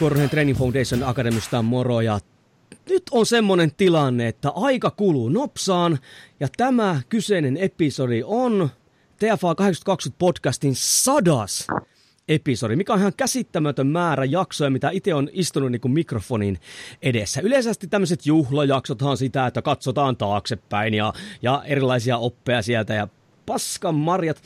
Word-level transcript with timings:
Korhonen 0.00 0.30
Training 0.30 0.58
Foundation 0.58 1.02
Akademista 1.02 1.62
moro 1.62 2.00
ja 2.00 2.20
nyt 2.88 3.02
on 3.10 3.26
semmonen 3.26 3.74
tilanne, 3.76 4.28
että 4.28 4.50
aika 4.54 4.90
kuluu 4.90 5.28
nopsaan 5.28 5.98
ja 6.40 6.48
tämä 6.56 7.00
kyseinen 7.08 7.56
episodi 7.56 8.22
on 8.24 8.68
TFA 9.16 9.54
820 9.54 10.18
podcastin 10.18 10.74
sadas 10.74 11.66
episodi, 12.28 12.76
mikä 12.76 12.92
on 12.92 12.98
ihan 12.98 13.12
käsittämätön 13.16 13.86
määrä 13.86 14.24
jaksoja, 14.24 14.70
mitä 14.70 14.90
itse 14.90 15.14
on 15.14 15.28
istunut 15.32 15.72
niin 15.72 15.80
kuin 15.80 15.92
mikrofonin 15.92 16.58
edessä. 17.02 17.40
Yleisesti 17.40 17.86
tämmöiset 17.86 18.26
juhlajaksothan 18.26 19.16
sitä, 19.16 19.46
että 19.46 19.62
katsotaan 19.62 20.16
taaksepäin 20.16 20.94
ja, 20.94 21.12
ja 21.42 21.62
erilaisia 21.66 22.18
oppeja 22.18 22.62
sieltä 22.62 22.94
ja 22.94 23.08
paskan 23.46 23.94
marjat. 23.94 24.42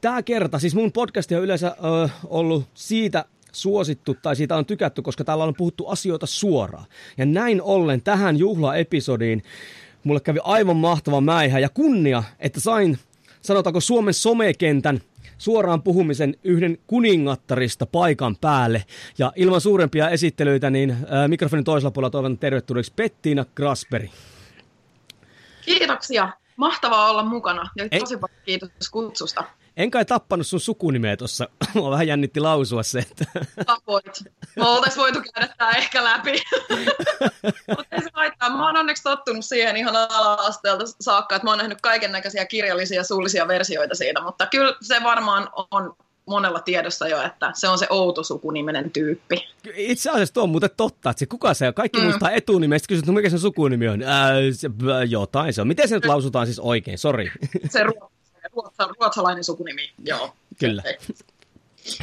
Tämä 0.00 0.22
kerta, 0.22 0.58
siis 0.58 0.74
mun 0.74 0.92
podcast 0.92 1.32
on 1.32 1.42
yleensä 1.42 1.76
ö, 1.84 2.08
ollut 2.24 2.68
siitä 2.74 3.24
suosittu 3.52 4.16
tai 4.22 4.36
siitä 4.36 4.56
on 4.56 4.66
tykätty, 4.66 5.02
koska 5.02 5.24
täällä 5.24 5.44
on 5.44 5.54
puhuttu 5.54 5.86
asioita 5.86 6.26
suoraan. 6.26 6.86
Ja 7.18 7.26
näin 7.26 7.62
ollen 7.62 8.02
tähän 8.02 8.36
juhlaepisodiin 8.36 9.42
mulle 10.04 10.20
kävi 10.20 10.38
aivan 10.44 10.76
mahtava 10.76 11.20
mäihä 11.20 11.58
ja 11.58 11.68
kunnia, 11.68 12.22
että 12.38 12.60
sain, 12.60 12.98
sanotaanko 13.42 13.80
Suomen 13.80 14.14
somekentän 14.14 15.00
suoraan 15.38 15.82
puhumisen 15.82 16.36
yhden 16.44 16.78
kuningattarista 16.86 17.86
paikan 17.86 18.36
päälle. 18.36 18.84
Ja 19.18 19.32
ilman 19.36 19.60
suurempia 19.60 20.10
esittelyitä, 20.10 20.70
niin 20.70 20.96
ää, 21.08 21.28
mikrofonin 21.28 21.64
toisella 21.64 21.90
puolella 21.90 22.10
toivon 22.10 22.38
tervetulleeksi 22.38 22.92
Pettiina 22.96 23.44
Grasberg. 23.56 24.10
Kiitoksia. 25.64 26.28
Mahtavaa 26.56 27.10
olla 27.10 27.24
mukana 27.24 27.70
ja 27.76 27.88
tosi 27.98 28.16
paljon 28.16 28.40
kiitos 28.44 28.90
kutsusta. 28.90 29.44
En 29.76 29.90
kai 29.90 30.04
tappanut 30.04 30.46
sun 30.46 30.60
sukunimeä 30.60 31.16
tuossa. 31.16 31.48
Mua 31.74 31.90
vähän 31.90 32.06
jännitti 32.06 32.40
lausua 32.40 32.82
se. 32.82 32.98
Että... 32.98 33.24
Tapoit. 33.66 34.24
Me 34.56 34.66
oltais 34.66 34.96
voitu 34.96 35.18
käydä 35.34 35.54
tää 35.58 35.70
ehkä 35.70 36.04
läpi. 36.04 36.32
Mutta 37.76 37.96
ei 37.96 38.02
se 38.02 38.10
haittaa. 38.12 38.56
Mä 38.56 38.66
oon 38.66 38.76
onneksi 38.76 39.02
tottunut 39.02 39.44
siihen 39.44 39.76
ihan 39.76 39.96
ala-asteelta 39.96 40.84
saakka, 41.00 41.36
että 41.36 41.46
mä 41.46 41.50
oon 41.50 41.58
nähnyt 41.58 41.80
kaiken 41.80 42.12
näköisiä 42.12 42.46
kirjallisia 42.46 43.00
ja 43.00 43.04
suullisia 43.04 43.48
versioita 43.48 43.94
siitä. 43.94 44.20
Mutta 44.22 44.46
kyllä 44.46 44.74
se 44.80 45.02
varmaan 45.02 45.48
on 45.70 45.96
monella 46.26 46.60
tiedossa 46.60 47.08
jo, 47.08 47.22
että 47.22 47.50
se 47.54 47.68
on 47.68 47.78
se 47.78 47.86
outo 47.90 48.22
sukunimenen 48.22 48.90
tyyppi. 48.90 49.48
Itse 49.74 50.10
asiassa 50.10 50.34
tuo 50.34 50.42
on 50.42 50.50
muuten 50.50 50.70
totta, 50.76 51.10
että 51.10 51.18
se 51.18 51.26
kuka 51.26 51.54
se 51.54 51.68
on. 51.68 51.74
Kaikki 51.74 51.98
mm. 51.98 52.04
muistaa 52.04 52.30
etunimestä, 52.30 52.88
kysyt, 52.88 53.06
no 53.06 53.12
mikä 53.12 53.30
se 53.30 53.38
sukunimi 53.38 53.88
on. 53.88 54.02
Ää, 54.02 54.34
se, 54.52 54.70
jotain 55.08 55.52
se 55.52 55.60
on. 55.60 55.68
Miten 55.68 55.88
se 55.88 55.94
nyt 55.94 56.04
lausutaan 56.04 56.46
siis 56.46 56.58
oikein? 56.58 56.98
Sori. 56.98 57.32
Se 57.68 57.84
ruotsa, 58.52 58.88
ruotsalainen 59.00 59.44
sukunimi, 59.44 59.90
joo. 60.04 60.34
Kyllä. 60.58 60.82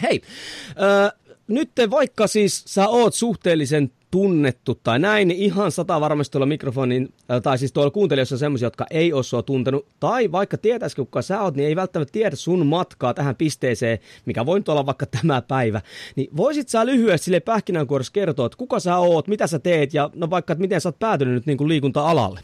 Hei, 0.02 0.22
äh, 0.70 1.12
nyt 1.48 1.72
vaikka 1.90 2.28
siis 2.28 2.64
sä 2.68 2.88
oot 2.88 3.14
suhteellisen 3.14 3.92
tunnettu 4.12 4.76
tai 4.84 5.00
näin, 5.00 5.28
niin 5.28 5.40
ihan 5.40 5.72
sata 5.72 6.02
varmasti 6.02 6.32
tuolla 6.32 6.46
mikrofonin, 6.46 7.14
tai 7.44 7.58
siis 7.58 7.72
tuolla 7.72 7.92
kuuntelijoissa 7.92 8.36
on 8.36 8.40
semmoisia, 8.40 8.66
jotka 8.66 8.86
ei 8.90 9.14
ole 9.14 9.24
sua 9.24 9.44
tuntenut, 9.44 9.86
tai 10.00 10.32
vaikka 10.32 10.58
tietäisikö 10.58 11.06
kuka 11.06 11.22
sä 11.22 11.42
oot, 11.42 11.56
niin 11.56 11.68
ei 11.68 11.76
välttämättä 11.76 12.12
tiedä 12.12 12.36
sun 12.36 12.66
matkaa 12.66 13.14
tähän 13.14 13.36
pisteeseen, 13.36 14.00
mikä 14.26 14.46
voi 14.46 14.62
olla 14.68 14.86
vaikka 14.86 15.06
tämä 15.06 15.42
päivä. 15.42 15.82
Niin 16.16 16.30
voisit 16.38 16.70
sä 16.70 16.86
lyhyesti 16.86 17.26
sille 17.26 17.40
pähkinänkuoressa 17.40 18.14
kertoa, 18.14 18.46
että 18.46 18.58
kuka 18.58 18.80
sä 18.80 18.98
oot, 18.98 19.28
mitä 19.28 19.48
sä 19.48 19.60
teet, 19.60 19.94
ja 19.94 20.10
no 20.16 20.30
vaikka, 20.30 20.54
että 20.54 20.62
miten 20.62 20.82
sä 20.82 20.90
oot 20.90 21.00
päätynyt 21.00 21.34
nyt 21.34 21.46
niin 21.46 21.58
kuin 21.58 21.68
liikunta-alalle? 21.68 22.40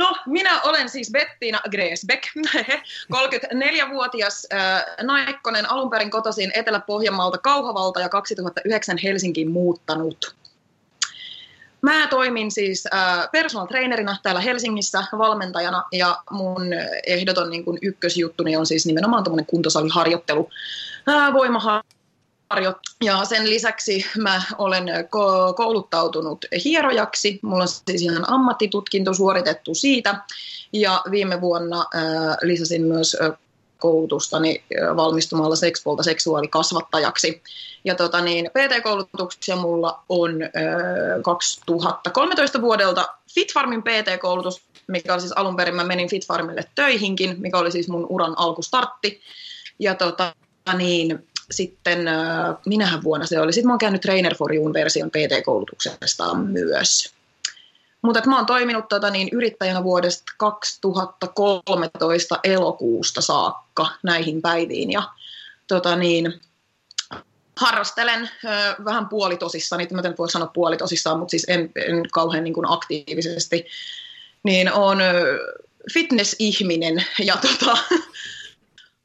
No, 0.00 0.16
minä 0.26 0.62
olen 0.62 0.88
siis 0.88 1.10
Bettina 1.10 1.60
Gresbeck, 1.70 2.24
34-vuotias 3.14 4.46
äh, 4.52 4.84
naikkonen, 5.02 5.70
alun 5.70 5.90
perin 5.90 6.10
kotoisin 6.10 6.52
Etelä-Pohjanmaalta 6.54 7.38
Kauhavalta 7.38 8.00
ja 8.00 8.08
2009 8.08 8.98
Helsinkiin 9.02 9.50
muuttanut. 9.50 10.34
Mä 11.82 12.06
toimin 12.06 12.50
siis 12.50 12.88
äh, 12.94 13.30
personal 13.32 13.66
trainerina 13.66 14.16
täällä 14.22 14.40
Helsingissä 14.40 15.04
valmentajana 15.18 15.84
ja 15.92 16.22
mun 16.30 16.62
ehdoton 17.06 17.50
niin 17.50 17.64
kun 17.64 17.78
ykkösjuttuni 17.82 18.56
on 18.56 18.66
siis 18.66 18.86
nimenomaan 18.86 19.24
tämmöinen 19.24 19.46
kuntosaliharjoittelu, 19.46 20.50
äh, 21.08 21.32
voimaharjoittelu 21.32 21.99
ja 23.04 23.24
sen 23.24 23.50
lisäksi 23.50 24.06
mä 24.18 24.42
olen 24.58 24.86
kouluttautunut 25.56 26.44
hierojaksi. 26.64 27.38
Mulla 27.42 27.62
on 27.62 27.68
siis 27.68 28.02
ihan 28.02 28.30
ammattitutkinto 28.30 29.14
suoritettu 29.14 29.74
siitä. 29.74 30.24
Ja 30.72 31.02
viime 31.10 31.40
vuonna 31.40 31.86
lisäsin 32.42 32.82
myös 32.82 33.16
koulutustani 33.78 34.64
valmistumalla 34.96 35.56
Sexpolta 35.56 36.02
seksuaalikasvattajaksi. 36.02 37.42
Ja 37.84 37.94
tota 37.94 38.20
niin, 38.20 38.50
PT-koulutuksia 38.50 39.56
mulla 39.56 40.02
on 40.08 40.32
2013 41.24 42.60
vuodelta 42.60 43.06
Fitfarmin 43.34 43.82
PT-koulutus, 43.82 44.62
mikä 44.86 45.12
oli 45.12 45.20
siis 45.20 45.32
alun 45.32 45.56
perin, 45.56 45.74
mä 45.74 45.84
menin 45.84 46.10
Fitfarmille 46.10 46.64
töihinkin, 46.74 47.36
mikä 47.38 47.58
oli 47.58 47.72
siis 47.72 47.88
mun 47.88 48.06
uran 48.08 48.38
alkustartti. 48.38 49.20
Ja 49.78 49.94
tota 49.94 50.34
niin, 50.76 51.26
sitten, 51.50 52.08
äh, 52.08 52.56
minähän 52.66 53.02
vuonna 53.02 53.26
se 53.26 53.40
oli. 53.40 53.52
Sitten 53.52 53.66
mä 53.66 53.72
oon 53.72 53.78
käynyt 53.78 54.00
Trainer 54.00 54.34
for 54.34 54.52
You'n 54.52 54.72
version 54.72 55.10
PT-koulutuksesta 55.10 56.34
myös. 56.34 57.12
Mutta 58.02 58.22
mä 58.26 58.36
oon 58.36 58.46
toiminut 58.46 58.88
tota, 58.88 59.10
niin, 59.10 59.28
yrittäjänä 59.32 59.84
vuodesta 59.84 60.32
2013 60.36 62.38
elokuusta 62.44 63.20
saakka 63.20 63.86
näihin 64.02 64.42
päiviin. 64.42 64.92
Ja 64.92 65.02
tota, 65.68 65.96
niin, 65.96 66.40
harrastelen 67.56 68.30
ö, 68.44 68.48
vähän 68.84 69.08
puolitosissaan, 69.08 69.86
mä 69.90 70.02
en 70.04 70.14
voi 70.18 70.30
sanoa 70.30 70.50
puolitosissaan, 70.54 71.18
mutta 71.18 71.30
siis 71.30 71.44
en, 71.48 71.72
en 71.76 72.10
kauhean 72.12 72.44
niin 72.44 72.54
kuin 72.54 72.70
aktiivisesti, 72.70 73.66
niin 74.42 74.72
on 74.72 74.98
fitness-ihminen 75.92 77.04
ja 77.24 77.36
tota, 77.36 77.78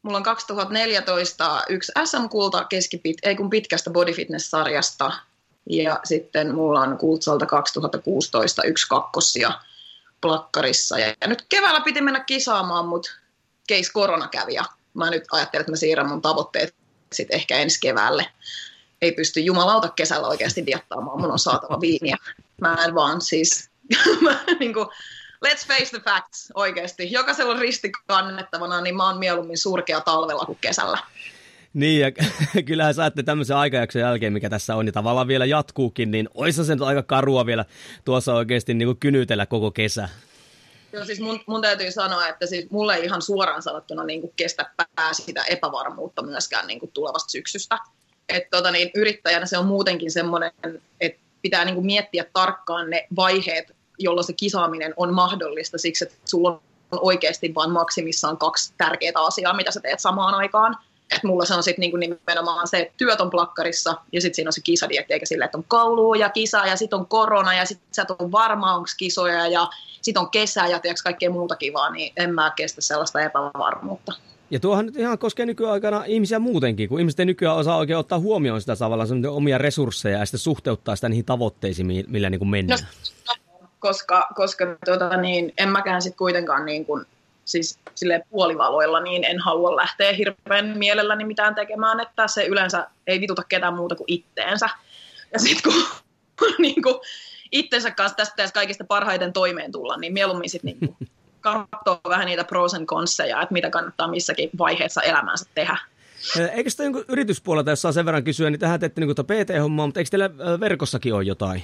Mulla 0.06 0.18
on 0.18 0.24
2014 0.24 1.62
yksi 1.70 1.92
SM-kulta 2.06 2.64
keskipit, 2.64 3.18
ei 3.24 3.36
kun 3.36 3.50
pitkästä 3.50 3.90
body 3.90 4.14
fitness-sarjasta. 4.14 5.12
Ja 5.70 6.00
sitten 6.04 6.56
mulla 6.56 6.80
on 6.80 6.98
kultsalta 6.98 7.46
2016 7.46 8.64
yksi 8.64 8.88
kakkosia 8.90 9.52
plakkarissa. 10.22 11.00
Ja, 11.00 11.16
nyt 11.28 11.46
keväällä 11.50 11.82
piti 11.82 12.02
mennä 12.02 12.20
kisaamaan, 12.20 12.88
mutta 12.88 13.12
case 13.72 13.92
korona 13.94 14.28
kävi. 14.28 14.54
Ja 14.54 14.66
mä 14.94 15.10
nyt 15.10 15.24
ajattelen, 15.32 15.62
että 15.62 15.72
mä 15.72 15.76
siirrän 15.76 16.10
mun 16.10 16.22
tavoitteet 16.22 16.76
sitten 17.14 17.36
ehkä 17.36 17.58
ensi 17.58 17.80
keväälle. 17.82 18.28
Ei 19.02 19.12
pysty 19.12 19.40
jumalauta 19.40 19.90
kesällä 19.90 20.28
oikeasti 20.28 20.66
diattaamaan, 20.66 21.22
mun 21.22 21.32
on 21.32 21.40
saatava 21.40 21.82
viiniä. 21.82 22.18
Mä 22.62 22.78
en 22.86 22.96
vaan 22.96 23.22
siis, 23.22 23.70
mä, 24.22 24.44
niin 24.60 24.74
kuin, 24.74 24.88
let's 25.46 25.68
face 25.68 25.90
the 25.90 26.00
facts 26.00 26.52
oikeasti. 26.56 27.12
Jokaisella 27.12 27.54
on 27.54 27.60
risti 27.60 27.92
kannettavana, 28.08 28.82
niin 28.82 28.96
mä 28.96 29.08
oon 29.08 29.18
mieluummin 29.18 29.58
surkea 29.58 30.02
talvella 30.02 30.46
kuin 30.46 30.58
kesällä. 30.62 30.98
Niin, 31.74 32.02
ja 32.02 32.12
kyllähän 32.68 32.94
saatte 32.94 33.24
tämmöisen 33.24 33.58
aikajakson 33.58 34.02
jälkeen, 34.02 34.34
mikä 34.34 34.50
tässä 34.50 34.76
on, 34.76 34.86
ja 34.86 34.92
tavallaan 34.92 35.28
vielä 35.28 35.46
jatkuukin, 35.46 36.12
niin 36.12 36.30
olisi 36.34 36.66
se 36.66 36.76
nyt 36.76 36.82
aika 36.82 37.04
karua 37.04 37.46
vielä 37.46 37.66
tuossa 38.06 38.34
oikeasti 38.34 38.74
niin 38.74 38.88
kuin 38.88 38.98
kynytellä 38.98 39.46
koko 39.46 39.72
kesä. 39.72 40.10
Joo, 40.94 41.06
siis 41.06 41.20
mun, 41.20 41.40
mun 41.48 41.62
täytyy 41.62 41.92
sanoa, 41.92 42.28
että 42.28 42.46
siis 42.46 42.70
mulle 42.70 42.96
ei 42.96 43.06
ihan 43.06 43.22
suoraan 43.22 43.62
sanottuna 43.62 44.04
niin 44.04 44.22
kuin 44.22 44.34
kestä 44.36 44.70
pää 44.96 45.14
sitä 45.14 45.44
epävarmuutta 45.44 46.22
myöskään 46.22 46.68
niin 46.68 46.80
kuin 46.80 46.92
tulevasta 46.92 47.30
syksystä. 47.30 47.80
Et 48.30 48.50
tota 48.50 48.72
niin, 48.72 48.92
yrittäjänä 48.96 49.46
se 49.46 49.58
on 49.58 49.66
muutenkin 49.66 50.12
semmoinen, 50.12 50.52
että 51.02 51.22
pitää 51.42 51.66
niin 51.66 51.76
kuin 51.76 51.86
miettiä 51.86 52.26
tarkkaan 52.34 52.90
ne 52.90 53.08
vaiheet, 53.16 53.76
jolloin 54.00 54.28
se 54.28 54.34
kisaaminen 54.34 54.94
on 54.98 55.14
mahdollista 55.14 55.78
siksi, 55.78 56.06
että 56.06 56.18
sulla 56.26 56.50
on 56.52 56.60
oikeasti 56.92 57.56
vain 57.56 57.72
maksimissaan 57.72 58.38
kaksi 58.38 58.74
tärkeää 58.78 59.14
asiaa, 59.16 59.54
mitä 59.54 59.72
sä 59.72 59.80
teet 59.80 60.00
samaan 60.00 60.34
aikaan. 60.34 60.78
että 61.12 61.28
mulla 61.28 61.46
se 61.46 61.54
on 61.54 61.64
sitten 61.64 61.82
niinku 61.82 61.98
nimenomaan 61.98 62.68
se, 62.68 62.78
että 62.80 62.94
työt 62.98 63.22
on 63.22 63.30
plakkarissa 63.30 63.96
ja 64.12 64.22
sitten 64.22 64.36
siinä 64.36 64.50
on 64.50 64.54
se 64.54 64.62
kisadietti, 64.62 65.14
eikä 65.14 65.26
sille, 65.26 65.46
että 65.46 65.58
on 65.58 65.64
koulu 65.68 66.14
ja 66.14 66.30
kisa 66.30 66.66
ja 66.66 66.76
sitten 66.76 67.00
on 67.00 67.08
korona 67.08 67.54
ja 67.54 67.66
sitten 67.66 67.88
sä 67.92 68.02
et 68.02 68.12
ole 68.12 68.32
varma, 68.32 68.76
onko 68.76 68.88
kisoja 68.98 69.48
ja 69.48 69.70
sitten 70.02 70.22
on 70.22 70.30
kesä 70.30 70.68
ja 70.68 70.80
tiedätkö, 70.80 71.04
kaikkea 71.04 71.30
muuta 71.30 71.56
kivaa, 71.56 71.90
niin 71.90 72.14
en 72.18 72.34
mä 72.34 72.54
kestä 72.56 72.82
sellaista 72.82 73.22
epävarmuutta. 73.22 74.14
Ja 74.52 74.60
tuohan 74.60 74.86
nyt 74.86 74.96
ihan 74.96 75.20
koskee 75.20 75.46
nykyaikana 75.46 76.04
ihmisiä 76.06 76.40
muutenkin, 76.40 76.90
kun 76.90 77.00
ihmiset 77.00 77.20
ei 77.20 77.26
nykyään 77.26 77.56
osaa 77.56 77.78
oikein 77.78 78.00
ottaa 78.00 78.20
huomioon 78.20 78.62
sitä 78.62 78.76
tavallaan 78.76 79.26
omia 79.30 79.58
resursseja 79.58 80.20
ja 80.20 80.26
sitten 80.26 80.40
suhteuttaa 80.40 80.96
sitä 80.96 81.10
niihin 81.10 81.26
tavoitteisiin, 81.26 82.06
millä 82.08 82.30
niin 82.30 82.40
kuin 82.40 82.50
mennään. 82.50 82.80
No, 83.28 83.34
koska, 83.86 84.28
koska 84.36 84.66
tuota, 84.86 85.18
niin, 85.18 85.54
en 85.58 85.70
mäkään 85.70 86.02
sitten 86.02 86.18
kuitenkaan 86.18 86.66
niin 86.66 86.86
kuin, 86.86 87.06
siis 87.46 87.80
sille 87.96 88.22
puolivaloilla, 88.30 89.00
niin 89.00 89.24
en 89.24 89.40
halua 89.40 89.76
lähteä 89.76 90.14
hirveän 90.14 90.78
mielelläni 90.78 91.26
mitään 91.26 91.56
tekemään, 91.56 92.00
että 92.00 92.28
se 92.28 92.46
yleensä 92.46 92.88
ei 93.08 93.22
vituta 93.22 93.44
ketään 93.44 93.76
muuta 93.76 93.96
kuin 93.96 94.06
itteensä. 94.08 94.70
Ja 95.34 95.40
sitten 95.40 95.74
kun 95.74 95.84
niin 96.66 96.82
kuin, 96.82 96.96
itsensä 97.52 97.92
kanssa 97.92 98.16
tästä 98.16 98.34
pitäisi 98.34 98.54
kaikista 98.54 98.84
parhaiten 98.84 99.34
toimeen 99.34 99.72
tulla, 99.72 99.98
niin 99.98 100.14
mieluummin 100.14 100.50
sitten 100.50 100.76
niin 100.82 100.96
katsoa 101.42 102.00
vähän 102.10 102.26
niitä 102.26 102.44
pros 102.44 102.74
and 102.74 102.86
consseja, 102.86 103.42
että 103.42 103.54
mitä 103.54 103.70
kannattaa 103.70 104.08
missäkin 104.08 104.50
vaiheessa 104.58 105.02
elämäänsä 105.02 105.46
tehdä. 105.56 105.78
Eikö 106.52 106.70
sitä 106.70 106.84
jonkun 106.84 107.06
yrityspuolelta, 107.08 107.70
jos 107.70 107.82
saa 107.82 107.92
sen 107.92 108.06
verran 108.06 108.24
kysyä, 108.24 108.50
niin 108.50 108.60
tähän 108.60 108.80
teette 108.80 109.02
niin 109.02 109.16
PT-hommaa, 109.16 109.88
mutta 109.88 110.00
eikö 110.00 110.10
teillä 110.10 110.60
verkossakin 110.60 111.14
ole 111.14 111.24
jotain? 111.24 111.64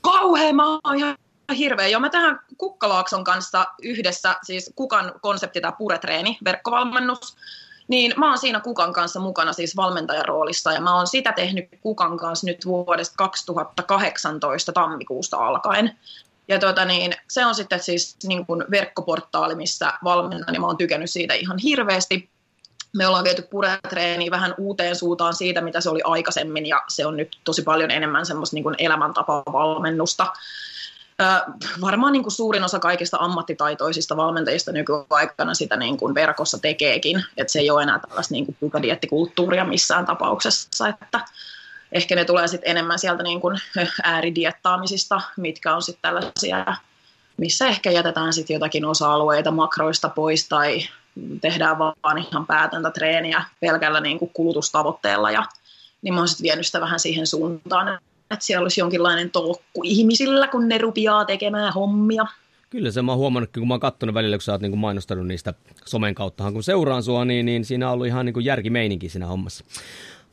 Kauhean, 0.00 0.56
mä 0.56 0.72
oon 0.72 0.96
ihan 0.96 1.16
hirveä. 1.54 1.86
Joo, 1.86 2.00
mä 2.00 2.08
tähän 2.08 2.40
Kukkalaakson 2.58 3.24
kanssa 3.24 3.66
yhdessä, 3.82 4.36
siis 4.42 4.72
Kukan 4.76 5.12
konsepti 5.20 5.60
tämä 5.60 5.72
puretreeni, 5.72 6.38
verkkovalmennus, 6.44 7.36
niin 7.88 8.14
mä 8.16 8.28
oon 8.28 8.38
siinä 8.38 8.60
Kukan 8.60 8.92
kanssa 8.92 9.20
mukana 9.20 9.52
siis 9.52 9.76
valmentajaroolissa 9.76 10.72
ja 10.72 10.80
mä 10.80 10.96
oon 10.96 11.06
sitä 11.06 11.32
tehnyt 11.32 11.68
Kukan 11.80 12.16
kanssa 12.16 12.46
nyt 12.46 12.66
vuodesta 12.66 13.14
2018 13.16 14.72
tammikuusta 14.72 15.36
alkaen. 15.36 15.98
Ja 16.48 16.58
tuota 16.58 16.84
niin, 16.84 17.12
se 17.28 17.46
on 17.46 17.54
sitten 17.54 17.82
siis 17.82 18.16
niin 18.24 18.46
kuin 18.46 18.64
verkkoportaali, 18.70 19.54
missä 19.54 19.92
valmennan 20.04 20.54
ja 20.54 20.60
mä 20.60 20.66
oon 20.66 20.76
tykännyt 20.76 21.10
siitä 21.10 21.34
ihan 21.34 21.58
hirveästi. 21.58 22.30
Me 22.96 23.06
ollaan 23.06 23.24
viety 23.24 23.42
puretreeniä 23.42 24.30
vähän 24.30 24.54
uuteen 24.58 24.96
suuntaan 24.96 25.34
siitä, 25.34 25.60
mitä 25.60 25.80
se 25.80 25.90
oli 25.90 26.00
aikaisemmin 26.04 26.66
ja 26.66 26.82
se 26.88 27.06
on 27.06 27.16
nyt 27.16 27.36
tosi 27.44 27.62
paljon 27.62 27.90
enemmän 27.90 28.26
semmoista 28.26 28.56
niin 28.56 28.64
kuin 28.64 28.74
elämäntapavalmennusta 28.78 30.26
varmaan 31.80 32.12
niin 32.12 32.22
kuin 32.22 32.32
suurin 32.32 32.64
osa 32.64 32.78
kaikista 32.78 33.16
ammattitaitoisista 33.20 34.16
valmentajista 34.16 34.72
nykyaikana 34.72 35.54
sitä 35.54 35.76
niin 35.76 35.96
kuin 35.96 36.14
verkossa 36.14 36.58
tekeekin, 36.58 37.24
että 37.36 37.52
se 37.52 37.58
ei 37.58 37.70
ole 37.70 37.82
enää 37.82 37.98
tällaista 37.98 38.34
niin 38.34 38.46
kuin 38.46 38.56
pikadiettikulttuuria 38.60 39.64
missään 39.64 40.06
tapauksessa, 40.06 40.88
että 40.88 41.20
ehkä 41.92 42.14
ne 42.14 42.24
tulee 42.24 42.48
sitten 42.48 42.70
enemmän 42.70 42.98
sieltä 42.98 43.22
niin 43.22 43.40
kuin 43.40 43.58
ääridiettaamisista, 44.02 45.20
mitkä 45.36 45.74
on 45.74 45.82
sitten 45.82 46.02
tällaisia, 46.02 46.76
missä 47.36 47.66
ehkä 47.66 47.90
jätetään 47.90 48.32
sitten 48.32 48.54
jotakin 48.54 48.84
osa-alueita 48.84 49.50
makroista 49.50 50.08
pois 50.08 50.48
tai 50.48 50.88
tehdään 51.40 51.78
vaan 51.78 52.18
ihan 52.18 52.46
päätäntä 52.46 52.90
treeniä 52.90 53.44
pelkällä 53.60 54.00
niin 54.00 54.18
kuin 54.18 54.30
kulutustavoitteella. 54.34 55.30
Ja 55.30 55.44
niin 56.02 56.14
mä 56.14 56.20
oon 56.20 56.28
sitten 56.28 56.44
vienyt 56.44 56.66
sitä 56.66 56.80
vähän 56.80 57.00
siihen 57.00 57.26
suuntaan, 57.26 57.98
että 58.30 58.44
siellä 58.44 58.62
olisi 58.62 58.80
jonkinlainen 58.80 59.30
tolkku 59.30 59.80
ihmisillä, 59.84 60.48
kun 60.48 60.68
ne 60.68 60.78
rupiaa 60.78 61.24
tekemään 61.24 61.72
hommia. 61.72 62.26
Kyllä 62.70 62.90
se 62.90 63.02
mä 63.02 63.12
oon 63.12 63.18
huomannut, 63.18 63.50
kun 63.54 63.68
mä 63.68 63.74
oon 63.74 63.80
katsonut 63.80 64.14
välillä, 64.14 64.36
kun 64.36 64.42
sä 64.42 64.52
oot 64.52 64.60
niin 64.60 64.72
kuin 64.72 64.80
mainostanut 64.80 65.26
niistä 65.26 65.54
somen 65.84 66.14
kauttahan, 66.14 66.52
kun 66.52 66.62
seuraan 66.62 67.02
sua, 67.02 67.24
niin, 67.24 67.46
niin 67.46 67.64
siinä 67.64 67.86
on 67.86 67.92
ollut 67.92 68.06
ihan 68.06 68.26
niin 68.26 68.44
järkimeininki 68.44 69.08
siinä 69.08 69.26
hommassa. 69.26 69.64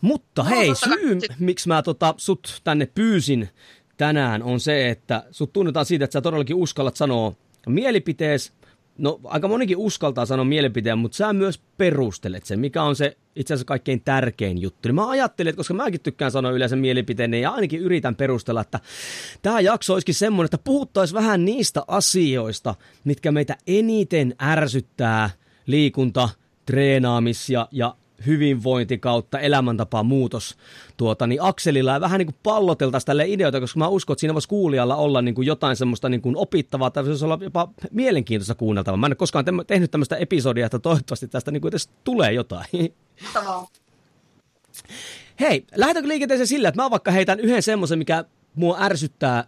Mutta 0.02 0.44
no, 0.44 0.50
hei, 0.50 0.76
syy, 0.76 1.20
miksi 1.40 1.68
mä 1.68 1.82
tota, 1.82 2.14
sut 2.18 2.62
tänne 2.64 2.86
pyysin 2.96 3.50
tänään, 3.98 4.44
on 4.44 4.60
se, 4.60 4.90
että 4.90 5.24
sut 5.32 5.54
tunnetaan 5.54 5.86
siitä, 5.86 6.06
että 6.06 6.14
sä 6.14 6.22
todellakin 6.22 6.56
uskallat 6.56 6.96
sanoa 6.96 7.34
mielipitees 7.68 8.54
no 8.98 9.20
aika 9.24 9.48
monikin 9.48 9.78
uskaltaa 9.78 10.26
sanoa 10.26 10.46
mielipiteen, 10.46 10.98
mutta 10.98 11.16
sä 11.16 11.34
myös 11.34 11.62
perustelet 11.78 12.46
sen, 12.46 12.60
mikä 12.60 12.84
on 12.84 12.96
se 12.96 13.18
itse 13.36 13.54
asiassa 13.54 13.66
kaikkein 13.66 14.02
tärkein 14.06 14.62
juttu. 14.62 14.88
Niin 14.88 14.96
mä 14.96 15.10
ajattelin, 15.10 15.50
että 15.50 15.58
koska 15.58 15.74
mäkin 15.74 16.02
tykkään 16.02 16.32
sanoa 16.32 16.52
yleensä 16.52 16.76
mielipiteeni 16.76 17.42
ja 17.42 17.52
ainakin 17.52 17.80
yritän 17.80 18.16
perustella, 18.16 18.62
että 18.62 18.80
tämä 19.42 19.60
jakso 19.60 19.94
olisikin 19.94 20.16
semmoinen, 20.16 20.46
että 20.46 20.64
puhuttaisiin 20.64 21.16
vähän 21.16 21.46
niistä 21.46 21.84
asioista, 21.88 22.76
mitkä 23.04 23.32
meitä 23.32 23.58
eniten 23.68 24.36
ärsyttää 24.42 25.30
liikunta, 25.68 26.30
treenaamis 26.66 27.50
ja, 27.50 27.68
ja 27.72 27.96
hyvinvointi 28.26 28.98
kautta 28.98 29.40
elämäntapa 29.40 30.04
muutos 30.04 30.58
tuota, 30.98 31.28
niin 31.28 31.42
Akselilla 31.42 31.94
ja 31.94 32.02
vähän 32.02 32.20
niin 32.20 32.28
kuin 32.28 32.36
palloteltaisiin 32.44 33.06
tälle 33.06 33.28
ideoita, 33.28 33.60
koska 33.60 33.80
mä 33.80 33.88
uskon, 33.88 34.14
että 34.14 34.20
siinä 34.20 34.34
voisi 34.34 34.48
kuulijalla 34.48 34.96
olla 34.96 35.22
niin 35.22 35.36
kuin 35.36 35.46
jotain 35.46 35.76
semmoista 35.76 36.10
niin 36.10 36.22
kuin 36.22 36.38
opittavaa 36.38 36.92
tai 36.92 37.06
voisi 37.06 37.26
olla 37.26 37.40
jopa 37.42 37.70
mielenkiintoista 37.92 38.56
kuunneltavaa. 38.56 38.98
Mä 38.98 39.06
en 39.06 39.10
ole 39.10 39.16
koskaan 39.16 39.46
tehnyt 39.68 39.92
tämmöistä 39.92 40.16
episodia, 40.16 40.66
että 40.66 40.80
toivottavasti 40.80 41.28
tästä 41.28 41.52
niin 41.52 41.62
kuin 41.62 41.70
edes 41.70 41.90
tulee 42.04 42.34
jotain. 42.34 42.66
Tavaa. 43.34 43.68
Hei, 45.40 45.66
lähdetäänkö 45.76 46.08
liikenteeseen 46.08 46.48
sillä, 46.48 46.68
että 46.70 46.82
mä 46.82 46.92
vaikka 46.92 47.12
heitän 47.12 47.40
yhden 47.40 47.64
semmoisen, 47.64 47.98
mikä 47.98 48.26
mua 48.56 48.78
ärsyttää 48.82 49.44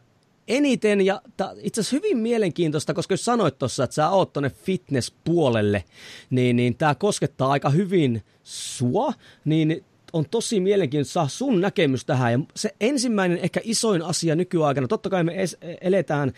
eniten, 0.48 1.02
ja 1.02 1.22
itse 1.62 1.82
asiassa 1.82 1.96
hyvin 1.96 2.18
mielenkiintoista, 2.18 2.94
koska 2.94 3.14
jos 3.14 3.26
sanoit 3.26 3.60
tuossa, 3.60 3.84
että 3.84 3.94
sä 3.94 4.10
oot 4.10 4.34
tonne 4.34 4.50
fitness-puolelle, 4.50 5.84
niin, 6.30 6.56
niin 6.56 6.78
tämä 6.78 6.96
koskettaa 6.96 7.52
aika 7.52 7.70
hyvin 7.70 8.24
sua, 8.44 9.14
niin 9.46 9.86
on 10.14 10.26
tosi 10.32 10.60
mielenkiintoista 10.60 11.14
saada 11.14 11.28
sun 11.28 11.62
näkemys 11.62 12.06
tähän. 12.06 12.32
Ja 12.32 12.40
se 12.56 12.76
ensimmäinen, 12.82 13.38
ehkä 13.38 13.60
isoin 13.64 14.02
asia 14.02 14.36
nykyaikana, 14.36 14.88
totta 14.88 15.10
kai 15.10 15.24
me 15.24 15.36
eletään 15.82 16.34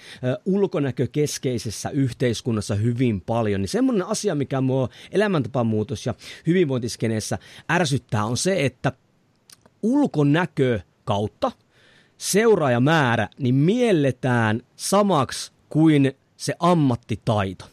ulkonäkökeskeisessä 0.45 1.89
yhteiskunnassa 1.89 2.75
hyvin 2.75 3.21
paljon, 3.21 3.62
niin 3.62 3.69
semmoinen 3.69 4.07
asia, 4.07 4.36
mikä 4.36 4.62
mua 4.62 4.89
elämäntapamuutos 5.12 6.06
ja 6.06 6.13
hyvinvointiskeneessä 6.48 7.38
ärsyttää, 7.71 8.25
on 8.25 8.38
se, 8.38 8.65
että 8.65 8.92
ulkonäkö 9.83 10.80
kautta 11.04 11.51
seuraajamäärä 12.18 13.30
niin 13.40 13.56
mielletään 13.56 14.62
samaksi 14.75 15.52
kuin 15.69 16.14
se 16.38 16.54
ammattitaito. 16.60 17.66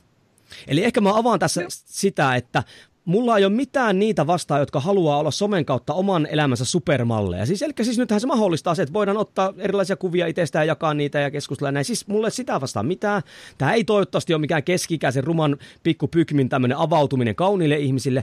Eli 0.66 0.84
ehkä 0.84 1.00
mä 1.00 1.16
avaan 1.16 1.38
tässä 1.38 1.62
sitä, 1.68 2.34
että 2.34 2.62
mulla 3.04 3.38
ei 3.38 3.44
ole 3.44 3.52
mitään 3.52 3.98
niitä 3.98 4.26
vastaan, 4.26 4.60
jotka 4.60 4.80
haluaa 4.80 5.18
olla 5.18 5.30
somen 5.30 5.64
kautta 5.64 5.94
oman 5.94 6.26
elämänsä 6.26 6.64
supermalleja. 6.64 7.46
Siis, 7.46 7.62
eli 7.62 7.72
siis 7.82 7.98
nythän 7.98 8.20
se 8.20 8.26
mahdollistaa 8.26 8.74
se, 8.74 8.82
että 8.82 8.92
voidaan 8.92 9.16
ottaa 9.16 9.52
erilaisia 9.58 9.96
kuvia 9.96 10.26
itsestä 10.26 10.58
ja 10.58 10.64
jakaa 10.64 10.94
niitä 10.94 11.20
ja 11.20 11.30
keskustella 11.30 11.72
näin. 11.72 11.84
Siis 11.84 12.06
mulle 12.06 12.30
sitä 12.30 12.60
vastaan 12.60 12.86
mitään. 12.86 13.22
Tämä 13.58 13.72
ei 13.72 13.84
toivottavasti 13.84 14.34
ole 14.34 14.40
mikään 14.40 14.62
keskikäisen 14.64 15.24
ruman 15.24 15.56
pikku 15.82 16.08
pykmin 16.08 16.48
tämmöinen 16.48 16.78
avautuminen 16.78 17.34
kauniille 17.34 17.76
ihmisille. 17.76 18.22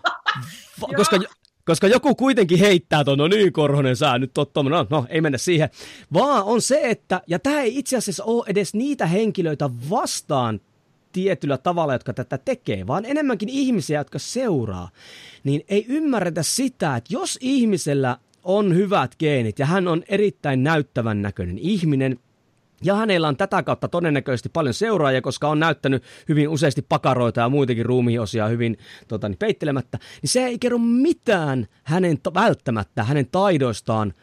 koska 0.96 1.18
koska 1.64 1.86
joku 1.86 2.14
kuitenkin 2.14 2.58
heittää 2.58 3.04
tuon, 3.04 3.18
no 3.18 3.28
niin 3.28 3.52
Korhonen, 3.52 3.96
sä 3.96 4.18
nyt 4.18 4.38
oot 4.38 4.50
no, 4.54 4.86
no 4.90 5.06
ei 5.08 5.20
mennä 5.20 5.38
siihen. 5.38 5.68
Vaan 6.12 6.44
on 6.44 6.62
se, 6.62 6.80
että, 6.84 7.20
ja 7.26 7.38
tämä 7.38 7.60
ei 7.60 7.78
itse 7.78 7.96
asiassa 7.96 8.24
ole 8.24 8.44
edes 8.46 8.74
niitä 8.74 9.06
henkilöitä 9.06 9.70
vastaan 9.90 10.60
tietyllä 11.12 11.58
tavalla, 11.58 11.92
jotka 11.92 12.12
tätä 12.12 12.38
tekee, 12.38 12.86
vaan 12.86 13.04
enemmänkin 13.04 13.48
ihmisiä, 13.48 14.00
jotka 14.00 14.18
seuraa, 14.18 14.90
niin 15.44 15.64
ei 15.68 15.86
ymmärretä 15.88 16.42
sitä, 16.42 16.96
että 16.96 17.14
jos 17.14 17.38
ihmisellä 17.40 18.18
on 18.44 18.74
hyvät 18.74 19.14
geenit 19.18 19.58
ja 19.58 19.66
hän 19.66 19.88
on 19.88 20.02
erittäin 20.08 20.62
näyttävän 20.62 21.22
näköinen 21.22 21.58
ihminen, 21.58 22.18
ja 22.82 22.94
hänellä 22.94 23.28
on 23.28 23.36
tätä 23.36 23.62
kautta 23.62 23.88
todennäköisesti 23.88 24.48
paljon 24.48 24.74
seuraajia, 24.74 25.22
koska 25.22 25.48
on 25.48 25.60
näyttänyt 25.60 26.02
hyvin 26.28 26.48
useasti 26.48 26.82
pakaroita 26.82 27.40
ja 27.40 27.48
muitakin 27.48 27.86
ruumiiosia 27.86 28.46
hyvin 28.48 28.78
tota, 29.08 29.28
niin 29.28 29.38
peittelemättä. 29.38 29.98
Niin 30.22 30.30
se 30.30 30.44
ei 30.44 30.58
kerro 30.58 30.78
mitään 30.78 31.66
hänen 31.82 32.18
välttämättä 32.34 33.04
hänen 33.04 33.26
taidoistaan 33.32 34.14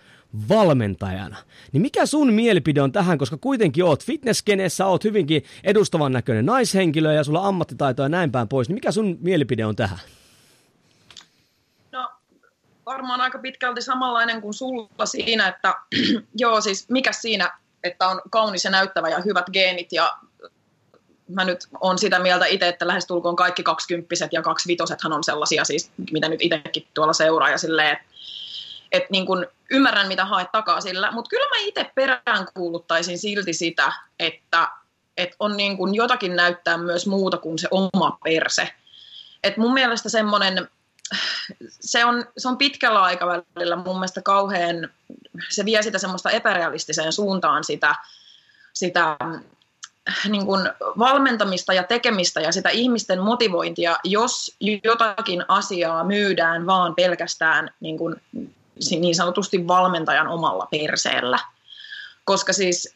valmentajana. 0.49 1.37
Niin 1.71 1.81
mikä 1.81 2.05
sun 2.05 2.33
mielipide 2.33 2.81
on 2.81 2.91
tähän, 2.91 3.17
koska 3.17 3.37
kuitenkin 3.37 3.83
oot 3.83 4.03
fitnesskeneessä, 4.03 4.85
oot 4.85 5.03
hyvinkin 5.03 5.43
edustavan 5.63 6.11
näköinen 6.11 6.45
naishenkilö 6.45 7.13
ja 7.13 7.23
sulla 7.23 7.47
ammattitaitoa 7.47 8.05
ja 8.05 8.09
näin 8.09 8.31
päin 8.31 8.47
pois, 8.47 8.69
niin 8.69 8.75
mikä 8.75 8.91
sun 8.91 9.17
mielipide 9.21 9.65
on 9.65 9.75
tähän? 9.75 9.99
No 11.91 12.09
varmaan 12.85 13.21
aika 13.21 13.39
pitkälti 13.39 13.81
samanlainen 13.81 14.41
kuin 14.41 14.53
sulla 14.53 15.05
siinä, 15.05 15.47
että 15.47 15.75
joo 16.41 16.61
siis 16.61 16.89
mikä 16.89 17.11
siinä 17.11 17.58
että 17.83 18.07
on 18.07 18.21
kaunis 18.29 18.63
ja 18.63 18.71
näyttävä 18.71 19.09
ja 19.09 19.19
hyvät 19.19 19.45
geenit 19.53 19.93
ja 19.93 20.17
mä 21.27 21.45
nyt 21.45 21.67
on 21.81 21.97
sitä 21.97 22.19
mieltä 22.19 22.45
itse, 22.45 22.67
että 22.67 22.87
lähestulkoon 22.87 23.35
kaikki 23.35 23.63
kaksikymppiset 23.63 24.33
ja 24.33 24.41
kaksivitosethan 24.41 25.13
on 25.13 25.23
sellaisia 25.23 25.63
siis, 25.63 25.91
mitä 26.11 26.29
nyt 26.29 26.41
itsekin 26.41 26.87
tuolla 26.93 27.13
seuraa 27.13 27.49
ja 27.49 27.57
silleen, 27.57 27.91
että 27.91 28.05
et 28.91 29.09
niin 29.09 29.25
kun 29.25 29.47
ymmärrän, 29.71 30.07
mitä 30.07 30.25
haet 30.25 30.51
takaa 30.51 30.81
sillä, 30.81 31.11
mutta 31.11 31.29
kyllä 31.29 31.49
mä 31.49 31.55
itse 31.59 31.91
peräänkuuluttaisin 31.95 33.19
silti 33.19 33.53
sitä, 33.53 33.93
että 34.19 34.67
et 35.17 35.35
on 35.39 35.57
niin 35.57 35.77
kun 35.77 35.95
jotakin 35.95 36.35
näyttää 36.35 36.77
myös 36.77 37.07
muuta 37.07 37.37
kuin 37.37 37.59
se 37.59 37.67
oma 37.71 38.17
perse. 38.23 38.69
Et 39.43 39.57
mun 39.57 39.73
mielestä 39.73 40.09
se 41.79 42.05
on, 42.05 42.25
se 42.37 42.47
on 42.47 42.57
pitkällä 42.57 43.01
aikavälillä 43.01 43.75
mun 43.75 43.95
mielestä 43.95 44.21
kauhean, 44.21 44.89
se 45.49 45.65
vie 45.65 45.83
sitä 45.83 45.97
semmoista 45.97 46.29
epärealistiseen 46.29 47.13
suuntaan 47.13 47.63
sitä, 47.63 47.95
sitä 48.73 49.17
niin 50.29 50.45
kuin 50.45 50.69
valmentamista 50.99 51.73
ja 51.73 51.83
tekemistä 51.83 52.41
ja 52.41 52.51
sitä 52.51 52.69
ihmisten 52.69 53.21
motivointia, 53.21 53.97
jos 54.03 54.55
jotakin 54.83 55.45
asiaa 55.47 56.03
myydään 56.03 56.65
vaan 56.65 56.95
pelkästään 56.95 57.73
niin, 57.79 57.97
kuin, 57.97 58.15
niin 58.89 59.15
sanotusti 59.15 59.67
valmentajan 59.67 60.27
omalla 60.27 60.67
perseellä. 60.71 61.39
Koska 62.25 62.53
siis 62.53 62.95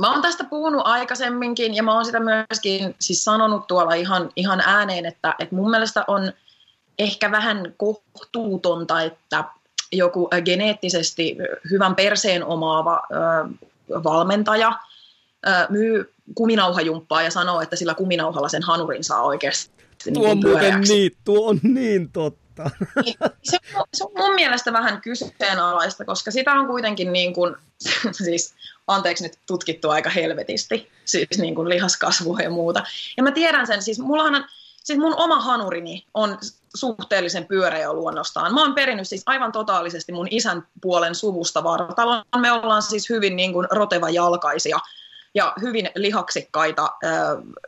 mä 0.00 0.12
oon 0.12 0.22
tästä 0.22 0.44
puhunut 0.44 0.82
aikaisemminkin 0.84 1.74
ja 1.74 1.82
mä 1.82 1.94
oon 1.94 2.04
sitä 2.04 2.20
myöskin 2.20 2.94
siis 3.00 3.24
sanonut 3.24 3.66
tuolla 3.66 3.94
ihan, 3.94 4.30
ihan 4.36 4.62
ääneen, 4.66 5.06
että, 5.06 5.34
että 5.38 5.54
mun 5.54 5.70
mielestä 5.70 6.04
on 6.06 6.32
ehkä 6.98 7.30
vähän 7.30 7.74
kohtuutonta, 7.76 9.02
että 9.02 9.44
joku 9.92 10.28
geneettisesti 10.44 11.36
hyvän 11.70 11.94
perseen 11.94 12.44
omaava 12.44 13.02
ö, 13.12 13.48
valmentaja 14.04 14.72
myy 15.68 16.14
kuminauhajumppaa 16.34 17.22
ja 17.22 17.30
sanoo, 17.30 17.60
että 17.60 17.76
sillä 17.76 17.94
kuminauhalla 17.94 18.48
sen 18.48 18.62
hanurin 18.62 19.04
saa 19.04 19.22
oikeasti 19.22 19.76
tuo 20.04 20.34
niin 20.34 20.74
on 20.74 20.80
niin, 20.88 21.12
tuo 21.24 21.50
on 21.50 21.60
niin 21.62 22.12
totta. 22.12 22.70
Niin, 23.04 23.16
se, 23.42 23.58
on, 23.74 23.84
se 23.94 24.04
on 24.04 24.10
mun 24.16 24.34
mielestä 24.34 24.72
vähän 24.72 25.00
kyseenalaista, 25.00 26.04
koska 26.04 26.30
sitä 26.30 26.52
on 26.52 26.66
kuitenkin 26.66 27.12
niin 27.12 27.34
kuin, 27.34 27.54
siis 28.24 28.54
anteeksi 28.86 29.24
nyt 29.24 29.38
tutkittu 29.46 29.90
aika 29.90 30.10
helvetisti, 30.10 30.90
siis 31.04 31.38
niin 31.38 31.54
kuin 31.54 31.68
lihaskasvua 31.68 32.38
ja 32.40 32.50
muuta. 32.50 32.84
Ja 33.16 33.22
mä 33.22 33.32
tiedän 33.32 33.66
sen, 33.66 33.82
siis 33.82 33.98
mullahan 33.98 34.46
siis 34.84 34.98
mun 34.98 35.14
oma 35.16 35.40
hanurini 35.40 36.06
on 36.14 36.38
suhteellisen 36.76 37.46
pyöreä 37.46 37.92
luonnostaan. 37.92 38.54
Mä 38.54 38.62
oon 38.62 38.74
perinnyt 38.74 39.08
siis 39.08 39.22
aivan 39.26 39.52
totaalisesti 39.52 40.12
mun 40.12 40.28
isän 40.30 40.66
puolen 40.80 41.14
suvusta 41.14 41.64
vartalon. 41.64 42.22
Me 42.40 42.52
ollaan 42.52 42.82
siis 42.82 43.10
hyvin 43.10 43.36
niin 43.36 43.52
kuin 43.52 43.66
roteva 43.70 44.10
jalkaisia 44.10 44.78
ja 45.34 45.52
hyvin 45.60 45.90
lihaksikkaita 45.94 46.82
äh, 46.82 47.10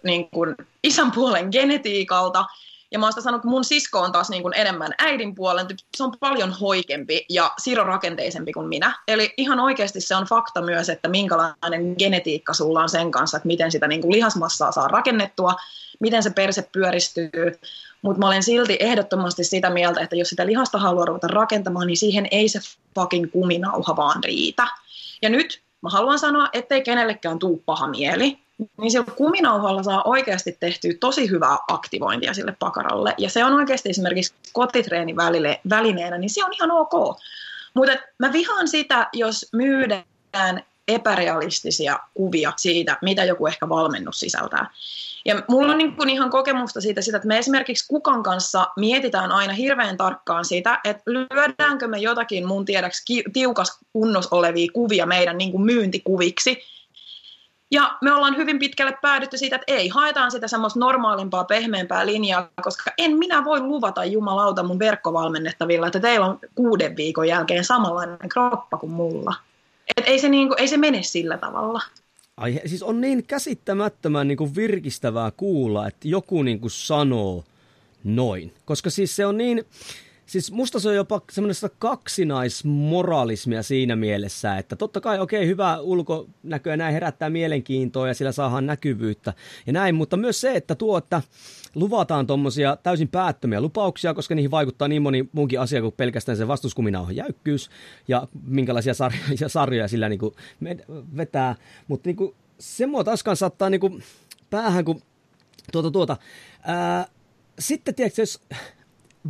niin 0.05 0.31
kuin 0.31 0.55
isän 0.83 1.13
puolen 1.13 1.49
genetiikalta. 1.53 2.45
Ja 2.91 2.99
mä 2.99 3.07
oon 3.07 3.13
sitä 3.13 3.23
sanonut, 3.23 3.39
että 3.39 3.49
mun 3.49 3.65
sisko 3.65 4.01
on 4.01 4.13
taas 4.13 4.31
niin 4.31 4.43
kuin 4.43 4.55
enemmän 4.57 4.93
äidin 4.99 5.35
puolen, 5.35 5.67
se 5.97 6.05
on 6.05 6.13
paljon 6.21 6.53
hoikempi 6.53 7.27
ja 7.29 7.53
sirorakenteisempi 7.59 8.53
kuin 8.53 8.69
minä. 8.69 8.99
Eli 9.09 9.35
ihan 9.37 9.61
oikeasti 9.61 10.01
se 10.01 10.17
on 10.17 10.25
fakta 10.25 10.63
myös, 10.63 10.89
että 10.89 11.09
minkälainen 11.09 11.95
genetiikka 11.99 12.55
sulla 12.55 12.83
on 12.83 12.89
sen 12.89 13.11
kanssa, 13.11 13.37
että 13.37 13.47
miten 13.47 13.73
sitä 13.73 13.89
niin 13.89 14.01
kuin 14.01 14.13
lihasmassaa 14.13 14.73
saa 14.73 14.89
rakennettua, 14.89 15.55
miten 16.01 16.23
se 16.23 16.31
perse 16.31 16.69
pyöristyy. 16.73 17.31
Mutta 18.03 18.19
mä 18.19 18.27
olen 18.27 18.43
silti 18.43 18.77
ehdottomasti 18.81 19.45
sitä 19.45 19.71
mieltä, 19.71 20.01
että 20.01 20.17
jos 20.17 20.29
sitä 20.29 20.47
lihasta 20.47 20.79
haluaa 20.79 21.07
ruveta 21.07 21.27
rakentamaan, 21.27 21.87
niin 21.87 21.97
siihen 21.97 22.29
ei 22.31 22.49
se 22.49 22.61
fucking 22.95 23.33
kuminauha 23.33 23.97
vaan 23.97 24.25
riitä. 24.25 24.67
Ja 25.23 25.31
nyt 25.31 25.63
mä 25.83 25.89
haluan 25.89 26.19
sanoa, 26.19 26.49
ettei 26.53 26.83
kenellekään 26.83 27.39
tuu 27.39 27.63
paha 27.67 27.89
mieli, 27.89 28.39
niin 28.81 28.91
sillä 28.91 29.07
kuminauhalla 29.17 29.83
saa 29.83 30.03
oikeasti 30.05 30.57
tehtyä 30.61 30.93
tosi 31.01 31.31
hyvää 31.31 31.57
aktivointia 31.69 32.35
sille 32.35 32.57
pakaralle. 32.59 33.15
Ja 33.19 33.31
se 33.31 33.45
on 33.45 33.53
oikeasti 33.53 33.91
esimerkiksi 33.91 34.35
kotitreenin 34.53 35.17
välineenä, 35.71 36.19
niin 36.19 36.31
se 36.31 36.45
on 36.45 36.53
ihan 36.53 36.71
ok. 36.71 37.19
Mutta 37.75 37.97
mä 38.19 38.33
vihaan 38.33 38.69
sitä, 38.69 39.09
jos 39.13 39.47
myydään 39.53 40.63
epärealistisia 40.89 41.99
kuvia 42.15 42.53
siitä, 42.57 42.99
mitä 43.03 43.25
joku 43.25 43.47
ehkä 43.47 43.69
valmennus 43.69 44.21
sisältää. 44.21 44.71
Ja 45.25 45.43
mulla 45.49 45.73
on 45.73 45.79
niin 45.79 45.97
kuin 45.97 46.11
ihan 46.11 46.31
kokemusta 46.31 46.81
siitä, 46.81 47.03
siitä, 47.03 47.17
että 47.17 47.29
me 47.29 47.39
esimerkiksi 47.39 47.89
kukan 47.89 48.23
kanssa 48.23 48.67
mietitään 48.77 49.33
aina 49.33 49.53
hirveän 49.53 49.97
tarkkaan 49.97 50.45
sitä, 50.45 50.81
että 50.85 51.03
lyödäänkö 51.07 51.89
me 51.89 51.99
jotakin 51.99 52.47
mun 52.47 52.65
tiedäksi 52.65 53.25
tiukas 53.33 53.79
kunnos 53.93 54.29
olevia 54.31 54.71
kuvia 54.73 55.07
meidän 55.07 55.39
niin 55.39 55.53
kuin 55.53 55.63
myyntikuviksi. 55.63 56.63
Ja 57.71 57.99
me 58.03 58.13
ollaan 58.13 58.37
hyvin 58.37 58.59
pitkälle 58.59 58.99
päädytty 59.03 59.39
siitä, 59.39 59.57
että 59.57 59.73
ei, 59.73 59.89
haetaan 59.89 60.31
sitä 60.31 60.49
semmoista 60.49 60.81
normaalimpaa, 60.81 61.45
pehmeämpää 61.45 62.07
linjaa, 62.07 62.51
koska 62.63 62.91
en 62.99 63.17
minä 63.17 63.45
voi 63.45 63.61
luvata 63.61 64.05
jumalauta 64.05 64.63
mun 64.63 64.79
verkkovalmennettavilla, 64.79 65.87
että 65.87 66.01
teillä 66.01 66.27
on 66.27 66.39
kuuden 66.55 66.97
viikon 66.97 67.29
jälkeen 67.29 67.65
samanlainen 67.65 68.29
kroppa 68.29 68.79
kuin 68.79 68.93
mulla. 68.93 69.35
Et 69.97 70.05
ei, 70.07 70.19
se 70.19 70.29
niinku, 70.29 70.55
ei 70.59 70.69
se 70.69 70.77
mene 70.77 71.03
sillä 71.03 71.39
tavalla. 71.39 71.81
Ai, 72.37 72.61
siis 72.67 72.83
on 72.83 73.01
niin 73.01 73.27
käsittämättömän 73.27 74.29
niin 74.29 74.39
kuin 74.39 74.55
virkistävää 74.55 75.31
kuulla, 75.31 75.87
että 75.87 76.09
joku 76.09 76.43
niin 76.43 76.61
kuin 76.61 76.71
sanoo 76.71 77.45
noin. 78.05 78.55
Koska 78.65 78.91
siis 78.91 79.17
se 79.17 79.27
on 79.27 79.37
niin, 79.39 79.65
siis 80.29 80.53
musta 80.53 80.81
se 80.81 80.89
on 80.89 80.95
jopa 80.95 81.21
semmoista 81.33 81.69
kaksinaismoralismia 81.69 83.63
siinä 83.63 83.97
mielessä, 83.97 84.59
että 84.59 84.77
totta 84.77 85.01
kai 85.01 85.21
okei, 85.21 85.39
okay, 85.39 85.49
hyvä 85.49 85.81
ulkonäkö 85.81 86.71
ja 86.71 86.77
näin 86.77 86.93
herättää 86.93 87.31
mielenkiintoa 87.31 88.09
ja 88.09 88.15
sillä 88.15 88.33
saadaan 88.33 88.67
näkyvyyttä 88.67 89.33
ja 89.67 89.73
näin, 89.73 89.95
mutta 89.95 90.17
myös 90.17 90.41
se, 90.41 90.53
että 90.53 90.75
tuo, 90.75 90.99
että 90.99 91.23
luvataan 91.75 92.27
tuommoisia 92.27 92.77
täysin 92.77 93.09
päättömiä 93.09 93.61
lupauksia, 93.61 94.15
koska 94.15 94.35
niihin 94.35 94.51
vaikuttaa 94.51 94.89
niin 94.89 95.03
moni 95.03 95.29
muunkin 95.33 95.61
asia 95.61 95.81
kuin 95.81 95.95
pelkästään 95.97 96.39
se 96.39 96.49
vastuskuminauhan 96.49 97.17
jäykkyys 97.17 97.71
ja 98.09 98.29
minkälaisia 98.43 98.95
sarjoja, 98.95 99.49
sarjoja 99.49 99.89
sillä 99.89 100.09
niin 100.09 100.19
kuin 100.19 100.35
vetää. 101.17 101.55
Mutta 101.89 102.09
niin 102.09 102.35
se 102.59 102.87
mua 102.87 103.05
taas 103.05 103.25
saattaa 103.35 103.71
niin 103.71 103.81
kuin 103.81 104.03
päähän, 104.51 104.85
kun 104.85 105.03
tuota 105.73 105.91
tuota. 105.91 106.17
Ää, 106.63 107.07
sitten 107.59 107.95
tiedätkö, 107.95 108.23
jos 108.23 108.41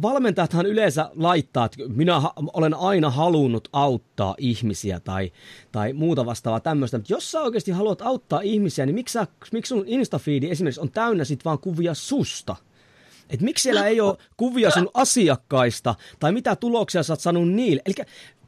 valmentajathan 0.02 0.66
yleensä 0.66 1.10
laittaa, 1.16 1.64
että 1.64 1.76
minä 1.88 2.22
olen 2.52 2.74
aina 2.74 3.10
halunnut 3.10 3.68
auttaa 3.72 4.34
ihmisiä 4.38 5.00
tai, 5.00 5.32
tai 5.72 5.92
muuta 5.92 6.26
vastaavaa 6.26 6.60
tämmöistä. 6.60 6.98
Mutta 6.98 7.12
jos 7.12 7.30
sä 7.30 7.40
oikeasti 7.40 7.70
haluat 7.70 8.02
auttaa 8.02 8.40
ihmisiä, 8.40 8.86
niin 8.86 8.94
miksi, 8.94 9.12
sä, 9.12 9.26
miksi 9.52 9.68
sun 9.68 9.84
Instafeedi 9.86 10.50
esimerkiksi 10.50 10.80
on 10.80 10.90
täynnä 10.90 11.24
sit 11.24 11.44
vaan 11.44 11.58
kuvia 11.58 11.94
susta? 11.94 12.56
Että 13.30 13.44
miksi 13.44 13.62
siellä 13.62 13.86
ei 13.86 14.00
ole 14.00 14.16
kuvia 14.36 14.70
sun 14.70 14.90
asiakkaista 14.94 15.94
tai 16.20 16.32
mitä 16.32 16.56
tuloksia 16.56 17.02
sä 17.02 17.12
oot 17.12 17.20
saanut 17.20 17.52
niille. 17.52 17.82
Eli 17.86 17.94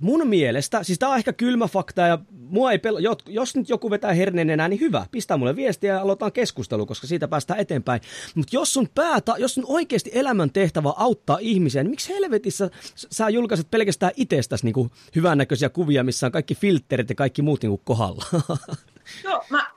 mun 0.01 0.29
mielestä, 0.29 0.83
siis 0.83 0.99
tää 0.99 1.09
on 1.09 1.17
ehkä 1.17 1.33
kylmä 1.33 1.69
fakta 1.69 2.01
ja 2.01 2.19
mua 2.31 2.73
ei 2.73 2.79
pel- 2.79 3.23
jos 3.29 3.57
nyt 3.57 3.69
joku 3.69 3.91
vetää 3.91 4.13
herneen 4.13 4.51
enää, 4.51 4.69
niin 4.69 4.81
hyvä, 4.81 5.07
pistää 5.11 5.37
mulle 5.37 5.57
viestiä 5.57 5.95
ja 5.95 6.01
aloitetaan 6.01 6.33
keskustelu, 6.33 6.87
koska 6.87 7.07
siitä 7.07 7.29
päästään 7.29 7.61
eteenpäin. 7.61 8.01
Mutta 8.35 8.57
jos 8.57 8.73
sun 8.73 8.89
päätä, 8.95 9.35
jos 9.39 9.55
sun 9.55 9.65
oikeasti 9.67 10.11
elämän 10.15 10.51
tehtävä 10.51 10.93
auttaa 10.97 11.39
ihmisiä, 11.41 11.83
niin 11.83 11.91
miksi 11.91 12.13
helvetissä 12.13 12.71
sä 12.95 13.29
julkaiset 13.29 13.71
pelkästään 13.71 14.13
itsestäsi 14.17 14.65
niin 14.65 14.91
hyvännäköisiä 15.15 15.69
kuvia, 15.69 16.05
missä 16.05 16.27
on 16.27 16.33
kaikki 16.33 16.55
filterit 16.55 17.09
ja 17.09 17.15
kaikki 17.15 17.43
muut 17.43 17.63
niin 17.63 17.81
kohdalla? 17.85 18.25
Joo, 19.25 19.45
mä 19.51 19.71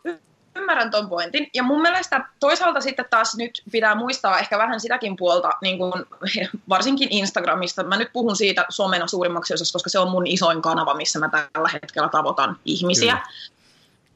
ymmärrän 0.64 0.92
ton 0.92 1.10
pointin. 1.10 1.50
Ja 1.54 1.64
mun 1.64 1.82
mielestä 1.82 2.26
toisaalta 2.40 2.82
sitten 2.82 3.06
taas 3.10 3.36
nyt 3.36 3.62
pitää 3.72 3.96
muistaa 3.96 4.40
ehkä 4.40 4.58
vähän 4.58 4.80
sitäkin 4.80 5.16
puolta, 5.16 5.50
niin 5.62 5.78
kuin 5.78 5.94
varsinkin 6.70 7.08
Instagramista. 7.12 7.84
Mä 7.84 7.98
nyt 7.98 8.14
puhun 8.14 8.36
siitä 8.36 8.66
somena 8.70 9.08
suurimmaksi 9.08 9.54
osassa, 9.54 9.74
koska 9.74 9.90
se 9.90 10.00
on 10.00 10.12
mun 10.12 10.28
isoin 10.28 10.62
kanava, 10.62 10.94
missä 10.94 11.20
mä 11.20 11.30
tällä 11.30 11.70
hetkellä 11.74 12.10
tavoitan 12.10 12.58
ihmisiä. 12.66 13.14
Kyllä. 13.14 13.28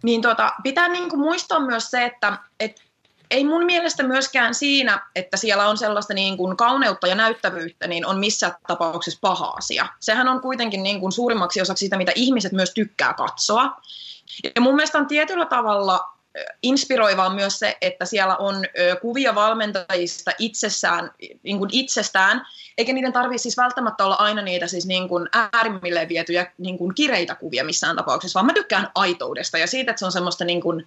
Niin 0.04 0.22
tota, 0.22 0.52
pitää 0.64 0.88
niin 0.88 1.10
kuin 1.10 1.20
muistaa 1.20 1.60
myös 1.60 1.92
se, 1.92 2.06
että 2.06 2.38
et 2.60 2.88
ei 3.32 3.44
mun 3.44 3.66
mielestä 3.66 4.04
myöskään 4.04 4.56
siinä, 4.56 5.02
että 5.16 5.38
siellä 5.38 5.68
on 5.68 5.78
sellaista 5.78 6.14
niin 6.14 6.38
kuin 6.38 6.58
kauneutta 6.58 7.08
ja 7.08 7.16
näyttävyyttä, 7.16 7.88
niin 7.88 8.06
on 8.06 8.20
missä 8.20 8.56
tapauksessa 8.68 9.20
paha 9.22 9.48
asia. 9.48 9.88
Sehän 10.00 10.28
on 10.28 10.42
kuitenkin 10.42 10.84
niin 10.84 11.00
kuin 11.00 11.12
suurimmaksi 11.12 11.62
osaksi 11.62 11.86
sitä, 11.86 11.98
mitä 11.98 12.12
ihmiset 12.16 12.52
myös 12.52 12.74
tykkää 12.74 13.14
katsoa. 13.14 13.78
Ja 14.56 14.62
mun 14.62 14.76
mielestä 14.76 14.98
on 14.98 15.08
tietyllä 15.08 15.46
tavalla 15.46 16.17
inspiroivaa 16.64 17.34
myös 17.34 17.60
se, 17.60 17.78
että 17.82 18.06
siellä 18.06 18.36
on 18.36 18.56
kuvia 19.02 19.36
valmentajista 19.36 20.32
itsessään, 20.40 21.12
niin 21.44 21.58
kuin 21.58 21.70
itsestään, 21.74 22.46
eikä 22.78 22.94
niiden 22.94 23.14
tarvitse 23.14 23.44
siis 23.44 23.58
välttämättä 23.58 24.06
olla 24.06 24.16
aina 24.16 24.42
niitä 24.42 24.68
siis 24.68 24.86
niin 24.86 25.10
kuin 25.10 25.30
äärimmille 25.34 26.10
vietyjä 26.10 26.52
niin 26.58 26.78
kuin 26.78 26.96
kireitä 26.96 27.36
kuvia 27.36 27.64
missään 27.64 27.96
tapauksessa, 27.96 28.38
vaan 28.38 28.46
mä 28.46 28.54
tykkään 28.54 28.92
aitoudesta 28.96 29.58
ja 29.58 29.68
siitä, 29.68 29.92
että 29.92 30.00
se 30.00 30.06
on 30.06 30.12
semmoista 30.12 30.46
niin 30.46 30.62
kuin 30.62 30.86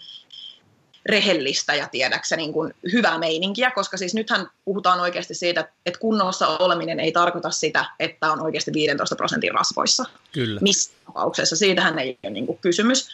rehellistä 1.06 1.74
ja 1.74 1.88
tiedäksä 1.88 2.36
niin 2.36 2.52
kuin 2.52 2.74
hyvää 2.92 3.18
meininkiä, 3.18 3.70
koska 3.70 3.96
siis 3.96 4.14
nythän 4.14 4.50
puhutaan 4.64 5.00
oikeasti 5.00 5.34
siitä, 5.34 5.68
että 5.86 6.00
kunnossa 6.00 6.46
oleminen 6.48 7.00
ei 7.00 7.12
tarkoita 7.12 7.50
sitä, 7.50 7.84
että 8.00 8.32
on 8.32 8.42
oikeasti 8.42 8.72
15 8.72 9.16
prosentin 9.16 9.54
rasvoissa. 9.54 10.04
Kyllä. 10.32 10.60
Missä 10.60 10.92
tapauksessa, 11.06 11.56
siitähän 11.56 11.98
ei 11.98 12.18
ole 12.22 12.32
niin 12.32 12.46
kuin 12.46 12.58
kysymys. 12.58 13.08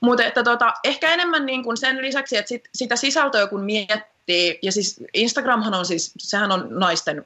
Mutta 0.00 0.24
että 0.24 0.42
tota, 0.42 0.72
ehkä 0.84 1.14
enemmän 1.14 1.46
niin 1.46 1.64
kuin 1.64 1.76
sen 1.76 2.02
lisäksi, 2.02 2.36
että 2.36 2.48
sit, 2.48 2.68
sitä 2.74 2.96
sisältöä 2.96 3.46
kun 3.46 3.64
miettii, 3.64 4.58
ja 4.62 4.72
siis 4.72 5.00
Instagramhan 5.14 5.74
on 5.74 5.86
siis, 5.86 6.12
sehän 6.18 6.52
on 6.52 6.66
naisten 6.70 7.24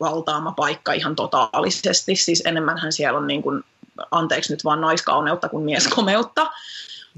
valtaama 0.00 0.52
paikka 0.52 0.92
ihan 0.92 1.16
totaalisesti, 1.16 2.16
siis 2.16 2.42
enemmänhän 2.46 2.92
siellä 2.92 3.18
on 3.18 3.26
niin 3.26 3.42
kuin, 3.42 3.64
anteeksi 4.10 4.52
nyt 4.52 4.64
vaan 4.64 4.80
naiskauneutta 4.80 5.48
kuin 5.48 5.64
mieskomeutta, 5.64 6.50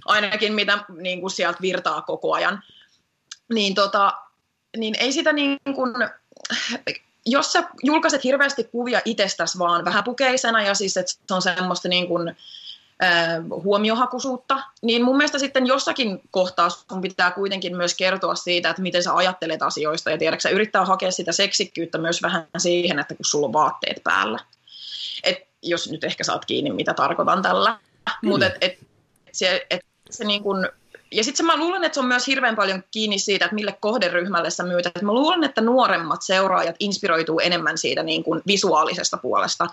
ainakin 0.04 0.52
mitä 0.52 0.84
niin 0.96 1.20
kuin 1.20 1.30
sieltä 1.30 1.58
virtaa 1.62 2.02
koko 2.02 2.32
ajan. 2.32 2.62
Niin, 3.54 3.74
tota, 3.74 4.12
niin 4.76 4.94
ei 4.98 5.12
sitä 5.12 5.32
niin 5.32 5.58
kuin, 5.74 5.92
jos 7.26 7.52
sä 7.52 7.68
julkaiset 7.82 8.24
hirveästi 8.24 8.64
kuvia 8.64 9.00
itsestäsi 9.04 9.58
vaan 9.58 9.84
vähäpukeisena 9.84 10.62
ja 10.62 10.74
siis 10.74 10.96
että 10.96 11.12
se 11.26 11.34
on 11.34 11.42
semmoista 11.42 11.88
niin 11.88 12.08
kuin, 12.08 12.36
huomiohakuisuutta, 13.50 14.62
niin 14.82 15.04
mun 15.04 15.16
mielestä 15.16 15.38
sitten 15.38 15.66
jossakin 15.66 16.20
kohtaa 16.30 16.70
sun 16.70 17.00
pitää 17.00 17.30
kuitenkin 17.30 17.76
myös 17.76 17.94
kertoa 17.94 18.34
siitä, 18.34 18.70
että 18.70 18.82
miten 18.82 19.02
sä 19.02 19.16
ajattelet 19.16 19.62
asioista 19.62 20.10
ja 20.10 20.18
tiedätkö, 20.18 20.48
yrittää 20.48 20.84
hakea 20.84 21.10
sitä 21.10 21.32
seksikkyyttä 21.32 21.98
myös 21.98 22.22
vähän 22.22 22.46
siihen, 22.58 22.98
että 22.98 23.14
kun 23.14 23.24
sulla 23.24 23.46
on 23.46 23.52
vaatteet 23.52 24.00
päällä. 24.04 24.38
Et 25.24 25.38
jos 25.62 25.90
nyt 25.90 26.04
ehkä 26.04 26.24
saat 26.24 26.44
kiinni, 26.44 26.70
mitä 26.70 26.94
tarkoitan 26.94 27.42
tällä. 27.42 27.78
Mutta 28.22 28.46
et, 28.46 28.56
et, 28.60 28.78
se, 29.32 29.66
et, 29.70 29.80
se 30.10 30.24
niin 30.24 30.42
kun, 30.42 30.68
ja 31.12 31.24
sitten 31.24 31.46
mä 31.46 31.56
luulen, 31.56 31.84
että 31.84 31.94
se 31.94 32.00
on 32.00 32.06
myös 32.06 32.26
hirveän 32.26 32.56
paljon 32.56 32.84
kiinni 32.90 33.18
siitä, 33.18 33.44
että 33.44 33.54
mille 33.54 33.76
kohderyhmälle 33.80 34.50
sä 34.50 34.62
myyt. 34.62 34.86
Et 34.86 35.02
mä 35.02 35.12
luulen, 35.12 35.44
että 35.44 35.60
nuoremmat 35.60 36.22
seuraajat 36.22 36.76
inspiroituu 36.80 37.40
enemmän 37.40 37.78
siitä 37.78 38.02
niin 38.02 38.24
kun 38.24 38.42
visuaalisesta 38.46 39.16
puolesta 39.16 39.66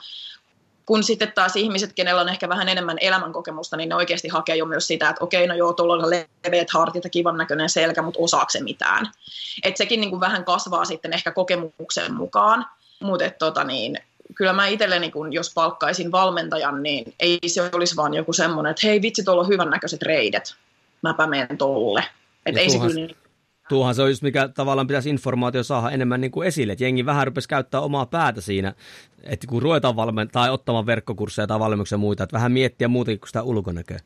kun 0.90 1.04
sitten 1.04 1.32
taas 1.36 1.56
ihmiset, 1.56 1.94
kenellä 1.94 2.22
on 2.22 2.30
ehkä 2.30 2.50
vähän 2.50 2.70
enemmän 2.70 2.98
elämänkokemusta, 3.02 3.78
niin 3.78 3.90
ne 3.90 3.96
oikeasti 3.96 4.28
hakee 4.28 4.56
jo 4.56 4.66
myös 4.66 4.88
sitä, 4.88 5.10
että 5.10 5.24
okei, 5.24 5.48
no 5.48 5.56
joo, 5.56 5.74
tuolla 5.74 5.94
on 5.94 6.10
leveät 6.46 6.70
hartit 6.70 7.04
ja 7.04 7.10
kivan 7.10 7.38
näköinen 7.38 7.70
selkä, 7.70 8.02
mutta 8.02 8.20
osaako 8.20 8.50
se 8.50 8.64
mitään. 8.64 9.12
Että 9.64 9.78
sekin 9.78 10.02
niin 10.02 10.10
kuin 10.10 10.20
vähän 10.20 10.46
kasvaa 10.46 10.86
sitten 10.86 11.14
ehkä 11.14 11.32
kokemuksen 11.32 12.14
mukaan, 12.14 12.66
mutta 13.00 13.30
tota 13.40 13.64
niin, 13.64 13.98
kyllä 14.36 14.54
mä 14.54 14.68
itselleni, 14.68 15.12
kun 15.12 15.34
jos 15.34 15.54
palkkaisin 15.54 16.12
valmentajan, 16.12 16.84
niin 16.84 17.14
ei 17.20 17.40
se 17.48 17.70
olisi 17.72 17.96
vaan 17.96 18.14
joku 18.14 18.34
semmoinen, 18.34 18.72
että 18.72 18.88
hei 18.88 19.02
vitsi, 19.02 19.24
tuolla 19.24 19.42
on 19.42 19.50
hyvännäköiset 19.50 20.02
reidet, 20.02 20.56
mäpä 21.02 21.28
menen 21.28 21.58
tolle. 21.58 22.06
Että 22.46 22.62
ei 22.62 22.70
se 22.70 22.78
kyllä 22.78 22.96
niin 22.96 23.16
Tuohan 23.70 23.96
se 23.96 24.02
on 24.02 24.10
just 24.10 24.22
mikä 24.22 24.48
tavallaan 24.48 24.88
pitäisi 24.88 25.10
informaatio 25.10 25.64
saada 25.64 25.90
enemmän 25.90 26.22
niin 26.22 26.32
kuin 26.32 26.48
esille, 26.48 26.74
että 26.74 26.84
jengi 26.84 27.06
vähän 27.06 27.28
rupesi 27.28 27.48
käyttää 27.48 27.82
omaa 27.82 28.06
päätä 28.06 28.42
siinä, 28.42 28.74
että 29.24 29.48
kun 29.48 29.62
ruvetaan 29.62 29.96
valmentaa 29.96 30.44
tai 30.44 30.50
ottamaan 30.50 30.86
verkkokursseja 30.86 31.48
tai 31.48 31.60
valmennuksia 31.60 31.96
ja 31.96 32.00
muita, 32.00 32.24
että 32.24 32.34
vähän 32.34 32.52
miettiä 32.52 32.88
muutakin 32.88 33.20
kuin 33.20 33.30
sitä 33.30 33.44
ulkonäköä. 33.44 34.00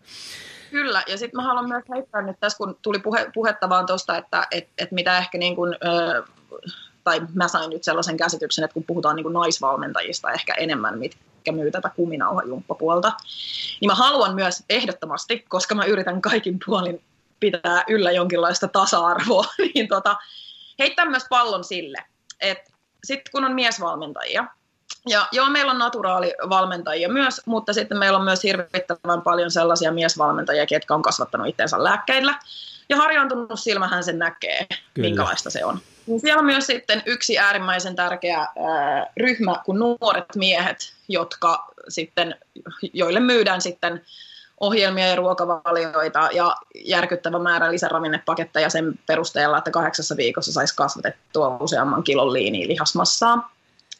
Kyllä, 0.71 1.03
ja 1.07 1.17
sitten 1.17 1.37
mä 1.41 1.47
haluan 1.47 1.67
myös 1.67 1.83
heittää 1.95 2.21
nyt 2.21 2.39
tässä, 2.39 2.57
kun 2.57 2.77
tuli 2.81 2.99
puhe, 2.99 3.31
puhetta 3.33 3.69
vaan 3.69 3.85
tuosta, 3.85 4.17
että 4.17 4.47
et, 4.51 4.69
et 4.77 4.91
mitä 4.91 5.17
ehkä 5.17 5.37
niin 5.37 5.55
kuin, 5.55 5.73
ö, 5.73 6.23
tai 7.03 7.21
mä 7.33 7.47
sain 7.47 7.69
nyt 7.69 7.83
sellaisen 7.83 8.17
käsityksen, 8.17 8.65
että 8.65 8.73
kun 8.73 8.83
puhutaan 8.83 9.15
niin 9.15 9.23
kuin 9.23 9.33
naisvalmentajista 9.33 10.31
ehkä 10.31 10.53
enemmän, 10.53 10.99
mitkä 10.99 11.51
myy 11.51 11.71
tätä 11.71 11.91
kuminauhajumppapuolta, 11.95 13.11
niin 13.81 13.91
mä 13.91 13.95
haluan 13.95 14.35
myös 14.35 14.63
ehdottomasti, 14.69 15.45
koska 15.49 15.75
mä 15.75 15.85
yritän 15.85 16.21
kaikin 16.21 16.59
puolin 16.65 17.01
pitää 17.43 17.83
yllä 17.87 18.11
jonkinlaista 18.11 18.67
tasa-arvoa, 18.67 19.45
niin 19.75 19.87
tota, 19.87 20.17
heittää 20.79 21.05
myös 21.05 21.25
pallon 21.29 21.63
sille, 21.63 21.97
että 22.41 22.71
sitten 23.03 23.31
kun 23.31 23.45
on 23.45 23.53
miesvalmentajia, 23.53 24.45
ja 25.09 25.27
joo, 25.31 25.49
meillä 25.49 25.71
on 25.71 25.79
naturaalivalmentajia 25.79 27.09
myös, 27.09 27.41
mutta 27.45 27.73
sitten 27.73 27.97
meillä 27.97 28.17
on 28.17 28.23
myös 28.23 28.43
hirvittävän 28.43 29.21
paljon 29.21 29.51
sellaisia 29.51 29.91
miesvalmentajia, 29.91 30.65
jotka 30.71 30.95
on 30.95 31.01
kasvattanut 31.01 31.47
itseensä 31.47 31.83
lääkkeillä. 31.83 32.39
Ja 32.89 32.97
harjaantunut 32.97 33.59
silmähän 33.59 34.03
sen 34.03 34.19
näkee, 34.19 34.67
Kyllä. 34.93 35.07
minkälaista 35.07 35.49
se 35.49 35.65
on. 35.65 35.79
Siellä 36.17 36.39
on 36.39 36.45
myös 36.45 36.65
sitten 36.65 37.03
yksi 37.05 37.39
äärimmäisen 37.39 37.95
tärkeä 37.95 38.37
ää, 38.37 38.49
ryhmä 39.17 39.61
kuin 39.65 39.79
nuoret 39.79 40.35
miehet, 40.35 40.93
jotka 41.07 41.67
sitten, 41.89 42.35
joille 42.93 43.19
myydään 43.19 43.61
sitten 43.61 44.01
ohjelmia 44.63 45.07
ja 45.07 45.15
ruokavalioita 45.15 46.29
ja 46.33 46.55
järkyttävä 46.85 47.39
määrä 47.39 47.71
lisäravinnepaketteja 47.71 48.69
sen 48.69 48.99
perusteella, 49.05 49.57
että 49.57 49.71
kahdeksassa 49.71 50.17
viikossa 50.17 50.51
saisi 50.51 50.75
kasvatettua 50.75 51.57
useamman 51.59 52.03
kilon 52.03 52.33
liiniä 52.33 52.67
lihasmassaa. 52.67 53.53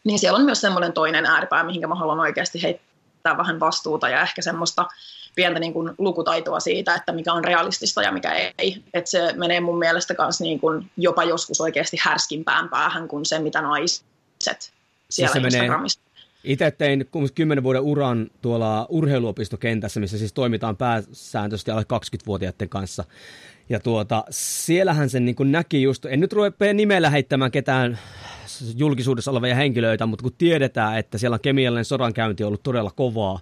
Niin 0.04 0.20
siellä 0.20 0.38
on 0.38 0.46
myös 0.46 0.62
semmoinen 0.62 0.94
toinen 0.94 1.26
ääripää, 1.26 1.64
mihinkä 1.64 1.88
mä 1.88 1.96
haluan 1.96 2.20
oikeasti 2.20 2.64
heittää 2.64 3.38
vähän 3.38 3.60
vastuuta 3.60 4.10
ja 4.10 4.22
ehkä 4.22 4.42
semmoista 4.42 4.86
pientä 5.36 5.60
niin 5.60 5.74
kuin 5.74 5.92
lukutaitoa 5.98 6.60
siitä, 6.60 6.96
että 6.96 7.12
mikä 7.12 7.34
on 7.34 7.44
realistista 7.44 8.04
ja 8.04 8.12
mikä 8.12 8.32
ei. 8.58 8.84
Että 8.94 9.10
se 9.10 9.34
menee 9.34 9.60
mun 9.60 9.80
mielestä 9.80 10.16
myös 10.20 10.42
niin 10.42 10.60
kuin 10.60 10.92
jopa 10.98 11.24
joskus 11.24 11.62
oikeasti 11.62 11.98
härskimpään 12.02 12.70
päähän 12.70 13.08
kuin 13.08 13.26
se, 13.26 13.40
mitä 13.40 13.62
naiset 13.62 14.74
siellä 15.10 15.34
siis 15.34 15.46
Instagramissa 15.46 16.00
menee 16.00 16.13
itse 16.44 16.72
tein 16.72 17.06
10 17.36 17.64
vuoden 17.64 17.82
uran 17.82 18.28
tuolla 18.42 18.86
urheiluopistokentässä, 18.90 20.00
missä 20.00 20.18
siis 20.18 20.34
toimitaan 20.34 20.78
pääsääntöisesti 20.78 21.72
alle 21.72 21.84
20-vuotiaiden 21.84 22.70
kanssa. 22.70 23.04
Ja 23.70 23.80
tuota, 23.80 24.24
siellähän 24.30 25.10
sen 25.10 25.26
niin 25.26 25.36
näki 25.42 25.82
just, 25.82 26.06
en 26.06 26.20
nyt 26.20 26.34
rupea 26.34 26.74
nimellä 26.74 27.10
heittämään 27.10 27.52
ketään 27.52 28.00
julkisuudessa 28.76 29.32
olevia 29.32 29.56
henkilöitä, 29.56 30.06
mutta 30.06 30.24
kun 30.24 30.34
tiedetään, 30.38 30.98
että 30.98 31.18
siellä 31.18 31.36
on 31.36 31.42
kemiallinen 31.42 31.86
sodankäynti 31.86 32.44
ollut 32.44 32.64
todella 32.64 32.92
kovaa, 32.96 33.40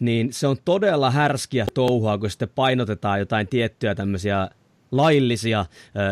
niin 0.00 0.32
se 0.32 0.46
on 0.46 0.56
todella 0.64 1.10
härskiä 1.10 1.66
touhua, 1.74 2.18
kun 2.18 2.30
sitten 2.30 2.48
painotetaan 2.54 3.18
jotain 3.18 3.48
tiettyjä 3.48 3.94
tämmöisiä 3.94 4.48
laillisia 4.90 5.60
ö, 5.60 5.64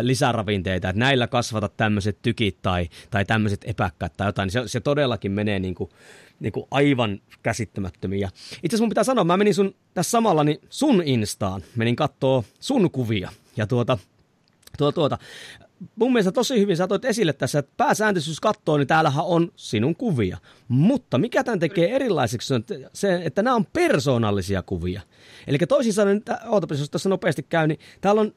lisäravinteita, 0.07 0.89
että 0.89 1.01
näillä 1.01 1.27
kasvatat 1.27 1.77
tämmöiset 1.77 2.19
tykit 2.23 2.63
tai, 2.63 2.89
tai 3.11 3.25
tämmöiset 3.25 3.61
epäkkät 3.65 4.17
tai 4.17 4.29
jotain, 4.29 4.47
niin 4.47 4.53
se, 4.53 4.63
se 4.67 4.81
todellakin 4.81 5.33
menee 5.33 5.59
niin 5.59 5.75
kuin, 5.75 5.91
niin 6.41 6.53
kuin 6.53 6.67
aivan 6.71 7.21
käsittämättömiä. 7.43 8.29
Itse 8.37 8.59
asiassa 8.63 8.83
mun 8.83 8.89
pitää 8.89 9.05
sanoa, 9.05 9.25
mä 9.25 9.37
menin 9.37 9.55
sun, 9.55 9.75
tässä 9.95 10.11
samalla 10.11 10.45
niin 10.45 10.61
sun 10.71 11.03
Instaan, 11.05 11.63
menin 11.77 11.97
kattoo 11.97 12.45
sun 12.61 12.91
kuvia. 12.91 13.31
Ja 13.57 13.67
tuota, 13.67 13.99
tuota, 14.79 14.95
tuota, 14.95 15.19
mun 15.97 16.13
mielestä 16.13 16.33
tosi 16.33 16.61
hyvin 16.61 16.77
sä 16.77 16.87
toit 16.89 17.05
esille 17.05 17.33
tässä, 17.33 17.59
että 17.59 17.73
pääsääntöisesti 17.77 18.31
jos 18.31 18.41
katsoo, 18.41 18.79
niin 18.79 18.87
täällähän 18.87 19.25
on 19.25 19.53
sinun 19.57 19.97
kuvia. 19.97 20.39
Mutta 20.69 21.19
mikä 21.19 21.45
tämän 21.45 21.59
tekee 21.59 21.97
erilaiseksi 21.97 22.55
on 22.55 22.65
se, 22.93 23.21
että 23.25 23.43
nämä 23.43 23.57
on 23.57 23.67
persoonallisia 23.73 24.63
kuvia. 24.63 25.01
Eli 25.47 25.59
toisin 25.59 25.93
sanoen, 25.93 26.23
ootapa, 26.47 26.75
jos 26.75 26.91
tässä 26.91 27.09
nopeasti 27.09 27.43
käy, 27.43 27.67
niin 27.67 27.81
täällä 28.01 28.21
on 28.21 28.35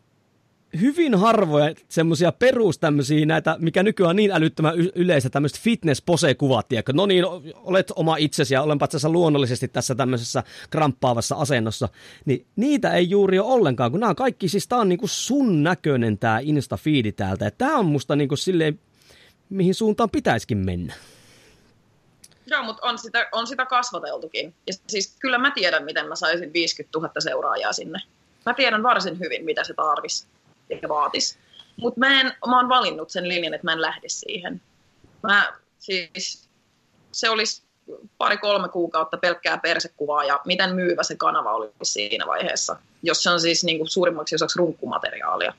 hyvin 0.82 1.16
harvoja 1.16 1.76
semmoisia 1.90 2.32
perus 2.32 2.80
tämmöisiä 2.80 3.26
näitä, 3.26 3.56
mikä 3.60 3.84
nykyään 3.84 4.10
on 4.10 4.16
niin 4.16 4.32
älyttömän 4.32 4.76
yleistä, 4.96 5.30
tämmöiset 5.30 5.60
fitness 5.60 6.02
pose 6.02 6.36
kuvat 6.36 6.68
tiedätkö? 6.68 6.94
No 6.94 7.06
niin, 7.06 7.26
olet 7.56 7.92
oma 7.96 8.18
itsesi 8.18 8.54
ja 8.54 8.62
olenpa 8.62 8.88
tässä 8.88 9.10
luonnollisesti 9.10 9.68
tässä 9.68 9.96
tämmöisessä 9.96 10.44
kramppaavassa 10.70 11.36
asennossa. 11.36 11.90
Niin 12.26 12.46
niitä 12.56 12.94
ei 12.94 13.10
juuri 13.10 13.40
ole 13.40 13.54
ollenkaan, 13.54 13.92
kun 13.92 14.00
nämä 14.00 14.16
kaikki, 14.16 14.50
siis 14.50 14.68
tää 14.68 14.80
on 14.80 14.90
niinku 14.90 15.08
sun 15.08 15.64
näköinen 15.64 16.18
tää 16.18 16.40
Insta-fiidi 16.40 17.12
täältä. 17.12 17.46
Ja 17.46 17.52
tää 17.52 17.76
on 17.76 17.86
musta 17.86 18.16
niinku 18.16 18.36
silleen, 18.36 18.80
mihin 19.50 19.76
suuntaan 19.76 20.10
pitäisikin 20.10 20.58
mennä. 20.58 20.94
Joo, 22.48 22.64
mutta 22.64 22.88
on 22.88 23.00
sitä, 23.00 23.28
on 23.32 23.48
sitä 23.48 23.66
kasvateltukin. 23.66 24.54
Ja 24.68 24.74
siis 24.88 25.16
kyllä 25.20 25.38
mä 25.38 25.52
tiedän, 25.52 25.86
miten 25.86 26.08
mä 26.08 26.16
saisin 26.16 26.54
50 26.54 27.00
000 27.00 27.12
seuraajaa 27.20 27.74
sinne. 27.74 28.00
Mä 28.46 28.54
tiedän 28.54 28.84
varsin 28.84 29.20
hyvin, 29.20 29.46
mitä 29.46 29.64
se 29.64 29.74
tarvisi 29.74 30.28
ja 30.70 30.90
vaatisi. 30.90 31.38
Mutta 31.78 32.00
mä, 32.00 32.22
en, 32.22 32.26
mä 32.48 32.58
oon 32.58 32.70
valinnut 32.70 33.10
sen 33.10 33.28
linjan, 33.28 33.54
että 33.54 33.68
mä 33.68 33.74
en 33.74 33.82
lähde 33.82 34.10
siihen. 34.10 34.62
Mä, 35.24 35.54
siis, 35.80 36.50
se 37.12 37.30
olisi 37.30 37.62
pari-kolme 38.18 38.70
kuukautta 38.70 39.18
pelkkää 39.18 39.58
persekuvaa 39.58 40.24
ja 40.24 40.42
miten 40.46 40.76
myyvä 40.76 41.04
se 41.04 41.16
kanava 41.16 41.54
oli 41.54 41.70
siinä 41.84 42.28
vaiheessa, 42.28 42.76
jos 43.04 43.24
se 43.24 43.30
on 43.30 43.40
siis 43.40 43.64
niin 43.64 43.78
kuin 43.78 43.88
suurimmaksi 43.88 44.36
osaksi 44.36 44.60
runkkumateriaalia. 44.60 45.54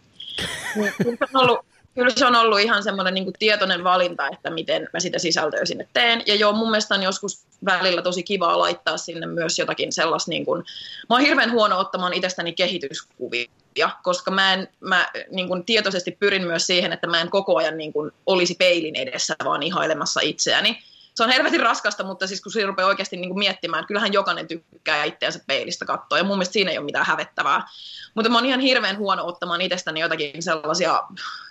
Kyllä 0.75 1.17
se 1.31 1.39
on 1.39 1.43
ollut, 1.43 1.67
kyllä 1.95 2.11
se 2.17 2.27
on 2.27 2.37
ollut 2.37 2.61
ihan 2.61 2.83
semmoinen 2.83 3.15
niin 3.15 3.33
tietoinen 3.39 3.85
valinta, 3.85 4.29
että 4.29 4.51
miten 4.51 4.89
mä 4.93 5.01
sitä 5.01 5.19
sisältöä 5.19 5.65
sinne 5.65 5.89
teen. 5.93 6.23
Ja 6.27 6.35
joo, 6.35 6.53
mun 6.53 6.71
mielestä 6.71 6.95
on 6.95 7.03
joskus 7.03 7.47
välillä 7.65 8.03
tosi 8.03 8.23
kivaa 8.23 8.59
laittaa 8.59 8.97
sinne 8.97 9.27
myös 9.27 9.59
jotakin 9.59 9.93
sellaista, 9.93 10.31
niin 10.31 10.45
kuin, 10.45 10.65
mä 11.09 11.17
oon 11.17 11.21
hirveän 11.21 11.53
huono 11.53 11.79
ottamaan 11.79 12.13
itsestäni 12.13 12.53
kehityskuvia 12.53 13.51
oppia, 13.85 14.01
koska 14.03 14.31
mä, 14.31 14.53
en, 14.53 14.69
mä 14.81 15.09
niin 15.31 15.49
kuin 15.49 15.65
tietoisesti 15.65 16.11
pyrin 16.11 16.47
myös 16.47 16.67
siihen, 16.67 16.93
että 16.93 17.07
mä 17.07 17.21
en 17.21 17.31
koko 17.31 17.57
ajan 17.57 17.79
niin 17.79 17.93
kuin 17.93 18.11
olisi 18.27 18.55
peilin 18.55 18.97
edessä, 18.97 19.35
vaan 19.45 19.63
ihailemassa 19.63 20.21
itseäni. 20.21 20.79
Se 21.15 21.25
on 21.25 21.31
helvetin 21.31 21.61
raskasta, 21.61 22.05
mutta 22.05 22.27
siis 22.27 22.41
kun 22.41 22.53
se 22.53 22.67
rupeaa 22.67 22.89
oikeasti 22.89 23.17
niin 23.17 23.29
kuin 23.29 23.39
miettimään, 23.39 23.81
että 23.81 23.89
kyllähän 23.89 24.13
jokainen 24.13 24.49
tykkää 24.49 25.05
itseänsä 25.05 25.41
peilistä 25.47 25.85
katsoa, 25.85 26.19
ja 26.19 26.25
mun 26.25 26.37
mielestä 26.37 26.53
siinä 26.53 26.71
ei 26.71 26.79
ole 26.79 26.85
mitään 26.85 27.07
hävettävää. 27.07 27.67
Mutta 28.15 28.31
mä 28.31 28.39
oon 28.39 28.47
ihan 28.47 28.61
hirveän 28.61 28.99
huono 28.99 29.27
ottamaan 29.27 29.61
itsestäni 29.61 30.01
jotakin 30.01 30.43
sellaisia 30.43 31.03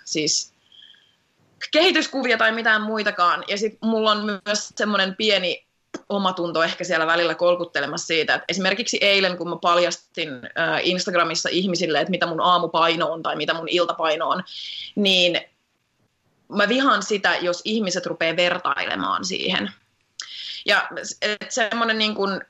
siis 0.04 0.54
kehityskuvia 1.72 2.38
tai 2.38 2.52
mitään 2.52 2.82
muitakaan. 2.82 3.44
Ja 3.48 3.58
sitten 3.58 3.88
mulla 3.88 4.10
on 4.10 4.24
myös 4.24 4.72
semmoinen 4.76 5.16
pieni 5.16 5.67
omatunto 6.08 6.62
ehkä 6.62 6.84
siellä 6.84 7.06
välillä 7.06 7.34
kolkuttelemassa 7.34 8.06
siitä, 8.06 8.34
että 8.34 8.44
esimerkiksi 8.48 8.98
eilen, 9.00 9.38
kun 9.38 9.48
mä 9.48 9.56
paljastin 9.62 10.28
Instagramissa 10.82 11.48
ihmisille, 11.52 12.00
että 12.00 12.10
mitä 12.10 12.26
mun 12.26 12.40
aamupaino 12.40 13.12
on 13.12 13.22
tai 13.22 13.36
mitä 13.36 13.54
mun 13.54 13.68
iltapaino 13.68 14.28
on, 14.28 14.44
niin 14.94 15.40
mä 16.48 16.68
vihaan 16.68 17.02
sitä, 17.02 17.36
jos 17.36 17.62
ihmiset 17.64 18.06
rupeaa 18.06 18.36
vertailemaan 18.36 19.24
siihen. 19.24 19.72
Ja 20.66 20.88
semmoinen 21.48 21.98
niin 21.98 22.14
kuin, 22.14 22.40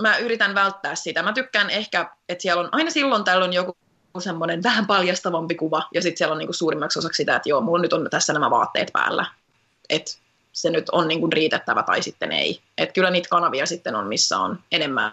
mä 0.00 0.16
yritän 0.18 0.54
välttää 0.54 0.94
sitä. 0.94 1.22
Mä 1.22 1.32
tykkään 1.32 1.70
ehkä, 1.70 2.10
että 2.28 2.42
siellä 2.42 2.60
on 2.60 2.68
aina 2.72 2.90
silloin 2.90 3.24
tällöin 3.24 3.52
joku 3.52 3.76
semmoinen 4.18 4.62
vähän 4.62 4.86
paljastavampi 4.86 5.54
kuva, 5.54 5.88
ja 5.94 6.02
sitten 6.02 6.18
siellä 6.18 6.32
on 6.32 6.38
niin 6.38 6.46
kuin 6.46 6.54
suurimmaksi 6.54 6.98
osaksi 6.98 7.16
sitä, 7.16 7.36
että 7.36 7.48
joo, 7.48 7.60
mulla 7.60 7.82
nyt 7.82 7.92
on 7.92 8.08
tässä 8.10 8.32
nämä 8.32 8.50
vaatteet 8.50 8.90
päällä. 8.92 9.26
Että 9.88 10.12
se 10.60 10.70
nyt 10.70 10.88
on 10.88 11.08
niin 11.08 11.20
kuin 11.20 11.32
riitettävä 11.32 11.82
tai 11.82 12.02
sitten 12.02 12.32
ei. 12.32 12.60
Et 12.78 12.92
kyllä 12.92 13.10
niitä 13.10 13.28
kanavia 13.28 13.66
sitten 13.66 13.94
on, 13.94 14.06
missä 14.06 14.38
on 14.38 14.58
enemmän 14.72 15.12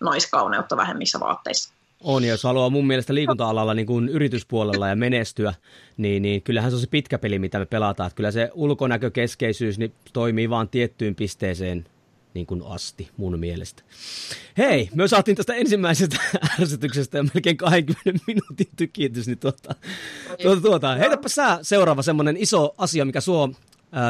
naiskauneutta 0.00 0.76
vähemmissä 0.76 1.20
vaatteissa. 1.20 1.74
On, 2.00 2.24
ja 2.24 2.30
jos 2.30 2.44
haluaa 2.44 2.70
mun 2.70 2.86
mielestä 2.86 3.14
liikunta-alalla 3.14 3.74
niin 3.74 3.86
kuin 3.86 4.08
yrityspuolella 4.08 4.88
ja 4.88 4.96
menestyä, 4.96 5.54
niin, 5.96 6.22
niin 6.22 6.42
kyllähän 6.42 6.70
se 6.70 6.74
on 6.74 6.80
se 6.80 6.86
pitkä 6.86 7.18
peli, 7.18 7.38
mitä 7.38 7.58
me 7.58 7.66
pelataan. 7.66 8.06
Että 8.06 8.16
kyllä 8.16 8.30
se 8.30 8.50
ulkonäkökeskeisyys 8.54 9.78
niin 9.78 9.92
toimii 10.12 10.50
vaan 10.50 10.68
tiettyyn 10.68 11.14
pisteeseen 11.14 11.86
niin 12.34 12.46
kuin 12.46 12.62
asti 12.66 13.10
mun 13.16 13.38
mielestä. 13.38 13.82
Hei, 14.58 14.88
me 14.94 15.08
saatiin 15.08 15.36
tästä 15.36 15.54
ensimmäisestä 15.54 16.16
ärsytyksestä 16.60 17.18
ja 17.18 17.24
melkein 17.34 17.56
20 17.56 18.24
minuutin 18.26 18.68
tykitys, 18.76 19.26
niin 19.26 19.38
tuota, 19.38 19.74
tuota, 20.42 20.60
tuota. 20.60 20.94
heitäpä 20.94 21.28
sä 21.28 21.58
seuraava 21.62 22.02
semmoinen 22.02 22.36
iso 22.36 22.74
asia, 22.78 23.04
mikä 23.04 23.20
sua 23.20 23.48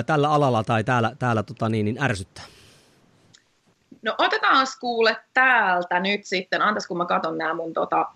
tällä 0.07 0.31
alalla 0.31 0.65
tai 0.65 0.85
täällä, 0.85 1.13
täällä 1.19 1.43
tota, 1.43 1.69
niin, 1.69 1.85
niin 1.85 2.03
ärsyttää. 2.03 2.45
No 4.03 4.15
otetaan 4.19 4.67
kuule 4.81 5.17
täältä 5.35 6.01
nyt 6.01 6.25
sitten, 6.25 6.63
antas 6.63 6.87
kun 6.87 6.99
mä 6.99 7.07
katon 7.07 7.39
nämä 7.39 7.55
mun 7.55 7.73
tota, 7.73 8.07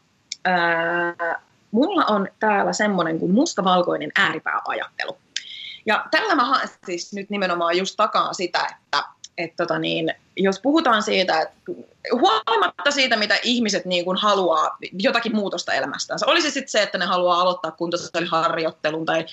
ää, 0.45 1.43
mulla 1.71 2.05
on 2.05 2.29
täällä 2.41 2.73
semmoinen 2.73 3.19
kuin 3.19 3.33
mustavalkoinen 3.33 4.13
ääripääajattelu. 4.15 5.19
Ja 5.87 6.07
tällä 6.11 6.35
mä 6.35 6.45
haen 6.45 6.69
siis 6.87 7.13
nyt 7.13 7.31
nimenomaan 7.31 7.79
just 7.79 7.95
takaa 7.97 8.33
sitä, 8.33 8.59
että 8.59 9.05
et 9.39 9.57
tota 9.57 9.79
niin, 9.79 10.15
jos 10.37 10.61
puhutaan 10.61 11.03
siitä, 11.03 11.41
että 11.41 11.55
huolimatta 12.13 12.91
siitä, 12.91 13.17
mitä 13.17 13.39
ihmiset 13.43 13.85
niin 13.85 14.05
kuin 14.05 14.17
haluaa, 14.17 14.77
jotakin 14.99 15.37
muutosta 15.37 15.73
elämästänsä, 15.73 16.27
olisi 16.27 16.51
sitten 16.51 16.71
se, 16.71 16.83
että 16.83 16.99
ne 16.99 17.05
haluaa 17.05 17.41
aloittaa 17.41 17.71
kuntosaliharjoittelun 17.71 19.07
tai 19.07 19.27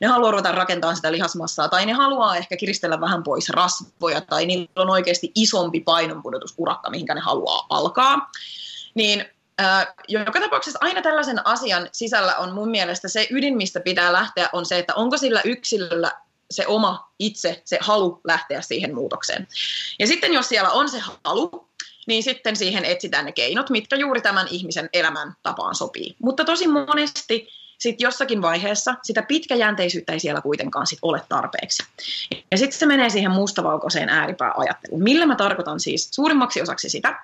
ne 0.00 0.06
haluaa 0.06 0.30
ruveta 0.30 0.52
rakentamaan 0.52 0.96
sitä 0.96 1.12
lihasmassaa 1.12 1.68
tai 1.68 1.86
ne 1.86 1.92
haluaa 1.92 2.36
ehkä 2.36 2.56
kiristellä 2.56 3.00
vähän 3.00 3.22
pois 3.22 3.48
rasvoja 3.48 4.20
tai 4.20 4.46
niillä 4.46 4.68
on 4.76 4.90
oikeasti 4.90 5.32
isompi 5.34 5.80
painonpudotusurakka, 5.80 6.90
mihinkä 6.90 7.14
ne 7.14 7.20
haluaa 7.20 7.66
alkaa, 7.70 8.30
niin 8.94 9.24
äh, 9.60 9.86
joka 10.08 10.40
tapauksessa 10.40 10.78
aina 10.82 11.02
tällaisen 11.02 11.46
asian 11.46 11.88
sisällä 11.92 12.36
on 12.36 12.52
mun 12.52 12.70
mielestä 12.70 13.08
se 13.08 13.26
ydin, 13.30 13.56
mistä 13.56 13.80
pitää 13.80 14.12
lähteä, 14.12 14.48
on 14.52 14.66
se, 14.66 14.78
että 14.78 14.94
onko 14.94 15.18
sillä 15.18 15.40
yksilöllä 15.44 16.12
se 16.50 16.66
oma 16.66 17.12
itse, 17.18 17.62
se 17.64 17.78
halu 17.80 18.20
lähteä 18.24 18.60
siihen 18.60 18.94
muutokseen. 18.94 19.48
Ja 19.98 20.06
sitten 20.06 20.32
jos 20.32 20.48
siellä 20.48 20.70
on 20.70 20.88
se 20.88 20.98
halu, 21.24 21.68
niin 22.06 22.22
sitten 22.22 22.56
siihen 22.56 22.84
etsitään 22.84 23.24
ne 23.24 23.32
keinot, 23.32 23.70
mitkä 23.70 23.96
juuri 23.96 24.20
tämän 24.20 24.48
ihmisen 24.50 24.88
elämän 24.92 25.34
tapaan 25.42 25.74
sopii. 25.74 26.16
Mutta 26.22 26.44
tosi 26.44 26.68
monesti 26.68 27.48
sitten 27.78 28.04
jossakin 28.04 28.42
vaiheessa 28.42 28.94
sitä 29.02 29.22
pitkäjänteisyyttä 29.22 30.12
ei 30.12 30.20
siellä 30.20 30.40
kuitenkaan 30.40 30.86
sit 30.86 30.98
ole 31.02 31.22
tarpeeksi. 31.28 31.82
Ja 32.50 32.58
sitten 32.58 32.78
se 32.78 32.86
menee 32.86 33.10
siihen 33.10 33.30
mustavalkoiseen 33.30 34.08
ääripääajatteluun. 34.08 35.02
Millä 35.02 35.26
mä 35.26 35.36
tarkoitan 35.36 35.80
siis 35.80 36.08
suurimmaksi 36.10 36.62
osaksi 36.62 36.88
sitä, 36.88 37.20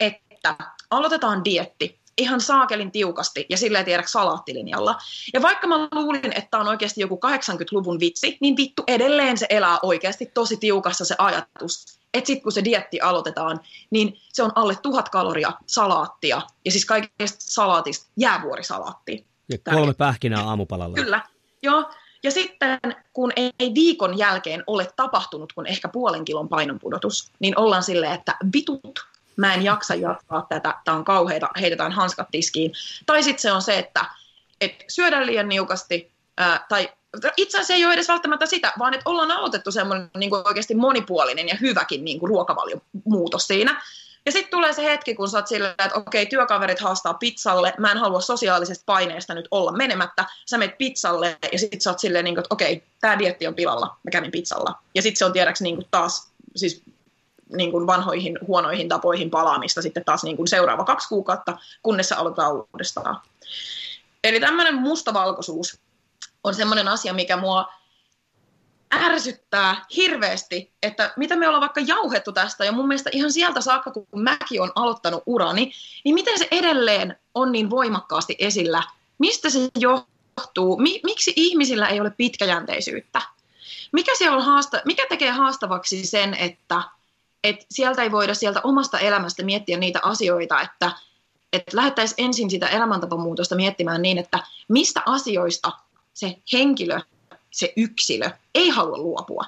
että 0.00 0.56
aloitetaan 0.90 1.44
dietti 1.44 2.01
ihan 2.18 2.40
saakelin 2.40 2.90
tiukasti 2.90 3.46
ja 3.48 3.56
silleen 3.56 3.84
tiedä 3.84 4.02
salaattilinjalla. 4.06 4.98
Ja 5.32 5.42
vaikka 5.42 5.66
mä 5.66 5.88
luulin, 5.92 6.32
että 6.38 6.58
on 6.58 6.68
oikeasti 6.68 7.00
joku 7.00 7.20
80-luvun 7.26 8.00
vitsi, 8.00 8.38
niin 8.40 8.56
vittu 8.56 8.82
edelleen 8.86 9.38
se 9.38 9.46
elää 9.50 9.78
oikeasti 9.82 10.26
tosi 10.26 10.56
tiukassa 10.56 11.04
se 11.04 11.14
ajatus, 11.18 11.98
että 12.14 12.26
sitten 12.26 12.42
kun 12.42 12.52
se 12.52 12.64
dietti 12.64 13.00
aloitetaan, 13.00 13.60
niin 13.90 14.16
se 14.32 14.42
on 14.42 14.52
alle 14.54 14.76
tuhat 14.76 15.08
kaloria 15.08 15.52
salaattia 15.66 16.42
ja 16.64 16.70
siis 16.70 16.84
kaikesta 16.84 17.38
salaatista 17.38 18.10
jäävuorisalaattia. 18.16 19.24
Ja 19.48 19.58
kolme 19.74 19.94
pähkinää 19.94 20.42
aamupalalla. 20.42 20.94
Kyllä, 20.94 21.20
joo. 21.62 21.90
Ja 22.24 22.30
sitten 22.30 22.78
kun 23.12 23.32
ei 23.36 23.74
viikon 23.74 24.18
jälkeen 24.18 24.64
ole 24.66 24.92
tapahtunut 24.96 25.52
kuin 25.52 25.66
ehkä 25.66 25.88
puolen 25.88 26.24
kilon 26.24 26.48
painonpudotus, 26.48 27.32
niin 27.38 27.58
ollaan 27.58 27.82
silleen, 27.82 28.12
että 28.12 28.36
vitut, 28.54 29.06
mä 29.36 29.54
en 29.54 29.62
jaksa 29.62 29.94
jatkaa 29.94 30.46
tätä, 30.48 30.74
tämä 30.84 30.96
on 30.96 31.04
kauheita, 31.04 31.48
heitetään 31.60 31.92
hanskat 31.92 32.28
tiskiin. 32.30 32.72
Tai 33.06 33.22
sitten 33.22 33.42
se 33.42 33.52
on 33.52 33.62
se, 33.62 33.78
että, 33.78 34.04
että 34.60 34.84
syödään 34.88 35.26
liian 35.26 35.48
niukasti, 35.48 36.10
ää, 36.36 36.66
tai 36.68 36.88
itse 37.36 37.58
asiassa 37.58 37.74
ei 37.74 37.84
ole 37.84 37.94
edes 37.94 38.08
välttämättä 38.08 38.46
sitä, 38.46 38.72
vaan 38.78 38.94
että 38.94 39.10
ollaan 39.10 39.30
aloitettu 39.30 39.72
semmoinen 39.72 40.10
niin 40.16 40.30
kuin 40.30 40.46
oikeasti 40.46 40.74
monipuolinen 40.74 41.48
ja 41.48 41.56
hyväkin 41.60 42.04
niin 42.04 42.20
kuin 42.20 42.28
ruokavaliomuutos 42.28 43.46
siinä. 43.46 43.82
Ja 44.26 44.32
sitten 44.32 44.50
tulee 44.50 44.72
se 44.72 44.84
hetki, 44.84 45.14
kun 45.14 45.28
sä 45.28 45.38
oot 45.38 45.46
silleen, 45.46 45.70
että 45.70 45.98
okei, 45.98 46.26
työkaverit 46.26 46.80
haastaa 46.80 47.14
pizzalle, 47.14 47.74
mä 47.78 47.90
en 47.90 47.98
halua 47.98 48.20
sosiaalisesta 48.20 48.82
paineesta 48.86 49.34
nyt 49.34 49.48
olla 49.50 49.72
menemättä, 49.72 50.24
sä 50.50 50.58
menet 50.58 50.78
pizzalle 50.78 51.38
ja 51.52 51.58
sitten 51.58 51.80
sä 51.80 51.90
oot 51.90 51.98
silleen, 51.98 52.24
niin 52.24 52.34
kuin, 52.34 52.42
että 52.42 52.54
okei, 52.54 52.82
tämä 53.00 53.18
dietti 53.18 53.46
on 53.46 53.54
pilalla, 53.54 53.96
mä 54.02 54.10
kävin 54.10 54.30
pizzalla. 54.30 54.78
Ja 54.94 55.02
sitten 55.02 55.18
se 55.18 55.24
on 55.24 55.32
tiedäks 55.32 55.60
niin 55.60 55.76
kuin 55.76 55.88
taas, 55.90 56.30
siis 56.56 56.82
niin 57.56 57.70
kuin 57.70 57.86
vanhoihin 57.86 58.38
huonoihin 58.46 58.88
tapoihin 58.88 59.30
palaamista 59.30 59.82
sitten 59.82 60.04
taas 60.04 60.24
niin 60.24 60.36
kuin 60.36 60.48
seuraava 60.48 60.84
kaksi 60.84 61.08
kuukautta, 61.08 61.58
kunnes 61.82 62.12
aloitetaan 62.12 62.52
uudestaan. 62.52 63.20
Eli 64.24 64.40
tämmöinen 64.40 64.74
mustavalkoisuus 64.74 65.80
on 66.44 66.54
semmoinen 66.54 66.88
asia, 66.88 67.12
mikä 67.12 67.36
mua 67.36 67.68
ärsyttää 68.94 69.84
hirveästi, 69.96 70.72
että 70.82 71.12
mitä 71.16 71.36
me 71.36 71.48
ollaan 71.48 71.60
vaikka 71.60 71.80
jauhettu 71.80 72.32
tästä, 72.32 72.64
ja 72.64 72.72
mun 72.72 72.88
mielestä 72.88 73.10
ihan 73.12 73.32
sieltä 73.32 73.60
saakka, 73.60 73.90
kun 73.90 74.06
mäkin 74.16 74.62
on 74.62 74.72
aloittanut 74.74 75.22
urani, 75.26 75.72
niin 76.04 76.14
miten 76.14 76.38
se 76.38 76.48
edelleen 76.50 77.16
on 77.34 77.52
niin 77.52 77.70
voimakkaasti 77.70 78.36
esillä? 78.38 78.82
Mistä 79.18 79.50
se 79.50 79.58
johtuu? 79.78 80.76
Miksi 81.04 81.32
ihmisillä 81.36 81.88
ei 81.88 82.00
ole 82.00 82.10
pitkäjänteisyyttä? 82.10 83.22
Mikä, 83.92 84.12
siellä 84.16 84.36
on 84.36 84.44
haasta- 84.44 84.82
mikä 84.84 85.06
tekee 85.08 85.30
haastavaksi 85.30 86.06
sen, 86.06 86.34
että 86.34 86.82
että 87.44 87.66
sieltä 87.70 88.02
ei 88.02 88.12
voida 88.12 88.34
sieltä 88.34 88.60
omasta 88.64 88.98
elämästä 88.98 89.42
miettiä 89.42 89.78
niitä 89.78 90.00
asioita, 90.02 90.60
että, 90.60 90.92
että 91.52 91.76
lähdettäisiin 91.76 92.26
ensin 92.26 92.50
sitä 92.50 92.68
elämäntapamuutosta 92.68 93.56
miettimään 93.56 94.02
niin, 94.02 94.18
että 94.18 94.38
mistä 94.68 95.02
asioista 95.06 95.72
se 96.14 96.36
henkilö, 96.52 97.00
se 97.50 97.72
yksilö 97.76 98.30
ei 98.54 98.68
halua 98.68 98.98
luopua. 98.98 99.44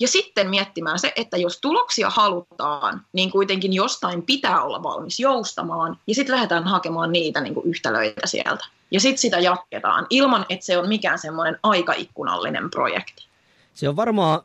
Ja 0.00 0.08
sitten 0.08 0.50
miettimään 0.50 0.98
se, 0.98 1.12
että 1.16 1.36
jos 1.36 1.60
tuloksia 1.60 2.10
halutaan, 2.10 3.06
niin 3.12 3.30
kuitenkin 3.30 3.72
jostain 3.72 4.22
pitää 4.22 4.62
olla 4.62 4.82
valmis 4.82 5.20
joustamaan, 5.20 5.98
ja 6.06 6.14
sitten 6.14 6.34
lähdetään 6.34 6.64
hakemaan 6.64 7.12
niitä 7.12 7.40
niin 7.40 7.54
kuin 7.54 7.66
yhtälöitä 7.66 8.26
sieltä. 8.26 8.64
Ja 8.90 9.00
sitten 9.00 9.18
sitä 9.18 9.38
jatketaan, 9.38 10.06
ilman 10.10 10.46
että 10.48 10.66
se 10.66 10.78
on 10.78 10.88
mikään 10.88 11.18
semmoinen 11.18 11.58
aikaikkunallinen 11.62 12.70
projekti. 12.70 13.26
Se 13.74 13.88
on 13.88 13.96
varmaan 13.96 14.40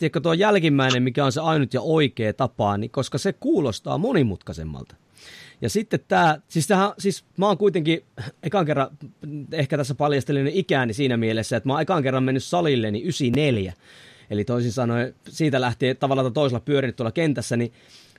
tiedätkö, 0.00 0.20
tuo 0.20 0.32
jälkimmäinen, 0.32 1.02
mikä 1.02 1.24
on 1.24 1.32
se 1.32 1.40
ainut 1.40 1.74
ja 1.74 1.80
oikea 1.80 2.32
tapa, 2.32 2.76
niin 2.76 2.90
koska 2.90 3.18
se 3.18 3.32
kuulostaa 3.32 3.98
monimutkaisemmalta. 3.98 4.96
Ja 5.60 5.70
sitten 5.70 6.00
tämä, 6.08 6.40
siis, 6.48 6.66
tämähän, 6.66 6.92
siis 6.98 7.24
mä 7.36 7.46
oon 7.46 7.58
kuitenkin 7.58 8.04
ekan 8.42 8.66
kerran, 8.66 8.88
ehkä 9.52 9.76
tässä 9.76 9.94
paljastelin 9.94 10.46
ikääni 10.46 10.92
siinä 10.92 11.16
mielessä, 11.16 11.56
että 11.56 11.68
mä 11.68 11.72
oon 11.72 11.82
ekan 11.82 12.02
kerran 12.02 12.22
mennyt 12.22 12.44
salille 12.44 12.90
niin 12.90 13.04
94. 13.04 13.72
Eli 14.30 14.44
toisin 14.44 14.72
sanoen 14.72 15.14
siitä 15.28 15.60
lähtien 15.60 15.96
tavallaan 15.96 16.32
toisella 16.32 16.60
pyörinyt 16.60 16.96
tuolla 16.96 17.12
kentässä, 17.12 17.56
niin 17.56 17.72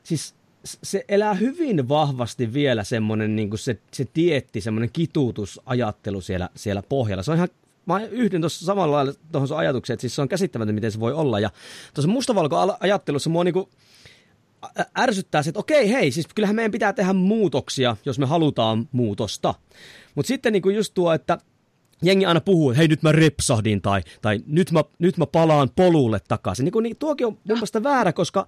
siis 0.04 0.36
se 0.63 1.06
elää 1.10 1.34
hyvin 1.34 1.89
vahvasti 1.89 2.54
vielä 2.54 2.84
semmoinen 2.84 3.36
niin 3.36 3.58
se, 3.58 3.80
se 3.91 4.06
tietti, 4.13 4.62
semmoinen 4.62 4.89
kituutusajattelu 4.94 6.22
siellä, 6.22 6.50
siellä 6.56 6.84
pohjalla. 6.89 7.24
Se 7.24 7.32
on 7.32 7.38
ihan 7.38 7.50
mä 7.86 8.06
yhdyn 8.06 8.41
tuossa 8.41 8.65
samalla 8.65 8.96
lailla 8.96 9.13
tuohon 9.32 9.48
sun 9.48 9.58
ajatukseen, 9.58 9.94
että 9.94 10.02
siis 10.02 10.15
se 10.15 10.22
on 10.22 10.30
käsittämätöntä, 10.30 10.76
miten 10.76 10.91
se 10.91 11.00
voi 11.00 11.13
olla. 11.13 11.39
Ja 11.39 11.50
tuossa 11.94 12.12
mustavalko-ajattelussa 12.12 13.30
mua 13.30 13.44
niinku 13.44 13.70
ärsyttää 15.00 15.44
se, 15.44 15.50
että 15.50 15.60
okei, 15.60 15.91
hei, 15.91 16.12
siis 16.12 16.28
kyllähän 16.36 16.56
meidän 16.56 16.72
pitää 16.72 16.94
tehdä 16.94 17.13
muutoksia, 17.13 17.98
jos 18.06 18.20
me 18.20 18.26
halutaan 18.26 18.89
muutosta. 18.91 19.54
Mutta 20.15 20.28
sitten 20.28 20.54
niinku 20.54 20.70
just 20.70 20.94
tuo, 20.94 21.13
että 21.13 21.38
jengi 22.02 22.26
aina 22.26 22.41
puhuu, 22.41 22.70
että 22.70 22.78
hei 22.78 22.88
nyt 22.88 23.04
mä 23.04 23.12
repsahdin 23.12 23.82
tai, 23.82 24.02
tai 24.22 24.39
nyt, 24.48 24.72
mä, 24.72 24.84
nyt 25.00 25.17
mä 25.17 25.26
palaan 25.26 25.70
polulle 25.76 26.20
takaisin. 26.28 26.63
Niin, 26.63 26.84
niin 26.84 26.98
tuokin 26.98 27.28
on 27.28 27.34
mun 27.34 27.58
mielestä 27.58 27.84
väärä, 27.84 28.13
koska 28.13 28.46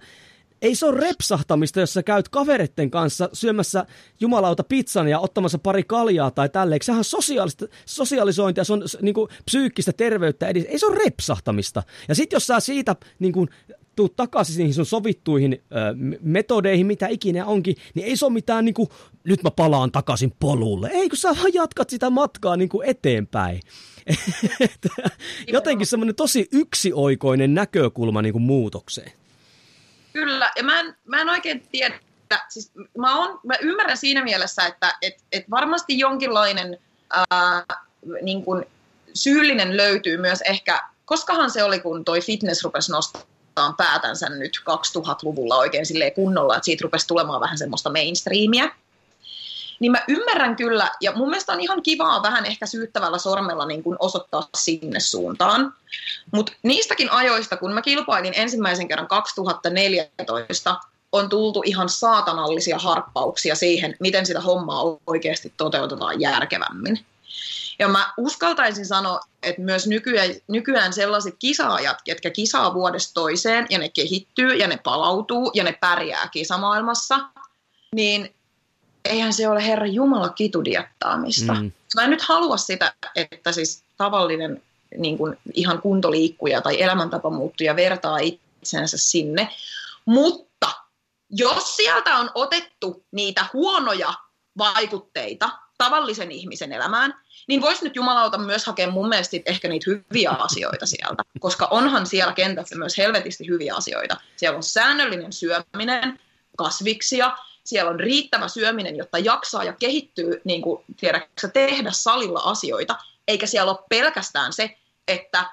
ei 0.64 0.74
se 0.74 0.86
ole 0.86 1.00
repsahtamista, 1.00 1.80
jos 1.80 1.94
sä 1.94 2.02
käyt 2.02 2.28
kavereiden 2.28 2.90
kanssa 2.90 3.28
syömässä 3.32 3.86
jumalauta 4.20 4.64
pizzan 4.64 5.08
ja 5.08 5.18
ottamassa 5.18 5.58
pari 5.58 5.82
kaljaa 5.82 6.30
tai 6.30 6.48
tälleen. 6.48 6.80
Sehän 6.82 6.98
on 6.98 7.04
sosiaalista, 7.04 7.66
sosiaalisointia, 7.86 8.64
se 8.64 8.72
on 8.72 8.82
niin 9.02 9.14
kuin, 9.14 9.28
psyykkistä 9.44 9.92
terveyttä 9.92 10.48
edistä. 10.48 10.70
Ei 10.70 10.78
se 10.78 10.86
ole 10.86 10.98
repsahtamista. 11.04 11.82
Ja 12.08 12.14
sitten 12.14 12.36
jos 12.36 12.46
sä 12.46 12.60
siitä 12.60 12.96
niin 13.18 13.32
kuin, 13.32 13.48
tuu 13.96 14.08
takaisin 14.08 14.58
niihin 14.58 14.74
sun 14.74 14.86
sovittuihin 14.86 15.52
ö, 15.52 15.76
metodeihin, 16.20 16.86
mitä 16.86 17.06
ikinä 17.08 17.46
onkin, 17.46 17.76
niin 17.94 18.06
ei 18.06 18.16
se 18.16 18.24
ole 18.24 18.32
mitään 18.32 18.64
niin 18.64 18.74
kuin, 18.74 18.88
nyt 19.24 19.42
mä 19.42 19.50
palaan 19.50 19.92
takaisin 19.92 20.32
polulle. 20.40 20.90
Ei, 20.92 21.08
kun 21.08 21.18
sä 21.18 21.28
vaan 21.28 21.54
jatkat 21.54 21.90
sitä 21.90 22.10
matkaa 22.10 22.56
niin 22.56 22.68
kuin 22.68 22.88
eteenpäin. 22.88 23.60
Jotenkin 25.52 25.86
semmoinen 25.86 26.14
tosi 26.14 26.48
yksioikoinen 26.52 27.54
näkökulma 27.54 28.22
niin 28.22 28.32
kuin 28.32 28.42
muutokseen. 28.42 29.23
Kyllä, 30.14 30.52
ja 30.56 30.62
mä 30.62 30.80
en, 30.80 30.96
mä 31.04 31.20
en 31.20 31.28
oikein 31.28 31.68
tiedä, 31.72 32.00
siis 32.48 32.72
mä, 32.98 33.16
on, 33.16 33.40
mä 33.44 33.54
ymmärrän 33.60 33.96
siinä 33.96 34.24
mielessä, 34.24 34.66
että 34.66 34.94
et, 35.02 35.14
et 35.32 35.50
varmasti 35.50 35.98
jonkinlainen 35.98 36.78
ää, 37.10 37.64
niin 38.22 38.44
kuin 38.44 38.66
syyllinen 39.14 39.76
löytyy 39.76 40.16
myös 40.16 40.40
ehkä 40.40 40.82
koskahan 41.04 41.50
se 41.50 41.64
oli, 41.64 41.80
kun 41.80 42.04
toi 42.04 42.20
fitness 42.20 42.64
rupesi 42.64 42.92
nostamaan 42.92 43.76
päätänsä 43.76 44.28
nyt 44.28 44.60
2000-luvulla 44.60 45.56
oikein 45.56 45.86
silleen 45.86 46.12
kunnolla, 46.12 46.56
että 46.56 46.64
siitä 46.64 46.82
rupesi 46.82 47.06
tulemaan 47.06 47.40
vähän 47.40 47.58
semmoista 47.58 47.90
mainstreamia. 47.90 48.68
Niin 49.80 49.92
mä 49.92 50.04
ymmärrän 50.08 50.56
kyllä, 50.56 50.90
ja 51.00 51.12
mun 51.12 51.28
mielestä 51.28 51.52
on 51.52 51.60
ihan 51.60 51.82
kivaa 51.82 52.22
vähän 52.22 52.46
ehkä 52.46 52.66
syyttävällä 52.66 53.18
sormella 53.18 53.66
niin 53.66 53.82
kuin 53.82 53.96
osoittaa 53.98 54.48
sinne 54.56 55.00
suuntaan. 55.00 55.74
Mutta 56.32 56.52
niistäkin 56.62 57.12
ajoista, 57.12 57.56
kun 57.56 57.72
mä 57.72 57.82
kilpailin 57.82 58.34
ensimmäisen 58.36 58.88
kerran 58.88 59.08
2014, 59.08 60.80
on 61.12 61.28
tultu 61.28 61.62
ihan 61.64 61.88
saatanallisia 61.88 62.78
harppauksia 62.78 63.54
siihen, 63.54 63.96
miten 64.00 64.26
sitä 64.26 64.40
hommaa 64.40 64.82
oikeasti 65.06 65.52
toteutetaan 65.56 66.20
järkevämmin. 66.20 67.04
Ja 67.78 67.88
mä 67.88 68.12
uskaltaisin 68.16 68.86
sanoa, 68.86 69.20
että 69.42 69.62
myös 69.62 69.86
nykyään, 69.86 70.30
nykyään 70.48 70.92
sellaiset 70.92 71.34
kisaajat, 71.38 71.98
jotka 72.06 72.30
kisaa 72.30 72.74
vuodesta 72.74 73.14
toiseen 73.14 73.66
ja 73.70 73.78
ne 73.78 73.88
kehittyy 73.88 74.54
ja 74.54 74.66
ne 74.66 74.78
palautuu 74.84 75.50
ja 75.54 75.64
ne 75.64 75.72
pärjää 75.80 76.28
kisamaailmassa, 76.28 77.20
niin 77.94 78.34
eihän 79.04 79.32
se 79.32 79.48
ole 79.48 79.66
Herra 79.66 79.86
Jumala 79.86 80.28
kitudiattaamista. 80.28 81.54
Mm. 81.54 81.72
Mä 81.94 82.04
en 82.04 82.10
nyt 82.10 82.22
halua 82.22 82.56
sitä, 82.56 82.94
että 83.16 83.52
siis 83.52 83.82
tavallinen 83.96 84.62
niin 84.96 85.18
kuin 85.18 85.36
ihan 85.54 85.82
kuntoliikkuja 85.82 86.60
tai 86.60 86.82
elämäntapa 86.82 87.30
muuttuja 87.30 87.76
vertaa 87.76 88.18
itsensä 88.18 88.98
sinne, 88.98 89.48
mutta 90.04 90.70
jos 91.30 91.76
sieltä 91.76 92.16
on 92.16 92.30
otettu 92.34 93.04
niitä 93.12 93.46
huonoja 93.52 94.14
vaikutteita 94.58 95.50
tavallisen 95.78 96.30
ihmisen 96.30 96.72
elämään, 96.72 97.14
niin 97.48 97.60
voisi 97.60 97.84
nyt 97.84 97.96
jumalauta 97.96 98.38
myös 98.38 98.66
hakea 98.66 98.90
mun 98.90 99.08
mielestä 99.08 99.36
ehkä 99.46 99.68
niitä 99.68 99.90
hyviä 99.90 100.30
asioita 100.30 100.86
sieltä, 100.86 101.22
koska 101.40 101.66
onhan 101.70 102.06
siellä 102.06 102.32
kentässä 102.32 102.76
myös 102.76 102.98
helvetisti 102.98 103.48
hyviä 103.48 103.74
asioita. 103.74 104.16
Siellä 104.36 104.56
on 104.56 104.62
säännöllinen 104.62 105.32
syöminen, 105.32 106.20
kasviksia, 106.56 107.36
siellä 107.64 107.90
on 107.90 108.00
riittävä 108.00 108.48
syöminen, 108.48 108.96
jotta 108.96 109.18
jaksaa 109.18 109.64
ja 109.64 109.72
kehittyy, 109.72 110.40
niin 110.44 110.62
kuin 110.62 110.84
tiedätkö, 111.00 111.48
tehdä 111.48 111.90
salilla 111.92 112.40
asioita, 112.40 112.96
eikä 113.28 113.46
siellä 113.46 113.72
ole 113.72 113.84
pelkästään 113.88 114.52
se, 114.52 114.76
että 115.08 115.44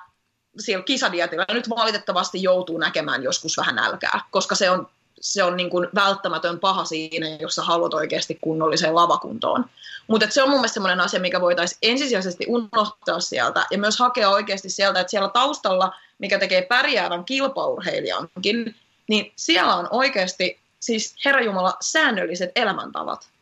siellä 0.59 0.83
kisadietillä 0.83 1.45
nyt 1.53 1.69
valitettavasti 1.69 2.43
joutuu 2.43 2.77
näkemään 2.77 3.23
joskus 3.23 3.57
vähän 3.57 3.75
nälkää, 3.75 4.21
koska 4.31 4.55
se 4.55 4.69
on 4.69 4.87
se 5.21 5.43
on 5.43 5.57
niin 5.57 5.69
kuin 5.69 5.87
välttämätön 5.95 6.59
paha 6.59 6.85
siinä, 6.85 7.27
jos 7.39 7.55
sä 7.55 7.61
haluat 7.61 7.93
oikeasti 7.93 8.37
kunnolliseen 8.41 8.95
lavakuntoon. 8.95 9.65
Mutta 10.07 10.27
se 10.29 10.43
on 10.43 10.49
mun 10.49 10.57
mielestä 10.57 10.73
sellainen 10.73 10.99
asia, 10.99 11.19
mikä 11.19 11.41
voitaisiin 11.41 11.79
ensisijaisesti 11.81 12.45
unohtaa 12.47 13.19
sieltä 13.19 13.65
ja 13.71 13.77
myös 13.77 13.99
hakea 13.99 14.29
oikeasti 14.29 14.69
sieltä, 14.69 14.99
että 14.99 15.11
siellä 15.11 15.29
taustalla, 15.29 15.95
mikä 16.19 16.39
tekee 16.39 16.61
pärjäävän 16.61 17.25
kilpaurheilijankin, 17.25 18.75
niin 19.07 19.31
siellä 19.35 19.75
on 19.75 19.87
oikeasti, 19.91 20.59
siis 20.81 21.15
Herra 21.25 21.41
Jumala, 21.41 21.77
säännölliset 21.81 22.51
elämäntavat. 22.55 23.21
Siis... 23.21 23.33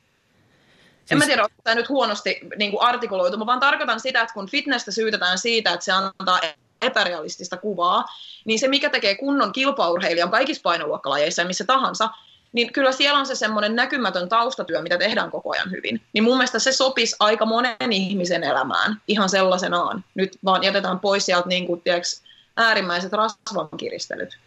En 1.11 1.17
mä 1.17 1.23
siis- 1.23 1.27
tiedä, 1.27 1.43
onko 1.43 1.55
tämä 1.63 1.75
nyt 1.75 1.89
huonosti 1.89 2.39
niin 2.57 2.71
kuin 2.71 2.81
artikuloitu, 2.81 3.37
mä 3.37 3.45
vaan 3.45 3.59
tarkoitan 3.59 3.99
sitä, 3.99 4.21
että 4.21 4.33
kun 4.33 4.49
fitnessä 4.49 4.91
syytetään 4.91 5.37
siitä, 5.37 5.73
että 5.73 5.85
se 5.85 5.91
antaa 5.91 6.39
epärealistista 6.81 7.57
kuvaa, 7.57 8.05
niin 8.45 8.59
se 8.59 8.67
mikä 8.67 8.89
tekee 8.89 9.15
kunnon 9.15 9.51
kilpaurheilijan 9.51 10.31
kaikissa 10.31 10.61
painoluokkalajeissa 10.63 11.41
ja 11.41 11.47
missä 11.47 11.65
tahansa, 11.65 12.09
niin 12.53 12.73
kyllä 12.73 12.91
siellä 12.91 13.19
on 13.19 13.25
se 13.25 13.35
semmoinen 13.35 13.75
näkymätön 13.75 14.29
taustatyö, 14.29 14.81
mitä 14.81 14.97
tehdään 14.97 15.31
koko 15.31 15.51
ajan 15.51 15.71
hyvin. 15.71 16.01
Niin 16.13 16.23
mun 16.23 16.37
mielestä 16.37 16.59
se 16.59 16.71
sopisi 16.71 17.15
aika 17.19 17.45
monen 17.45 17.91
ihmisen 17.91 18.43
elämään 18.43 19.01
ihan 19.07 19.29
sellaisenaan. 19.29 20.03
Nyt 20.15 20.37
vaan 20.45 20.63
jätetään 20.63 20.99
pois 20.99 21.25
sieltä 21.25 21.47
niin 21.47 21.67
kuin, 21.67 21.81
tiiäks, 21.81 22.21
äärimmäiset 22.57 23.13
rasvankiristelyt. 23.13 24.37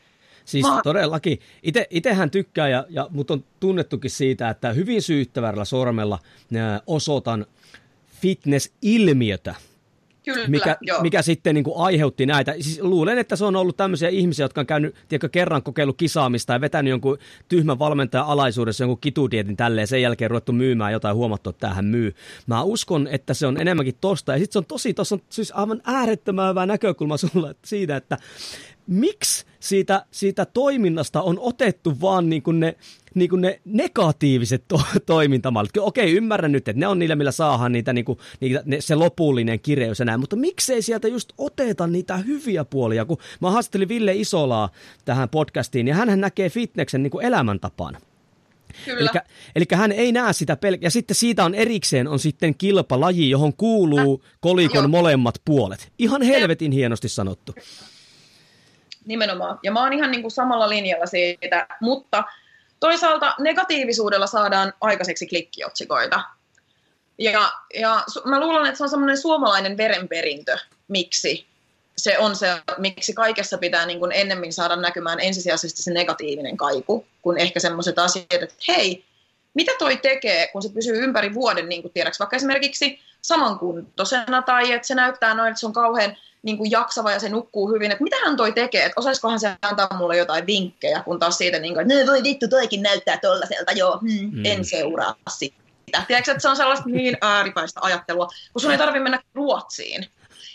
Siis 0.44 0.66
Mä... 0.66 0.80
todellakin. 0.84 1.38
Ite, 1.62 1.86
itehän 1.90 2.30
tykkää, 2.30 2.68
ja, 2.68 2.86
ja 2.88 3.08
mut 3.10 3.30
on 3.30 3.44
tunnettukin 3.60 4.10
siitä, 4.10 4.48
että 4.48 4.72
hyvin 4.72 5.02
syyttävällä 5.02 5.64
sormella 5.64 6.18
osoitan 6.86 7.46
fitness-ilmiötä 8.20 9.54
Kyllä, 10.24 10.48
mikä, 10.48 10.76
joo. 10.80 11.02
mikä 11.02 11.22
sitten 11.22 11.54
niin 11.54 11.64
kuin 11.64 11.76
aiheutti 11.76 12.26
näitä. 12.26 12.52
Siis 12.52 12.80
luulen, 12.82 13.18
että 13.18 13.36
se 13.36 13.44
on 13.44 13.56
ollut 13.56 13.76
tämmöisiä 13.76 14.08
ihmisiä, 14.08 14.44
jotka 14.44 14.60
on 14.60 14.66
käynyt 14.66 14.94
tiedätkö, 15.08 15.28
kerran 15.28 15.62
kokeillut 15.62 15.96
kisaamista 15.96 16.52
ja 16.52 16.60
vetänyt 16.60 16.90
jonkun 16.90 17.18
tyhmän 17.48 17.78
valmentajan 17.78 18.26
alaisuudessa 18.26 18.84
jonkun 18.84 19.00
kitudietin 19.00 19.56
tälleen, 19.56 19.86
sen 19.86 20.02
jälkeen 20.02 20.30
ruvettu 20.30 20.52
myymään 20.52 20.92
jotain 20.92 21.16
huomattu, 21.16 21.50
että 21.50 21.68
tähän 21.68 21.84
myy. 21.84 22.14
Mä 22.46 22.62
uskon, 22.62 23.08
että 23.10 23.34
se 23.34 23.46
on 23.46 23.60
enemmänkin 23.60 23.94
tosta. 24.00 24.32
Ja 24.32 24.38
sitten 24.38 24.52
se 24.52 24.58
on 24.58 24.64
tosi, 24.64 24.94
tuossa 24.94 25.14
on 25.14 25.22
siis 25.28 25.52
aivan 25.56 25.82
äärettömän 25.84 26.50
hyvä 26.50 26.66
näkökulma 26.66 27.16
sulla 27.16 27.54
siitä, 27.64 27.96
että 27.96 28.18
miksi 28.86 29.46
siitä, 29.60 30.06
siitä 30.10 30.44
toiminnasta 30.44 31.22
on 31.22 31.38
otettu 31.38 32.00
vaan 32.00 32.28
niin 32.28 32.42
kuin 32.42 32.60
ne, 32.60 32.76
niin 33.14 33.30
kuin 33.30 33.40
ne 33.40 33.60
negatiiviset 33.64 34.64
to- 34.68 34.82
toimintamallit. 35.06 35.76
Okei, 35.76 36.12
ymmärrän 36.12 36.52
nyt, 36.52 36.68
että 36.68 36.80
ne 36.80 36.86
on 36.86 36.98
niillä, 36.98 37.16
millä 37.16 37.32
saadaan 37.32 37.72
niitä, 37.72 37.92
niin 37.92 38.04
kuin, 38.04 38.18
niitä 38.40 38.62
ne, 38.64 38.80
se 38.80 38.94
lopullinen 38.94 39.60
kireys 39.60 39.98
ja 39.98 40.04
näin, 40.04 40.20
mutta 40.20 40.36
miksei 40.36 40.82
sieltä 40.82 41.08
just 41.08 41.32
oteta 41.38 41.86
niitä 41.86 42.16
hyviä 42.16 42.64
puolia, 42.64 43.04
kun 43.04 43.18
mä 43.40 43.50
haastattelin 43.50 43.88
Ville 43.88 44.14
Isolaa 44.14 44.70
tähän 45.04 45.28
podcastiin, 45.28 45.88
ja 45.88 45.94
hän 45.94 46.20
näkee 46.20 46.50
fitneksen 46.50 47.02
niin 47.02 47.10
kuin 47.10 47.24
elämäntapana. 47.24 48.00
Eli 49.56 49.66
hän 49.72 49.92
ei 49.92 50.12
näe 50.12 50.32
sitä 50.32 50.56
pelkästään. 50.56 50.86
Ja 50.86 50.90
sitten 50.90 51.14
siitä 51.14 51.44
on 51.44 51.54
erikseen 51.54 52.08
on 52.08 52.18
sitten 52.18 52.54
kilpalaji, 52.54 53.30
johon 53.30 53.54
kuuluu 53.54 54.24
kolikon 54.40 54.90
molemmat 54.90 55.34
puolet. 55.44 55.92
Ihan 55.98 56.22
helvetin 56.22 56.72
hienosti 56.72 57.08
sanottu. 57.08 57.54
Nimenomaan. 59.06 59.58
Ja 59.62 59.72
mä 59.72 59.82
oon 59.82 59.92
ihan 59.92 60.10
niin 60.10 60.22
kuin 60.22 60.32
samalla 60.32 60.68
linjalla 60.68 61.06
siitä, 61.06 61.66
mutta 61.80 62.24
toisaalta 62.80 63.34
negatiivisuudella 63.38 64.26
saadaan 64.26 64.72
aikaiseksi 64.80 65.26
klikkiotsikoita. 65.26 66.22
Ja, 67.18 67.52
ja 67.74 68.04
mä 68.24 68.40
luulen, 68.40 68.66
että 68.66 68.78
se 68.78 68.84
on 68.84 68.90
semmoinen 68.90 69.18
suomalainen 69.18 69.76
verenperintö, 69.76 70.58
miksi 70.88 71.46
se 71.96 72.18
on 72.18 72.36
se, 72.36 72.62
miksi 72.78 73.12
kaikessa 73.12 73.58
pitää 73.58 73.86
niin 73.86 73.98
kuin 73.98 74.12
ennemmin 74.12 74.52
saada 74.52 74.76
näkymään 74.76 75.20
ensisijaisesti 75.20 75.82
se 75.82 75.92
negatiivinen 75.92 76.56
kaiku, 76.56 77.06
kun 77.22 77.38
ehkä 77.38 77.60
semmoiset 77.60 77.98
asiat, 77.98 78.32
että 78.32 78.54
hei, 78.68 79.04
mitä 79.54 79.72
toi 79.78 79.96
tekee, 79.96 80.46
kun 80.46 80.62
se 80.62 80.68
pysyy 80.68 81.04
ympäri 81.04 81.34
vuoden, 81.34 81.68
niin 81.68 81.82
kuin 81.82 81.92
tiedäks, 81.92 82.18
vaikka 82.18 82.36
esimerkiksi 82.36 83.00
samankuntoisena, 83.22 84.42
tai 84.42 84.72
että 84.72 84.88
se 84.88 84.94
näyttää 84.94 85.34
noin, 85.34 85.48
että 85.48 85.60
se 85.60 85.66
on 85.66 85.72
kauhean 85.72 86.16
niin 86.42 86.58
kuin 86.58 86.70
jaksava 86.70 87.12
ja 87.12 87.20
se 87.20 87.28
nukkuu 87.28 87.68
hyvin, 87.70 87.90
että 87.90 88.04
mitä 88.04 88.16
hän 88.24 88.36
toi 88.36 88.52
tekee, 88.52 88.84
että 88.84 89.00
osaisikohan 89.00 89.40
se 89.40 89.56
antaa 89.62 89.96
mulle 89.98 90.16
jotain 90.16 90.46
vinkkejä, 90.46 91.02
kun 91.02 91.18
taas 91.18 91.38
siitä, 91.38 91.58
niin 91.58 91.74
kuin, 91.74 91.90
että 91.90 92.12
voi 92.12 92.22
vittu, 92.22 92.48
toikin 92.48 92.82
näyttää 92.82 93.16
tollaselta, 93.16 93.72
joo, 93.72 93.98
hmm, 93.98 94.30
mm. 94.32 94.44
en 94.44 94.64
seuraa 94.64 95.14
sitä. 95.30 95.62
Tiedätkö, 96.06 96.30
että 96.30 96.42
se 96.42 96.48
on 96.48 96.56
sellaista 96.56 96.88
niin 96.88 97.16
ääripäistä 97.20 97.80
ajattelua, 97.82 98.28
kun 98.52 98.60
sun 98.60 98.70
ei 98.70 98.78
tarvitse 98.78 99.02
mennä 99.02 99.22
Ruotsiin, 99.34 100.06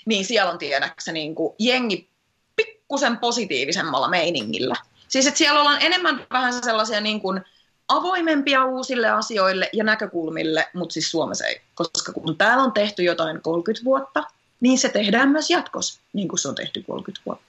niin 0.05 0.25
siellä 0.25 0.51
on 0.51 0.57
tiedäksä 0.57 1.11
niin 1.11 1.35
kuin 1.35 1.55
jengi 1.59 2.09
pikkusen 2.55 3.17
positiivisemmalla 3.17 4.07
meiningillä. 4.07 4.75
Siis 5.07 5.27
että 5.27 5.37
siellä 5.37 5.59
ollaan 5.59 5.81
enemmän 5.81 6.25
vähän 6.31 6.53
sellaisia 6.63 7.01
niin 7.01 7.21
kuin 7.21 7.41
avoimempia 7.87 8.65
uusille 8.65 9.09
asioille 9.09 9.69
ja 9.73 9.83
näkökulmille, 9.83 10.67
mutta 10.73 10.93
siis 10.93 11.11
Suomessa 11.11 11.45
ei. 11.45 11.61
Koska 11.75 12.13
kun 12.13 12.37
täällä 12.37 12.63
on 12.63 12.71
tehty 12.71 13.03
jotain 13.03 13.41
30 13.41 13.85
vuotta, 13.85 14.23
niin 14.59 14.77
se 14.77 14.89
tehdään 14.89 15.29
myös 15.29 15.49
jatkossa, 15.49 16.01
niin 16.13 16.27
kuin 16.27 16.39
se 16.39 16.47
on 16.47 16.55
tehty 16.55 16.83
30 16.87 17.21
vuotta. 17.25 17.47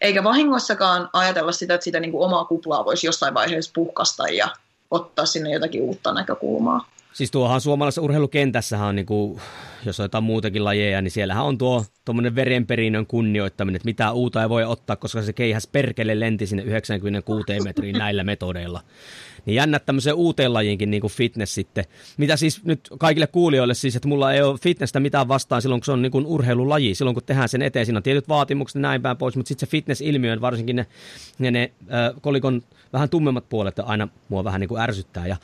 Eikä 0.00 0.24
vahingossakaan 0.24 1.10
ajatella 1.12 1.52
sitä, 1.52 1.74
että 1.74 1.84
sitä 1.84 2.00
niin 2.00 2.12
kuin 2.12 2.24
omaa 2.24 2.44
kuplaa 2.44 2.84
voisi 2.84 3.06
jossain 3.06 3.34
vaiheessa 3.34 3.70
puhkasta 3.74 4.28
ja 4.28 4.48
ottaa 4.90 5.26
sinne 5.26 5.50
jotakin 5.50 5.82
uutta 5.82 6.14
näkökulmaa. 6.14 6.88
Siis 7.12 7.30
tuohan 7.30 7.60
suomalaisessa 7.60 8.02
urheilukentässähän 8.02 8.88
on, 8.88 8.96
niin 8.96 9.06
kuin, 9.06 9.40
jos 9.86 10.00
on 10.00 10.04
jotain 10.04 10.24
muutakin 10.24 10.64
lajeja, 10.64 11.02
niin 11.02 11.10
siellähän 11.10 11.44
on 11.44 11.58
tuo 11.58 11.84
tuommoinen 12.04 12.34
verenperinnön 12.34 13.06
kunnioittaminen, 13.06 13.76
että 13.76 13.86
mitä 13.86 14.12
uutta 14.12 14.42
ei 14.42 14.48
voi 14.48 14.64
ottaa, 14.64 14.96
koska 14.96 15.22
se 15.22 15.32
keihäs 15.32 15.66
perkele 15.66 16.20
lenti 16.20 16.46
sinne 16.46 16.62
96 16.62 17.44
metriin 17.64 17.98
näillä 17.98 18.24
metodeilla. 18.24 18.80
Niin 19.46 19.54
jännät 19.54 19.86
tämmöiseen 19.86 20.16
uuteen 20.16 20.54
lajiinkin 20.54 20.90
niin 20.90 21.00
kuin 21.00 21.12
fitness 21.12 21.54
sitten. 21.54 21.84
Mitä 22.16 22.36
siis 22.36 22.64
nyt 22.64 22.88
kaikille 22.98 23.26
kuulijoille 23.26 23.74
siis, 23.74 23.96
että 23.96 24.08
mulla 24.08 24.32
ei 24.32 24.42
ole 24.42 24.58
fitnessä 24.58 25.00
mitään 25.00 25.28
vastaan 25.28 25.62
silloin, 25.62 25.80
kun 25.80 25.84
se 25.84 25.92
on 25.92 26.02
niin 26.02 26.12
kuin 26.12 26.26
urheilulaji. 26.26 26.94
Silloin, 26.94 27.14
kun 27.14 27.22
tehdään 27.26 27.48
sen 27.48 27.62
eteen, 27.62 27.86
siinä 27.86 27.98
on 27.98 28.02
tietyt 28.02 28.28
vaatimukset 28.28 28.82
näin 28.82 29.02
päin 29.02 29.16
pois, 29.16 29.36
mutta 29.36 29.48
sitten 29.48 29.68
se 29.68 29.70
fitness-ilmiö, 29.70 30.40
varsinkin 30.40 30.76
ne, 30.76 30.86
ne, 31.38 31.50
ne 31.50 31.72
kolikon 32.20 32.62
vähän 32.92 33.08
tummemmat 33.08 33.48
puolet 33.48 33.78
aina 33.78 34.08
mua 34.28 34.44
vähän 34.44 34.60
niin 34.60 34.68
kuin 34.68 34.80
ärsyttää. 34.80 35.26
Ja 35.26 35.36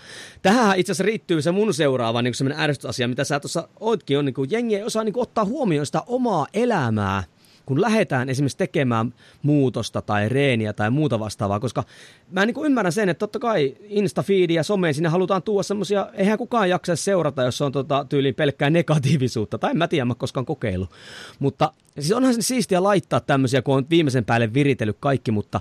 tähän 0.42 0.78
itse 0.78 0.92
asiassa 0.92 1.04
riittyy 1.04 1.42
se 1.42 1.50
mun 1.50 1.74
seuraava 1.74 2.22
niin 2.22 2.34
semmoinen 2.34 2.64
ärsytysasia, 2.64 3.08
mitä 3.08 3.24
sä 3.24 3.40
tuossa 3.40 3.68
ootkin, 3.80 4.18
on 4.18 4.24
niin 4.24 4.34
kuin 4.34 4.50
jengi 4.50 4.76
ei 4.76 4.82
osaa 4.82 5.04
niin 5.04 5.12
kuin 5.12 5.22
ottaa 5.22 5.44
huomioon 5.44 5.86
sitä 5.86 6.02
omaa 6.06 6.46
elämää, 6.54 7.22
kun 7.70 7.80
lähdetään 7.80 8.28
esimerkiksi 8.28 8.58
tekemään 8.58 9.14
muutosta 9.42 10.02
tai 10.02 10.28
reeniä 10.28 10.72
tai 10.72 10.90
muuta 10.90 11.20
vastaavaa, 11.20 11.60
koska 11.60 11.84
mä 12.30 12.46
niin 12.46 12.64
ymmärrän 12.64 12.92
sen, 12.92 13.08
että 13.08 13.18
totta 13.18 13.38
kai 13.38 13.76
Instafeedi 13.82 14.54
ja 14.54 14.62
someen 14.62 14.94
sinne 14.94 15.08
halutaan 15.08 15.42
tuoda 15.42 15.62
semmoisia, 15.62 16.06
eihän 16.14 16.38
kukaan 16.38 16.70
jaksa 16.70 16.96
seurata, 16.96 17.42
jos 17.42 17.60
on 17.60 17.72
tota, 17.72 18.06
tyyliin 18.08 18.34
pelkkää 18.34 18.70
negatiivisuutta, 18.70 19.58
tai 19.58 19.70
en 19.70 19.78
mä 19.78 19.88
tiedä, 19.88 20.04
mä 20.04 20.14
koskaan 20.14 20.46
kokeillut. 20.46 20.90
Mutta 21.38 21.72
siis 21.94 22.12
onhan 22.12 22.34
se 22.34 22.42
siistiä 22.42 22.82
laittaa 22.82 23.20
tämmöisiä, 23.20 23.62
kun 23.62 23.76
on 23.76 23.86
viimeisen 23.90 24.24
päälle 24.24 24.54
viritellyt 24.54 24.96
kaikki, 25.00 25.30
mutta 25.30 25.60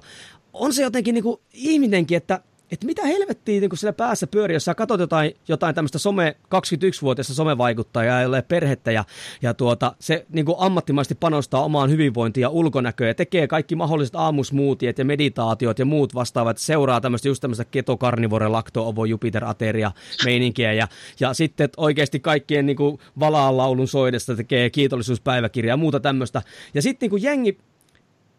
on 0.54 0.74
se 0.74 0.84
jotenkin 0.84 1.13
niin 1.13 1.24
kuin 1.24 1.39
ihminenkin, 1.54 2.17
että 2.17 2.41
että 2.72 2.86
mitä 2.86 3.06
helvettiä 3.06 3.60
niin 3.60 3.70
kun 3.70 3.78
siellä 3.78 3.94
päässä 3.94 4.28
pyörii, 4.28 4.56
jos 4.56 4.66
sä 4.66 4.76
katsot 4.76 5.00
jotain, 5.00 5.36
jotain 5.48 5.76
tämmöistä 5.76 6.00
some, 6.00 6.36
21-vuotiaista 6.56 7.34
somevaikuttajaa, 7.34 8.22
jolle 8.22 8.42
perhettä 8.42 8.92
ja, 8.92 9.06
ja 9.42 9.54
tuota, 9.54 9.96
se 10.00 10.26
niin 10.30 10.46
kuin 10.46 10.56
ammattimaisesti 10.60 11.16
panostaa 11.16 11.64
omaan 11.64 11.90
hyvinvointiin 11.90 12.42
ja 12.42 12.50
ulkonäköön 12.50 13.08
ja 13.08 13.16
tekee 13.16 13.48
kaikki 13.48 13.76
mahdolliset 13.76 14.16
aamusmuutiet 14.16 14.98
ja 14.98 15.06
meditaatiot 15.06 15.80
ja 15.80 15.86
muut 15.86 16.16
vastaavat, 16.16 16.58
seuraa 16.58 17.02
tämmöistä 17.02 17.28
just 17.28 17.42
tämmöistä 17.42 17.66
keto, 17.66 17.98
karnivore, 17.98 18.48
lakto, 18.48 18.88
ovo, 18.88 19.06
jupiter, 19.06 19.46
ateria 19.46 19.92
meininkiä 20.26 20.74
ja, 20.74 20.88
ja 21.20 21.34
sitten 21.34 21.70
oikeasti 21.78 22.20
kaikkien 22.20 22.66
niin 22.66 22.78
kuin 22.78 23.00
valaan 23.20 23.58
laulun 23.58 23.88
soidesta 23.88 24.36
tekee 24.36 24.70
kiitollisuuspäiväkirjaa 24.70 25.74
ja 25.74 25.78
muuta 25.78 26.00
tämmöistä. 26.00 26.42
Ja 26.74 26.82
sitten 26.82 27.06
niin 27.06 27.10
kuin 27.10 27.24
jengi 27.24 27.58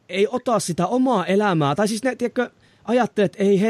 ei 0.09 0.29
ota 0.31 0.61
sitä 0.61 0.87
omaa 0.87 1.27
elämää, 1.27 1.75
tai 1.75 1.89
siis 1.89 2.03
ne, 2.03 2.17
tiedätkö, 2.17 2.51
ajattelee, 2.85 3.25
että 3.25 3.39
ei 3.43 3.61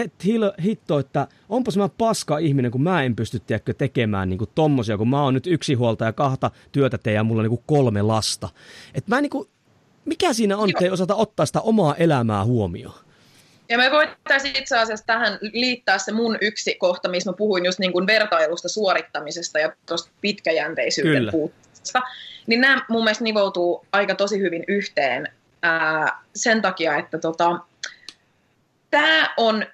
hitto, 0.63 0.99
että 0.99 1.27
onpas 1.49 1.77
mä 1.77 1.89
paska 1.99 2.39
ihminen, 2.39 2.71
kun 2.71 2.83
mä 2.83 3.03
en 3.03 3.17
pysty 3.17 3.41
tiedätkö, 3.41 3.75
tekemään 3.75 4.29
niin 4.29 4.39
kuin 4.39 4.51
tommosia, 4.55 4.99
kun 4.99 5.11
mä 5.11 5.23
oon 5.23 5.35
nyt 5.35 5.47
yksi 5.47 5.75
huolta 5.75 6.05
ja 6.05 6.13
kahta 6.13 6.51
työtä 6.73 6.99
teen 6.99 7.15
ja 7.15 7.25
mulla 7.25 7.41
on 7.41 7.45
niin 7.45 7.59
kuin 7.59 7.65
kolme 7.67 8.03
lasta. 8.03 8.49
Et 8.95 9.09
mä 9.09 9.21
niin 9.21 9.31
kuin, 9.31 9.49
mikä 10.05 10.33
siinä 10.33 10.57
on, 10.57 10.71
että 10.71 10.85
ei 10.85 10.91
osata 10.91 11.15
ottaa 11.15 11.47
sitä 11.47 11.61
omaa 11.61 11.95
elämää 11.95 12.45
huomioon? 12.45 12.95
Ja 13.69 13.79
me 13.79 13.91
voitaisiin 13.91 14.57
itse 14.57 14.79
asiassa 14.79 15.07
tähän 15.07 15.39
liittää 15.41 15.99
se 15.99 16.13
mun 16.13 16.39
yksi 16.41 16.75
kohta, 16.75 17.09
missä 17.09 17.31
mä 17.31 17.37
puhuin 17.37 17.65
just 17.65 17.79
niin 17.79 17.93
kuin 17.93 18.07
vertailusta 18.07 18.69
suorittamisesta 18.69 19.59
ja 19.59 19.73
tuosta 19.87 20.11
pitkäjänteisyyden 20.21 21.29
puutteesta. 21.31 22.01
Niin 22.47 22.61
nämä 22.61 22.85
mun 22.89 23.05
mielestä 23.05 23.25
nivoutuu 23.25 23.87
aika 23.93 24.15
tosi 24.15 24.39
hyvin 24.39 24.65
yhteen 24.69 25.29
ää, 25.63 26.23
sen 26.35 26.63
takia, 26.63 26.97
että 26.97 27.19
tota, 27.19 27.59
tämä 28.91 29.35
on 29.37 29.67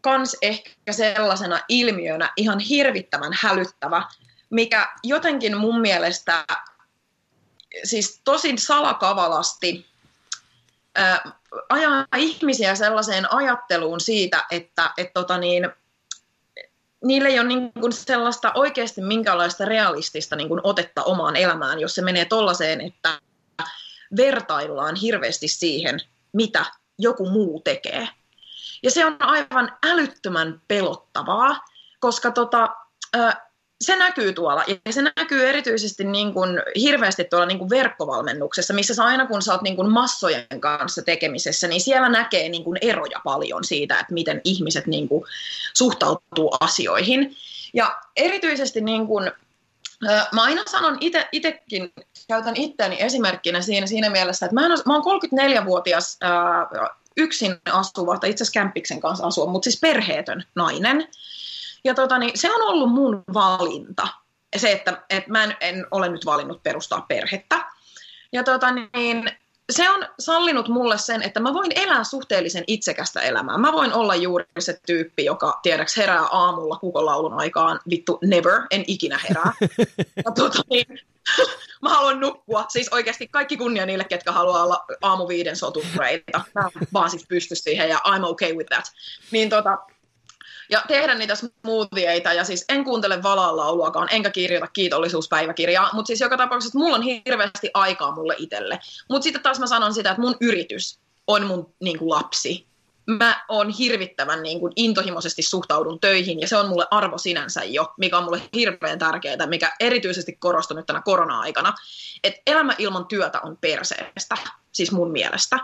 kans 0.00 0.36
ehkä 0.42 0.92
sellaisena 0.92 1.60
ilmiönä 1.68 2.32
ihan 2.36 2.58
hirvittävän 2.58 3.32
hälyttävä, 3.40 4.04
mikä 4.50 4.88
jotenkin 5.04 5.56
mun 5.56 5.80
mielestä 5.80 6.44
siis 7.84 8.20
tosin 8.24 8.58
salakavalasti 8.58 9.86
ää, 10.94 11.32
ajaa 11.68 12.06
ihmisiä 12.16 12.74
sellaiseen 12.74 13.32
ajatteluun 13.32 14.00
siitä, 14.00 14.44
että 14.50 14.90
et 14.96 15.12
tota 15.14 15.38
niin, 15.38 15.70
niillä 17.04 17.28
ei 17.28 17.38
ole 17.38 17.48
niin 17.48 17.72
sellaista 17.90 18.52
oikeasti 18.54 19.00
minkälaista 19.00 19.64
realistista 19.64 20.36
niin 20.36 20.60
otetta 20.62 21.02
omaan 21.02 21.36
elämään, 21.36 21.80
jos 21.80 21.94
se 21.94 22.02
menee 22.02 22.24
tollaiseen, 22.24 22.80
että 22.80 23.20
vertaillaan 24.16 24.96
hirveästi 24.96 25.48
siihen, 25.48 26.00
mitä 26.32 26.66
joku 26.98 27.30
muu 27.30 27.60
tekee. 27.60 28.08
Ja 28.82 28.90
se 28.90 29.06
on 29.06 29.16
aivan 29.20 29.72
älyttömän 29.86 30.60
pelottavaa, 30.68 31.64
koska 32.00 32.30
tota, 32.30 32.68
se 33.80 33.96
näkyy 33.96 34.32
tuolla, 34.32 34.64
ja 34.86 34.92
se 34.92 35.02
näkyy 35.02 35.48
erityisesti 35.48 36.04
niin 36.04 36.34
kuin 36.34 36.62
hirveästi 36.80 37.24
tuolla 37.24 37.46
niin 37.46 37.58
kuin 37.58 37.70
verkkovalmennuksessa, 37.70 38.74
missä 38.74 38.94
sä 38.94 39.04
aina 39.04 39.26
kun 39.26 39.42
sä 39.42 39.52
oot 39.52 39.62
niin 39.62 39.76
kuin 39.76 39.90
massojen 39.90 40.60
kanssa 40.60 41.02
tekemisessä, 41.02 41.68
niin 41.68 41.80
siellä 41.80 42.08
näkee 42.08 42.48
niin 42.48 42.64
kuin 42.64 42.78
eroja 42.80 43.20
paljon 43.24 43.64
siitä, 43.64 44.00
että 44.00 44.14
miten 44.14 44.40
ihmiset 44.44 44.86
niin 44.86 45.08
kuin 45.08 45.24
suhtautuu 45.74 46.56
asioihin. 46.60 47.36
Ja 47.74 47.96
erityisesti 48.16 48.80
niin 48.80 49.06
kuin, 49.06 49.32
mä 50.32 50.42
aina 50.42 50.62
sanon 50.66 50.98
itsekin, 51.32 51.92
käytän 52.28 52.56
itseäni 52.56 52.96
esimerkkinä 52.98 53.60
siinä, 53.60 53.86
siinä 53.86 54.10
mielessä, 54.10 54.46
että 54.46 54.54
mä, 54.54 54.66
en, 54.66 54.72
mä 54.86 54.94
oon 54.94 55.22
34-vuotias 55.22 56.18
yksin 57.16 57.56
asuva, 57.72 58.18
tai 58.18 58.30
itse 58.30 58.44
asiassa 58.44 58.60
kämppiksen 58.60 59.00
kanssa 59.00 59.26
asua, 59.26 59.46
mutta 59.46 59.64
siis 59.64 59.80
perheetön 59.80 60.44
nainen. 60.54 61.08
Ja 61.84 61.94
tota, 61.94 62.18
niin, 62.18 62.38
se 62.38 62.52
on 62.52 62.62
ollut 62.62 62.92
mun 62.92 63.24
valinta. 63.34 64.08
Se, 64.56 64.72
että, 64.72 65.02
että 65.10 65.30
mä 65.30 65.44
en, 65.44 65.56
en 65.60 65.86
ole 65.90 66.08
nyt 66.08 66.26
valinnut 66.26 66.62
perustaa 66.62 67.00
perhettä. 67.00 67.64
Ja 68.32 68.44
tota, 68.44 68.66
niin, 68.70 69.30
se 69.70 69.90
on 69.90 70.06
sallinut 70.18 70.68
mulle 70.68 70.98
sen, 70.98 71.22
että 71.22 71.40
mä 71.40 71.54
voin 71.54 71.72
elää 71.74 72.04
suhteellisen 72.04 72.64
itsekästä 72.66 73.20
elämää. 73.20 73.58
Mä 73.58 73.72
voin 73.72 73.92
olla 73.92 74.14
juuri 74.14 74.44
se 74.58 74.80
tyyppi, 74.86 75.24
joka 75.24 75.60
tiedäks 75.62 75.96
herää 75.96 76.22
aamulla 76.22 76.78
kukolaulun 76.78 77.34
aikaan, 77.34 77.80
vittu 77.90 78.18
never, 78.24 78.62
en 78.70 78.84
ikinä 78.86 79.20
herää. 79.28 79.52
ja 80.24 80.32
tota, 80.34 80.58
niin, 80.70 80.86
mä 81.82 81.88
haluan 81.88 82.20
nukkua. 82.20 82.64
Siis 82.68 82.88
oikeasti 82.88 83.28
kaikki 83.28 83.56
kunnia 83.56 83.86
niille, 83.86 84.04
ketkä 84.04 84.32
haluaa 84.32 84.62
olla 84.62 84.84
aamu 85.02 85.28
viiden 85.28 85.56
sotureita. 85.56 86.44
Mä 86.54 86.68
vaan 86.92 87.10
siis 87.10 87.26
pysty 87.28 87.54
siihen 87.54 87.88
ja 87.88 87.98
I'm 88.06 88.24
okay 88.24 88.52
with 88.52 88.68
that. 88.68 88.84
Niin 89.30 89.50
tota, 89.50 89.78
ja 90.72 90.82
tehdä 90.88 91.14
niitä 91.14 91.34
smoothieita, 91.34 92.32
ja 92.32 92.44
siis 92.44 92.64
en 92.68 92.84
kuuntele 92.84 93.22
valallauluakaan, 93.22 94.08
enkä 94.10 94.30
kirjoita 94.30 94.66
kiitollisuuspäiväkirjaa, 94.66 95.90
mutta 95.92 96.06
siis 96.06 96.20
joka 96.20 96.36
tapauksessa 96.36 96.78
mulla 96.78 96.96
on 96.96 97.02
hirveästi 97.02 97.70
aikaa 97.74 98.14
mulle 98.14 98.34
itselle. 98.38 98.78
Mutta 99.08 99.24
sitten 99.24 99.42
taas 99.42 99.60
mä 99.60 99.66
sanon 99.66 99.94
sitä, 99.94 100.10
että 100.10 100.20
mun 100.20 100.36
yritys 100.40 100.98
on 101.26 101.46
mun 101.46 101.74
niin 101.80 101.98
kuin, 101.98 102.10
lapsi. 102.10 102.66
Mä 103.06 103.44
oon 103.48 103.70
hirvittävän 103.70 104.42
niin 104.42 104.60
kuin, 104.60 104.72
intohimoisesti 104.76 105.42
suhtaudun 105.42 106.00
töihin, 106.00 106.40
ja 106.40 106.48
se 106.48 106.56
on 106.56 106.68
mulle 106.68 106.86
arvo 106.90 107.18
sinänsä 107.18 107.64
jo, 107.64 107.92
mikä 107.98 108.18
on 108.18 108.24
mulle 108.24 108.42
hirveän 108.56 108.98
tärkeää, 108.98 109.46
mikä 109.46 109.72
erityisesti 109.80 110.32
korostui 110.32 110.76
nyt 110.76 110.86
tänä 110.86 111.02
korona-aikana, 111.04 111.74
että 112.24 112.40
elämä 112.46 112.74
ilman 112.78 113.06
työtä 113.06 113.40
on 113.40 113.58
perseestä, 113.60 114.36
siis 114.72 114.92
mun 114.92 115.10
mielestä. 115.10 115.58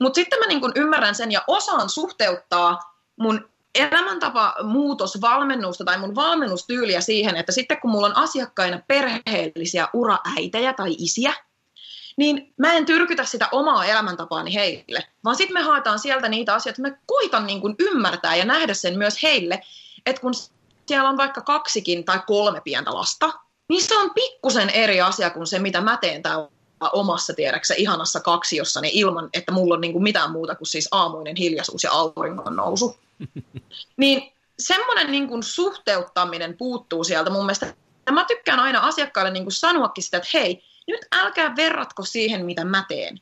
Mutta 0.00 0.14
sitten 0.14 0.38
mä 0.38 0.46
niin 0.46 0.60
kuin, 0.60 0.72
ymmärrän 0.76 1.14
sen 1.14 1.32
ja 1.32 1.44
osaan 1.46 1.88
suhteuttaa 1.88 2.94
mun 3.16 3.53
elämäntapa 3.74 4.54
muutosvalmennusta 4.62 5.84
tai 5.84 5.98
mun 5.98 6.14
valmennustyyliä 6.14 7.00
siihen, 7.00 7.36
että 7.36 7.52
sitten 7.52 7.80
kun 7.80 7.90
mulla 7.90 8.06
on 8.06 8.16
asiakkaina 8.16 8.80
perheellisiä 8.88 9.88
uraäitejä 9.92 10.72
tai 10.72 10.94
isiä, 10.98 11.32
niin 12.16 12.54
mä 12.58 12.72
en 12.72 12.86
tyrkytä 12.86 13.24
sitä 13.24 13.48
omaa 13.52 13.84
elämäntapaani 13.84 14.54
heille, 14.54 15.04
vaan 15.24 15.36
sitten 15.36 15.54
me 15.54 15.62
haetaan 15.62 15.98
sieltä 15.98 16.28
niitä 16.28 16.54
asioita, 16.54 16.82
että 16.82 16.90
mä 16.90 16.98
koitan 17.06 17.46
niin 17.46 17.60
kuin 17.60 17.74
ymmärtää 17.78 18.36
ja 18.36 18.44
nähdä 18.44 18.74
sen 18.74 18.98
myös 18.98 19.22
heille, 19.22 19.60
että 20.06 20.20
kun 20.20 20.32
siellä 20.86 21.08
on 21.08 21.16
vaikka 21.16 21.40
kaksikin 21.40 22.04
tai 22.04 22.20
kolme 22.26 22.60
pientä 22.60 22.94
lasta, 22.94 23.32
niin 23.68 23.82
se 23.82 23.98
on 23.98 24.10
pikkusen 24.14 24.70
eri 24.70 25.00
asia 25.00 25.30
kuin 25.30 25.46
se, 25.46 25.58
mitä 25.58 25.80
mä 25.80 25.96
teen 25.96 26.22
täällä 26.22 26.48
omassa 26.92 27.34
tiedäksä 27.34 27.74
ihanassa 27.74 28.20
kaksiossani 28.20 28.90
ilman, 28.92 29.28
että 29.32 29.52
mulla 29.52 29.74
on 29.74 29.80
niin 29.80 29.92
kuin 29.92 30.02
mitään 30.02 30.30
muuta 30.30 30.54
kuin 30.54 30.68
siis 30.68 30.88
aamuinen 30.90 31.36
hiljaisuus 31.36 31.84
ja 31.84 31.92
auringon 31.92 32.56
nousu. 32.56 32.96
niin 33.96 34.32
semmoinen 34.58 35.12
niin 35.12 35.28
kuin 35.28 35.42
suhteuttaminen 35.42 36.56
puuttuu 36.56 37.04
sieltä 37.04 37.30
mun 37.30 37.44
mielestä. 37.44 37.74
Ja 38.06 38.12
mä 38.12 38.24
tykkään 38.24 38.60
aina 38.60 38.80
asiakkaille 38.80 39.30
niin 39.30 39.44
kuin 39.44 39.52
sanoakin 39.52 40.04
sitä, 40.04 40.16
että 40.16 40.28
hei, 40.34 40.62
nyt 40.86 41.00
älkää 41.12 41.56
verratko 41.56 42.04
siihen, 42.04 42.46
mitä 42.46 42.64
mä 42.64 42.84
teen. 42.88 43.20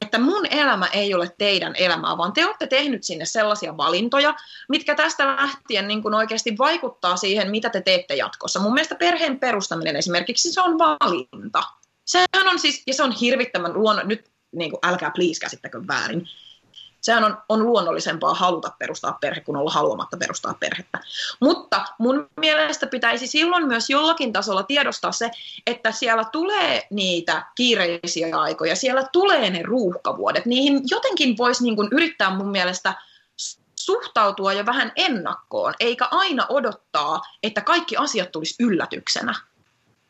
Että 0.00 0.18
mun 0.18 0.46
elämä 0.50 0.86
ei 0.86 1.14
ole 1.14 1.34
teidän 1.38 1.74
elämää, 1.76 2.16
vaan 2.16 2.32
te 2.32 2.46
olette 2.46 2.66
tehnyt 2.66 3.04
sinne 3.04 3.24
sellaisia 3.24 3.76
valintoja, 3.76 4.34
mitkä 4.68 4.94
tästä 4.94 5.36
lähtien 5.36 5.88
niin 5.88 6.02
kuin 6.02 6.14
oikeasti 6.14 6.58
vaikuttaa 6.58 7.16
siihen, 7.16 7.50
mitä 7.50 7.70
te 7.70 7.80
teette 7.80 8.14
jatkossa. 8.14 8.60
Mun 8.60 8.74
mielestä 8.74 8.94
perheen 8.94 9.40
perustaminen 9.40 9.96
esimerkiksi, 9.96 10.52
se 10.52 10.60
on 10.60 10.78
valinta. 10.78 11.62
Sehän 12.04 12.48
on 12.48 12.58
siis, 12.58 12.82
ja 12.86 12.94
se 12.94 13.02
on 13.02 13.12
hirvittävän 13.12 13.74
luonno, 13.74 14.02
nyt 14.02 14.30
niin 14.52 14.70
kuin, 14.70 14.80
älkää 14.82 15.10
please 15.10 15.40
käsittäkö 15.40 15.80
väärin, 15.86 16.28
sehän 17.04 17.24
on, 17.24 17.38
on 17.48 17.66
luonnollisempaa 17.66 18.34
haluta 18.34 18.72
perustaa 18.78 19.18
perhe 19.20 19.40
kuin 19.40 19.56
olla 19.56 19.70
haluamatta 19.70 20.16
perustaa 20.16 20.54
perhettä. 20.54 21.00
Mutta 21.40 21.84
mun 21.98 22.28
mielestä 22.40 22.86
pitäisi 22.86 23.26
silloin 23.26 23.66
myös 23.66 23.90
jollakin 23.90 24.32
tasolla 24.32 24.62
tiedostaa 24.62 25.12
se, 25.12 25.30
että 25.66 25.92
siellä 25.92 26.24
tulee 26.24 26.86
niitä 26.90 27.46
kiireisiä 27.54 28.38
aikoja, 28.38 28.76
siellä 28.76 29.08
tulee 29.12 29.50
ne 29.50 29.62
ruuhkavuodet. 29.62 30.46
Niihin 30.46 30.82
jotenkin 30.90 31.36
voisi 31.36 31.64
niin 31.64 31.76
kuin 31.76 31.88
yrittää 31.92 32.36
mun 32.36 32.50
mielestä 32.50 32.94
suhtautua 33.80 34.52
jo 34.52 34.66
vähän 34.66 34.92
ennakkoon, 34.96 35.74
eikä 35.80 36.08
aina 36.10 36.46
odottaa, 36.48 37.20
että 37.42 37.60
kaikki 37.60 37.96
asiat 37.96 38.32
tulisi 38.32 38.54
yllätyksenä. 38.60 39.34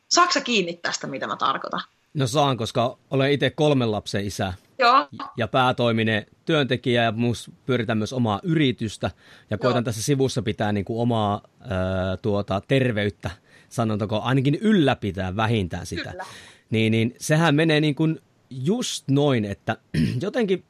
Saatko 0.09 0.41
kiinni 0.43 0.73
tästä, 0.73 1.07
mitä 1.07 1.27
mä 1.27 1.35
tarkoitan? 1.35 1.81
No 2.13 2.27
saan, 2.27 2.57
koska 2.57 2.97
olen 3.11 3.31
itse 3.31 3.49
kolmen 3.49 3.91
lapsen 3.91 4.25
isä. 4.25 4.53
Joo. 4.79 5.07
Ja 5.37 5.47
päätoiminen 5.47 6.25
työntekijä 6.45 7.03
ja 7.03 7.11
mus 7.11 7.51
pyöritän 7.65 7.97
myös 7.97 8.13
omaa 8.13 8.39
yritystä. 8.43 9.11
Ja 9.49 9.57
koitan 9.57 9.79
Joo. 9.79 9.83
tässä 9.83 10.03
sivussa 10.03 10.41
pitää 10.41 10.71
niin 10.71 10.85
kuin 10.85 11.01
omaa 11.01 11.41
ää, 11.59 12.17
tuota, 12.17 12.61
terveyttä, 12.67 13.31
sanontako 13.69 14.19
ainakin 14.19 14.55
ylläpitää 14.55 15.35
vähintään 15.35 15.85
sitä. 15.85 16.09
Kyllä. 16.09 16.25
Niin, 16.69 16.91
niin 16.91 17.15
sehän 17.19 17.55
menee 17.55 17.81
niin 17.81 17.95
kuin 17.95 18.21
just 18.49 19.07
noin, 19.07 19.45
että 19.45 19.77
jotenkin 20.21 20.63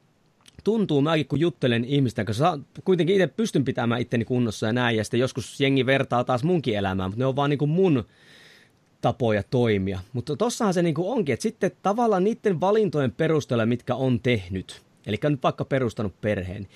tuntuu 0.64 1.02
mäkin, 1.02 1.28
kun 1.28 1.40
juttelen 1.40 1.86
ihmisten 1.86 2.26
kanssa, 2.26 2.60
kuitenkin 2.84 3.16
itse 3.16 3.28
pystyn 3.28 3.66
pitämään 3.66 4.02
itteni 4.02 4.26
kunnossa 4.26 4.68
ja 4.68 4.74
näin, 4.74 4.98
ja 4.98 5.04
sitten 5.04 5.20
joskus 5.20 5.62
jengi 5.62 5.86
vertaa 5.86 6.24
taas 6.24 6.44
munkin 6.44 6.78
elämään, 6.78 7.10
mutta 7.10 7.20
ne 7.20 7.26
on 7.26 7.36
vaan 7.36 7.50
niin 7.50 7.58
kuin 7.58 7.72
mun 7.72 8.06
tapoja 9.02 9.44
toimia. 9.44 10.00
Mutta 10.14 10.36
tossahan 10.36 10.74
se 10.74 10.82
niin 10.82 10.96
kuin 10.96 11.08
onkin, 11.08 11.34
että 11.34 11.44
sitten 11.44 11.72
tavallaan 11.82 12.24
niiden 12.24 12.62
valintojen 12.62 13.12
perusteella, 13.12 13.66
mitkä 13.66 13.96
on 13.96 14.20
tehnyt, 14.20 14.82
eli 15.06 15.20
nyt 15.24 15.44
vaikka 15.44 15.66
perustanut 15.66 16.22
perheen, 16.22 16.68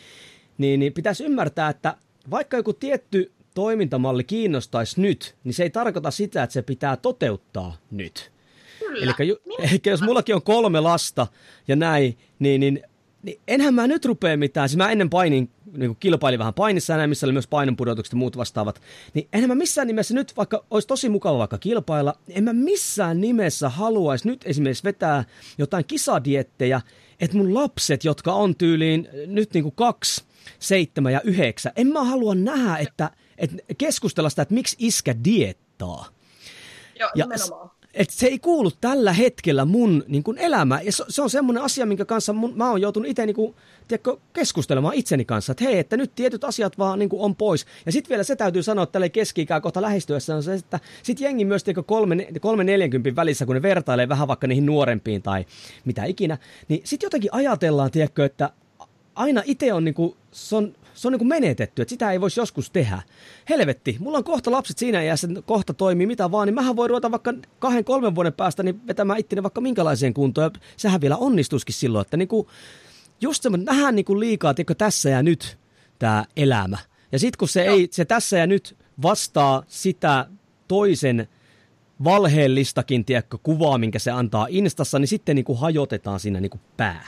niin, 0.57 0.79
niin 0.79 0.93
pitäisi 0.93 1.23
ymmärtää, 1.23 1.69
että 1.69 1.95
vaikka 2.31 2.57
joku 2.57 2.73
tietty 2.73 3.31
toimintamalli 3.53 4.23
kiinnostaisi 4.23 5.01
nyt, 5.01 5.35
niin 5.43 5.53
se 5.53 5.63
ei 5.63 5.69
tarkoita 5.69 6.11
sitä, 6.11 6.43
että 6.43 6.53
se 6.53 6.61
pitää 6.61 6.97
toteuttaa 6.97 7.77
nyt. 7.91 8.31
Eli 9.01 9.11
jos 9.91 10.01
mullakin 10.01 10.35
on 10.35 10.41
kolme 10.41 10.79
lasta 10.79 11.27
ja 11.67 11.75
näin, 11.75 12.17
niin, 12.39 12.59
niin 12.61 12.83
niin 13.23 13.41
enhän 13.47 13.73
mä 13.73 13.87
nyt 13.87 14.05
rupea 14.05 14.37
mitään. 14.37 14.69
Siis 14.69 14.77
mä 14.77 14.91
ennen 14.91 15.09
painin, 15.09 15.51
niin 15.77 15.95
kilpailin 15.99 16.39
vähän 16.39 16.53
painissa 16.53 16.93
ja 16.93 17.07
missä 17.07 17.27
oli 17.27 17.33
myös 17.33 17.47
painonpudotukset 17.47 18.13
ja 18.13 18.17
muut 18.17 18.37
vastaavat. 18.37 18.81
Niin 19.13 19.27
enhän 19.33 19.49
mä 19.49 19.55
missään 19.55 19.87
nimessä 19.87 20.13
nyt, 20.13 20.37
vaikka 20.37 20.65
olisi 20.71 20.87
tosi 20.87 21.09
mukava 21.09 21.37
vaikka 21.37 21.57
kilpailla, 21.57 22.13
en 22.29 22.43
mä 22.43 22.53
missään 22.53 23.21
nimessä 23.21 23.69
haluaisi 23.69 24.27
nyt 24.27 24.41
esimerkiksi 24.45 24.83
vetää 24.83 25.23
jotain 25.57 25.85
kisadiettejä, 25.85 26.81
että 27.19 27.37
mun 27.37 27.53
lapset, 27.53 28.03
jotka 28.03 28.33
on 28.33 28.55
tyyliin 28.55 29.07
nyt 29.27 29.53
niin 29.53 29.63
kuin 29.63 29.75
kaksi, 29.75 30.23
seitsemän 30.59 31.13
ja 31.13 31.21
yhdeksän, 31.21 31.71
en 31.75 31.87
mä 31.87 32.03
halua 32.03 32.35
nähdä, 32.35 32.77
että, 32.77 33.11
että 33.37 33.57
keskustella 33.77 34.29
sitä, 34.29 34.41
että 34.41 34.53
miksi 34.53 34.75
iskä 34.79 35.15
diettaa. 35.23 36.05
Joo, 36.99 37.09
ja 37.15 37.25
nimenomaan 37.25 37.69
että 37.93 38.13
se 38.13 38.27
ei 38.27 38.39
kuulu 38.39 38.71
tällä 38.81 39.13
hetkellä 39.13 39.65
mun 39.65 40.03
niin 40.07 40.23
kuin 40.23 40.37
elämään. 40.37 40.85
Ja 40.85 40.91
se, 40.91 41.21
on 41.21 41.29
semmoinen 41.29 41.63
asia, 41.63 41.85
minkä 41.85 42.05
kanssa 42.05 42.33
mun, 42.33 42.53
mä 42.55 42.69
oon 42.69 42.81
joutunut 42.81 43.09
itse 43.09 43.25
niin 43.25 43.35
kuin, 43.35 43.55
keskustelemaan 44.33 44.93
itseni 44.93 45.25
kanssa, 45.25 45.51
että 45.51 45.63
hei, 45.63 45.79
että 45.79 45.97
nyt 45.97 46.15
tietyt 46.15 46.43
asiat 46.43 46.77
vaan 46.77 46.99
niin 46.99 47.09
kuin 47.09 47.21
on 47.21 47.35
pois. 47.35 47.65
Ja 47.85 47.91
sitten 47.91 48.09
vielä 48.09 48.23
se 48.23 48.35
täytyy 48.35 48.63
sanoa, 48.63 48.83
että 48.83 48.91
tälle 48.91 49.09
keski 49.09 49.47
kohta 49.61 49.81
lähestyessä 49.81 50.35
on 50.35 50.43
se, 50.43 50.53
että 50.53 50.79
sitten 51.03 51.25
jengi 51.25 51.45
myös 51.45 51.63
tiedätkö, 51.63 51.83
kolme, 51.83 52.27
kolme 52.41 52.63
neljänkympin 52.63 53.15
välissä, 53.15 53.45
kun 53.45 53.55
ne 53.55 53.61
vertailee 53.61 54.09
vähän 54.09 54.27
vaikka 54.27 54.47
niihin 54.47 54.65
nuorempiin 54.65 55.21
tai 55.21 55.45
mitä 55.85 56.05
ikinä, 56.05 56.37
niin 56.67 56.81
sitten 56.83 57.05
jotenkin 57.05 57.33
ajatellaan, 57.33 57.91
tiedätkö, 57.91 58.25
että 58.25 58.49
aina 59.15 59.41
itse 59.45 59.73
on, 59.73 59.83
niin 59.83 59.95
kuin, 59.95 60.15
se 60.31 60.55
on 60.55 60.75
se 60.99 61.07
on 61.07 61.11
niin 61.11 61.19
kuin 61.19 61.27
menetetty, 61.27 61.81
että 61.81 61.89
sitä 61.89 62.11
ei 62.11 62.21
voisi 62.21 62.39
joskus 62.39 62.69
tehdä. 62.69 63.01
Helvetti, 63.49 63.97
mulla 63.99 64.17
on 64.17 64.23
kohta 64.23 64.51
lapset 64.51 64.77
siinä 64.77 65.01
iässä, 65.01 65.27
kohta 65.45 65.73
toimii 65.73 66.07
mitä 66.07 66.31
vaan, 66.31 66.47
niin 66.47 66.55
mähän 66.55 66.75
voi 66.75 66.87
ruveta 66.87 67.11
vaikka 67.11 67.33
kahden, 67.59 67.85
kolmen 67.85 68.15
vuoden 68.15 68.33
päästä 68.33 68.63
niin 68.63 68.87
vetämään 68.87 69.19
itteni 69.19 69.43
vaikka 69.43 69.61
minkälaiseen 69.61 70.13
kuntoon, 70.13 70.51
ja 70.53 70.59
sehän 70.77 71.01
vielä 71.01 71.17
onnistuskin 71.17 71.75
silloin, 71.75 72.01
että 72.01 72.17
niin 72.17 72.27
kuin, 72.27 72.47
just 73.21 73.43
semmoinen, 73.43 73.65
vähän 73.65 73.95
niin 73.95 74.05
kuin 74.05 74.19
liikaa, 74.19 74.53
tiedätkö, 74.53 74.75
tässä 74.75 75.09
ja 75.09 75.23
nyt 75.23 75.57
tämä 75.99 76.25
elämä. 76.37 76.77
Ja 77.11 77.19
sitten 77.19 77.39
kun 77.39 77.47
se, 77.47 77.61
ei, 77.61 77.87
se 77.91 78.05
tässä 78.05 78.37
ja 78.37 78.47
nyt 78.47 78.77
vastaa 79.01 79.63
sitä 79.67 80.25
toisen 80.67 81.27
valheellistakin, 82.03 83.05
tiedätkö, 83.05 83.37
kuvaa, 83.43 83.77
minkä 83.77 83.99
se 83.99 84.11
antaa 84.11 84.47
Instassa, 84.49 84.99
niin 84.99 85.07
sitten 85.07 85.35
niin 85.35 85.45
kuin 85.45 85.59
hajotetaan 85.59 86.19
siinä 86.19 86.39
niin 86.39 86.49
kuin 86.49 86.61
pää. 86.77 87.07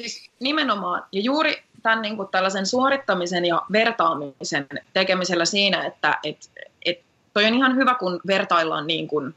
Siis 0.00 0.30
nimenomaan. 0.40 1.02
Ja 1.12 1.20
juuri 1.20 1.62
tämän 1.82 2.02
niin 2.02 2.16
kuin 2.16 2.28
tällaisen 2.28 2.66
suorittamisen 2.66 3.44
ja 3.44 3.62
vertaamisen 3.72 4.66
tekemisellä 4.92 5.44
siinä, 5.44 5.86
että 5.86 6.18
et, 6.24 6.50
et 6.84 7.00
toi 7.34 7.46
on 7.46 7.54
ihan 7.54 7.76
hyvä, 7.76 7.94
kun 7.94 8.20
vertaillaan 8.26 8.86
niin 8.86 9.08
kuin, 9.08 9.34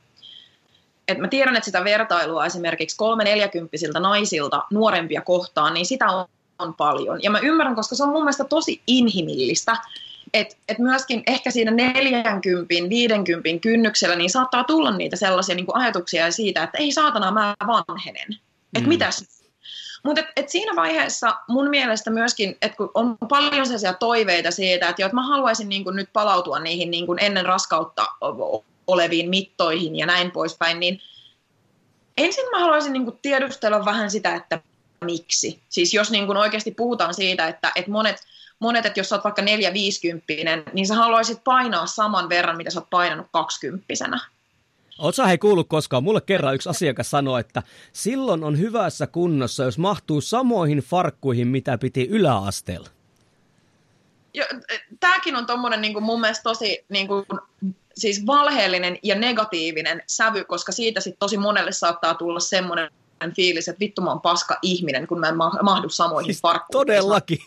että 1.08 1.22
mä 1.22 1.28
tiedän, 1.28 1.56
että 1.56 1.66
sitä 1.66 1.84
vertailua 1.84 2.46
esimerkiksi 2.46 2.98
kolme 2.98 3.24
neljäkymppisiltä 3.24 4.00
naisilta 4.00 4.64
nuorempia 4.72 5.22
kohtaan, 5.22 5.74
niin 5.74 5.86
sitä 5.86 6.06
on, 6.06 6.26
on 6.60 6.74
paljon. 6.74 7.24
Ja 7.24 7.32
mä 7.32 7.40
ymmärrän, 7.40 7.76
koska 7.76 7.96
se 7.96 8.04
on 8.04 8.10
mun 8.10 8.24
mielestä 8.24 8.44
tosi 8.44 8.82
inhimillistä, 8.88 9.78
että 10.34 10.56
et 10.70 10.80
myöskin 10.80 11.24
ehkä 11.28 11.52
siinä 11.52 11.72
40, 11.72 12.68
50 12.90 13.62
kynnyksellä 13.62 14.16
niin 14.16 14.30
saattaa 14.30 14.64
tulla 14.64 14.98
niitä 14.98 15.16
sellaisia 15.16 15.56
niin 15.56 15.66
kuin 15.66 15.78
ajatuksia 15.78 16.32
siitä, 16.32 16.64
että 16.64 16.78
ei 16.78 16.92
saatana, 16.92 17.32
mä 17.32 17.56
vanhenen. 17.68 18.28
Että 18.74 18.88
mm. 18.88 18.90
mitäs 18.90 19.33
mutta 20.04 20.22
et, 20.22 20.28
et 20.36 20.50
siinä 20.50 20.76
vaiheessa 20.76 21.36
mun 21.48 21.70
mielestä 21.70 22.10
myöskin, 22.10 22.58
että 22.62 22.78
kun 22.78 22.92
on 22.94 23.18
paljon 23.30 23.66
sellaisia 23.66 23.94
toiveita 23.94 24.52
siitä, 24.52 24.90
että, 24.90 25.02
jo, 25.02 25.10
mä 25.14 25.28
haluaisin 25.28 25.70
niin 25.70 25.84
kuin 25.84 25.96
nyt 25.96 26.10
palautua 26.14 26.60
niihin 26.60 26.92
niin 26.92 27.06
kuin 27.06 27.20
ennen 27.24 27.46
raskautta 27.46 28.06
oleviin 28.88 29.30
mittoihin 29.30 29.96
ja 29.96 30.06
näin 30.06 30.32
poispäin, 30.32 30.80
niin 30.80 31.02
ensin 32.18 32.50
mä 32.52 32.60
haluaisin 32.60 32.94
niin 32.94 33.06
kuin 33.06 33.20
tiedustella 33.22 33.86
vähän 33.86 34.12
sitä, 34.12 34.36
että 34.36 34.60
miksi. 35.06 35.62
Siis 35.70 35.94
jos 35.94 36.12
niin 36.12 36.26
kuin 36.26 36.38
oikeasti 36.38 36.72
puhutaan 36.72 37.14
siitä, 37.14 37.48
että, 37.48 37.72
että 37.76 37.92
monet, 37.92 38.18
monet, 38.60 38.86
että 38.86 39.00
jos 39.00 39.10
sä 39.10 39.16
oot 39.16 39.24
vaikka 39.24 39.42
450 39.42 40.72
niin 40.74 40.88
sä 40.88 40.96
haluaisit 40.96 41.44
painaa 41.44 41.86
saman 41.86 42.30
verran, 42.30 42.58
mitä 42.58 42.70
sä 42.70 42.80
oot 42.80 42.90
painanut 42.90 43.28
20 43.32 43.86
Oletko 45.04 45.26
hei 45.26 45.38
kuullut 45.38 45.70
koskaan? 45.70 46.04
Mulle 46.04 46.22
kerran 46.22 46.56
yksi 46.56 46.70
asiakas 46.70 47.12
sanoi, 47.12 47.40
että 47.40 47.64
silloin 47.94 48.44
on 48.44 48.60
hyvässä 48.60 49.08
kunnossa, 49.08 49.64
jos 49.64 49.78
mahtuu 49.78 50.22
samoihin 50.22 50.78
farkkuihin, 50.78 51.48
mitä 51.48 51.78
piti 51.78 52.08
yläasteella. 52.10 52.90
Tämäkin 55.00 55.36
on 55.36 55.46
tommonen 55.46 55.82
niin 55.82 55.94
kuin 55.94 56.04
mun 56.04 56.22
mielestä 56.22 56.44
tosi 56.44 56.86
niin 56.90 57.08
kuin, 57.08 57.26
siis 57.96 58.26
valheellinen 58.26 59.00
ja 59.04 59.16
negatiivinen 59.16 60.04
sävy, 60.08 60.44
koska 60.44 60.72
siitä 60.72 61.00
sit 61.00 61.20
tosi 61.20 61.38
monelle 61.38 61.72
saattaa 61.72 62.14
tulla 62.14 62.40
semmoinen 62.40 62.90
fiilis, 63.36 63.68
että 63.68 63.80
vittu 63.80 64.02
mä 64.02 64.10
oon 64.10 64.22
paska 64.22 64.58
ihminen, 64.62 65.08
kun 65.08 65.20
mä 65.20 65.30
en 65.30 65.38
mahdu 65.64 65.90
samoihin 65.90 66.34
siis 66.34 66.42
farkkuihin. 66.42 66.88
Todellakin. 66.88 67.40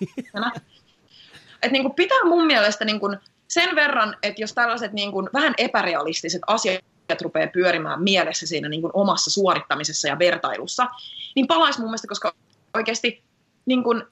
Et 1.63 1.73
niin 1.73 1.83
kuin 1.83 1.95
pitää 1.95 2.25
mun 2.25 2.47
mielestä 2.47 2.85
niin 2.85 3.01
kuin 3.01 3.19
sen 3.49 3.77
verran, 3.77 4.17
että 4.23 4.43
jos 4.43 4.53
tällaiset 4.53 4.93
niin 4.93 5.13
kuin 5.13 5.29
vähän 5.33 5.55
epärealistiset 5.59 6.43
asiat 6.47 6.85
asiat 7.07 7.23
rupeaa 7.23 7.51
pyörimään 7.53 8.03
mielessä 8.03 8.47
siinä 8.47 8.69
niin 8.69 8.83
kuin 8.83 8.91
omassa 8.95 9.31
suorittamisessa 9.31 10.09
ja 10.09 10.19
vertailussa, 10.19 10.87
niin 11.35 11.47
palaisi 11.47 11.81
mun 11.81 11.89
mielestä, 11.89 12.09
koska 12.09 12.35
oikeasti 12.75 13.23
niin 13.67 13.85
kuin, 13.85 14.03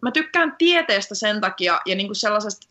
mä 0.00 0.10
tykkään 0.10 0.54
tieteestä 0.58 1.14
sen 1.14 1.40
takia 1.40 1.80
ja 1.86 1.96
niin 1.96 2.06
kuin 2.06 2.16
sellaisesta 2.16 2.66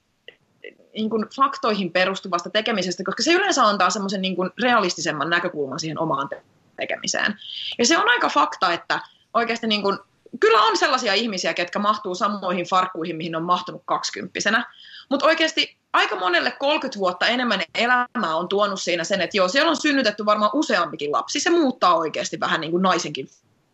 niin 0.94 1.10
kuin 1.10 1.26
faktoihin 1.36 1.92
perustuvasta 1.92 2.50
tekemisestä, 2.50 3.04
koska 3.04 3.24
se 3.24 3.34
yleensä 3.34 3.64
antaa 3.64 3.90
semmoisen 3.90 4.22
niin 4.22 4.36
kuin 4.36 4.50
realistisemman 4.62 5.30
näkökulman 5.30 5.80
siihen 5.80 6.00
omaan 6.00 6.30
tekemiseen. 6.78 7.36
Ja 7.80 7.86
se 7.86 7.98
on 7.98 8.10
aika 8.10 8.30
fakta, 8.30 8.74
että 8.74 9.00
oikeasti 9.34 9.68
niin 9.68 9.82
kuin, 9.82 9.98
kyllä 10.40 10.62
on 10.62 10.78
sellaisia 10.78 11.14
ihmisiä, 11.14 11.54
ketkä 11.54 11.80
mahtuu 11.80 12.16
samoihin 12.16 12.66
farkkuihin, 12.66 13.16
mihin 13.16 13.36
on 13.36 13.44
mahtunut 13.44 13.82
kaksikymppisenä, 13.86 14.74
mutta 15.10 15.26
oikeasti 15.26 15.78
aika 15.94 16.16
monelle 16.16 16.52
30 16.52 17.00
vuotta 17.00 17.28
enemmän 17.28 17.62
elämää 17.76 18.36
on 18.36 18.48
tuonut 18.48 18.82
siinä 18.82 19.04
sen, 19.04 19.22
että 19.22 19.38
joo, 19.38 19.48
siellä 19.48 19.70
on 19.70 19.78
synnytetty 19.78 20.26
varmaan 20.26 20.52
useampikin 20.54 21.12
lapsi. 21.12 21.40
Se 21.40 21.50
muuttaa 21.50 21.96
oikeasti 21.96 22.40
vähän 22.40 22.62
niin 22.62 22.72
kuin 22.72 22.84
naisenkin 22.84 23.30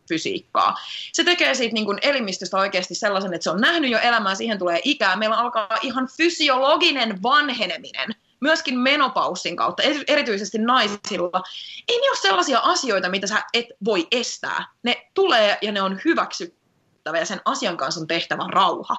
fysiikkaa. 0.08 0.74
Se 1.12 1.24
tekee 1.24 1.54
siitä 1.54 1.74
niin 1.74 1.84
kuin 1.84 1.98
elimistöstä 2.02 2.56
oikeasti 2.56 2.94
sellaisen, 2.94 3.34
että 3.34 3.44
se 3.44 3.50
on 3.50 3.60
nähnyt 3.60 3.90
jo 3.90 3.98
elämää, 3.98 4.34
siihen 4.34 4.58
tulee 4.58 4.80
ikää. 4.84 5.16
Meillä 5.16 5.36
alkaa 5.36 5.68
ihan 5.82 6.08
fysiologinen 6.16 7.22
vanheneminen, 7.22 8.10
myöskin 8.40 8.78
menopaussin 8.78 9.56
kautta, 9.56 9.82
erityisesti 10.08 10.58
naisilla. 10.58 11.42
Ei 11.88 12.00
ne 12.00 12.08
ole 12.10 12.16
sellaisia 12.16 12.58
asioita, 12.58 13.08
mitä 13.08 13.26
sä 13.26 13.44
et 13.54 13.66
voi 13.84 14.06
estää. 14.12 14.64
Ne 14.82 15.06
tulee 15.14 15.58
ja 15.62 15.72
ne 15.72 15.82
on 15.82 16.00
hyväksytty 16.04 16.59
tehtävä 17.00 17.18
ja 17.18 17.26
sen 17.26 17.40
asian 17.44 17.76
kanssa 17.76 18.00
on 18.00 18.06
tehtävä 18.06 18.44
rauha. 18.48 18.96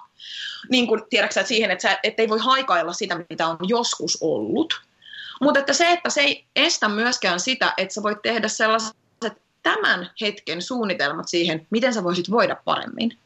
Niin 0.69 0.87
kuin, 0.87 1.01
tiedätkö 1.09 1.39
että 1.39 1.47
siihen, 1.47 1.71
että, 1.71 1.81
sä, 1.81 1.99
että 2.03 2.21
ei 2.21 2.29
voi 2.29 2.39
haikailla 2.39 2.93
sitä, 2.93 3.25
mitä 3.29 3.47
on 3.47 3.57
joskus 3.67 4.17
ollut. 4.21 4.81
Mutta 5.41 5.59
että 5.59 5.73
se, 5.73 5.91
että 5.91 6.09
se 6.09 6.21
ei 6.21 6.45
estä 6.55 6.89
myöskään 6.89 7.39
sitä, 7.39 7.73
että 7.77 7.93
sä 7.93 8.03
voit 8.03 8.21
tehdä 8.21 8.47
sellaiset 8.47 8.95
tämän 9.63 10.09
hetken 10.21 10.61
suunnitelmat 10.61 11.27
siihen, 11.27 11.67
miten 11.69 11.93
sä 11.93 12.03
voisit 12.03 12.31
voida 12.31 12.55
paremmin. 12.65 13.17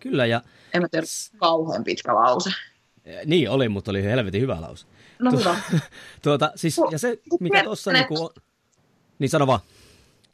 Kyllä, 0.00 0.26
ja... 0.26 0.42
En 0.74 0.82
mä 0.82 0.88
tiedä, 0.88 1.06
kauhean 1.38 1.84
pitkä 1.84 2.14
lause. 2.14 2.50
Niin 3.24 3.50
oli, 3.50 3.68
mutta 3.68 3.90
oli 3.90 4.02
helvetin 4.02 4.40
hyvä 4.40 4.60
lause. 4.60 4.86
No 5.18 5.30
hyvä. 5.30 5.56
tuota, 6.22 6.52
siis, 6.56 6.76
ja 6.90 6.98
se, 6.98 7.18
mikä 7.40 7.64
tuossa... 7.64 7.92
Niin, 7.92 8.06
kuin... 8.06 8.30
niin 9.18 9.30
sano 9.30 9.46
vaan 9.46 9.60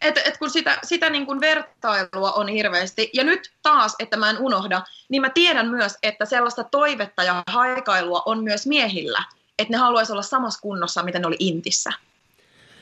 et, 0.00 0.18
et 0.24 0.38
kun 0.38 0.50
sitä, 0.50 0.78
sitä 0.82 1.10
niin 1.10 1.26
kuin 1.26 1.40
vertailua 1.40 2.32
on 2.32 2.48
hirveästi, 2.48 3.10
ja 3.14 3.24
nyt 3.24 3.52
taas, 3.62 3.94
että 3.98 4.16
mä 4.16 4.30
en 4.30 4.38
unohda, 4.38 4.82
niin 5.08 5.22
mä 5.22 5.30
tiedän 5.30 5.68
myös, 5.68 5.98
että 6.02 6.24
sellaista 6.24 6.64
toivetta 6.64 7.22
ja 7.22 7.42
haikailua 7.46 8.22
on 8.26 8.44
myös 8.44 8.66
miehillä, 8.66 9.22
että 9.58 9.72
ne 9.72 9.78
haluaisi 9.78 10.12
olla 10.12 10.22
samassa 10.22 10.60
kunnossa, 10.60 11.02
mitä 11.02 11.18
ne 11.18 11.26
oli 11.26 11.36
Intissä. 11.38 11.92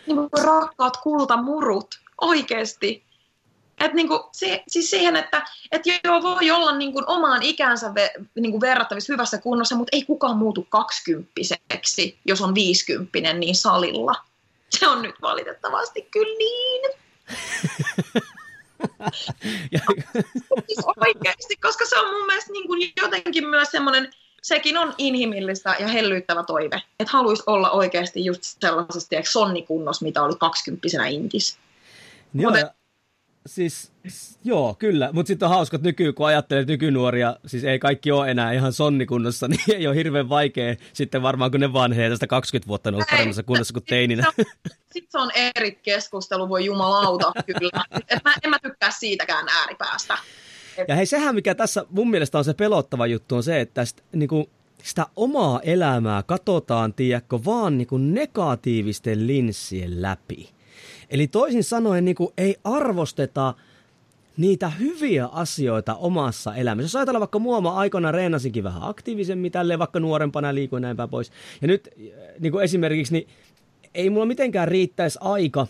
Niin 0.07 0.17
kuin 0.17 0.45
rakkaat 0.45 0.97
kultamurut, 0.97 2.01
oikeasti. 2.21 3.05
Et 3.81 3.93
niin 3.93 4.09
kuin, 4.09 4.21
si, 4.33 4.63
siis 4.69 4.91
siihen, 4.91 5.17
että 5.17 5.43
et 5.73 5.83
joo, 6.05 6.23
voi 6.23 6.51
olla 6.51 6.77
niin 6.77 6.93
kuin 6.93 7.05
omaan 7.07 7.43
ikänsä 7.43 7.95
ve, 7.95 8.13
niin 8.35 8.51
kuin 8.51 8.61
verrattavissa 8.61 9.13
hyvässä 9.13 9.39
kunnossa, 9.39 9.77
mutta 9.77 9.97
ei 9.97 10.03
kukaan 10.03 10.37
muutu 10.37 10.67
kaksikymppiseksi, 10.69 12.19
jos 12.25 12.43
on 12.43 12.55
viisikymppinen 12.55 13.41
niin 13.41 13.57
salilla. 13.57 14.15
Se 14.71 14.89
on 14.89 15.03
nyt 15.03 15.15
valitettavasti 15.23 16.03
kyllä 16.11 16.39
niin. 16.39 17.06
Ja... 19.73 19.81
siis 20.67 20.87
oikeasti, 20.97 21.57
koska 21.57 21.85
se 21.89 21.99
on 21.99 22.15
mun 22.15 22.27
mielestä 22.27 22.53
niin 22.53 22.67
kuin 22.67 22.93
jotenkin 23.03 23.49
myös 23.49 23.71
semmoinen, 23.71 24.13
sekin 24.43 24.79
on 24.79 24.95
inhimillistä 24.99 25.77
ja 25.79 25.89
hellyyttävä 25.89 26.43
toive, 26.43 26.83
että 27.01 27.13
haluaisi 27.13 27.43
olla 27.47 27.71
oikeasti 27.71 28.25
just 28.25 28.43
sellaisesti 28.43 29.17
sonnikunnos, 29.25 30.03
mitä 30.03 30.23
oli 30.23 30.37
kaksikymppisenä 30.39 31.07
intis. 31.07 31.59
Joo, 32.35 32.51
Mutta 32.51 32.75
Siis, 33.47 33.93
joo, 34.45 34.75
kyllä. 34.79 35.11
Mutta 35.13 35.29
sitten 35.29 35.49
on 35.49 35.55
hauska, 35.55 35.77
että 35.77 35.89
nyky, 35.89 36.13
kun 36.13 36.27
ajattelee 36.27 36.65
nykynuoria, 36.65 37.37
siis 37.47 37.65
ei 37.65 37.79
kaikki 37.79 38.13
ole 38.13 38.31
enää 38.31 38.53
ihan 38.53 38.73
sonnikunnossa, 38.73 39.49
niin 39.49 39.61
ei 39.75 39.87
ole 39.87 39.97
hirveän 39.97 40.29
vaikea 40.29 40.75
sitten 40.93 41.23
varmaan, 41.23 41.51
kun 41.51 41.61
ne 41.61 41.73
vanhee 41.73 42.11
tästä 42.11 42.27
20 42.27 42.69
vuotta 42.69 42.91
on 42.91 42.95
ollut 42.95 43.09
paremmassa 43.11 43.43
kunnossa 43.43 43.73
kuin 43.73 43.85
teininä. 43.85 44.33
Sitten 44.93 45.11
se 45.11 45.19
on 45.19 45.31
eri 45.57 45.73
keskustelu, 45.73 46.49
voi 46.49 46.65
jumalauta, 46.65 47.33
kyllä. 47.59 47.85
Et 48.09 48.25
mä, 48.25 48.35
en 48.45 48.51
mä 48.51 48.59
tykkää 48.59 48.91
siitäkään 48.91 49.49
ääripäästä. 49.49 50.19
Ja 50.89 50.95
hei, 50.95 51.07
sehän 51.07 51.35
mikä 51.35 51.55
tässä 51.55 51.85
mun 51.91 52.11
mielestä 52.11 52.39
on 52.39 52.45
se 52.45 52.55
pelottava 52.55 53.07
juttu 53.07 53.37
on 53.37 53.43
se, 53.43 53.61
että 53.61 53.85
sitä, 53.85 54.03
niin 54.13 54.29
kuin, 54.29 54.47
sitä 54.83 55.07
omaa 55.17 55.61
elämää 55.61 56.23
katsotaan, 56.23 56.95
tiedätkö, 56.95 57.39
vaan 57.45 57.79
niin 57.79 57.89
kuin 57.89 58.15
negatiivisten 58.15 59.27
linssien 59.27 60.03
läpi. 60.03 60.56
Eli 61.11 61.27
toisin 61.27 61.65
sanoen 61.65 62.05
niin 62.05 62.15
kuin 62.15 62.31
ei 62.39 62.57
arvosteta 62.65 63.55
niitä 64.37 64.69
hyviä 64.69 65.27
asioita 65.27 65.95
omassa 65.95 66.55
elämässä. 66.55 66.85
Jos 66.85 66.97
ajatellaan 66.97 67.21
vaikka 67.21 67.39
mua, 67.39 67.61
mä 67.61 67.73
aikoinaan 67.73 68.15
reenasinkin 68.15 68.65
vähän 68.65 68.83
aktiivisemmin 68.83 69.53
tälleen, 69.53 69.79
vaikka 69.79 70.01
nuorempana 70.01 70.55
liikuin 70.55 70.83
näin 70.83 70.97
päin 70.97 71.09
pois. 71.09 71.33
Ja 71.63 71.69
nyt 71.69 71.89
niin 72.41 72.53
kuin 72.53 72.65
esimerkiksi, 72.65 73.13
niin 73.13 73.29
ei 73.95 74.11
mulla 74.11 74.27
mitenkään 74.27 74.69
riittäisi 74.69 75.19
aika 75.23 75.67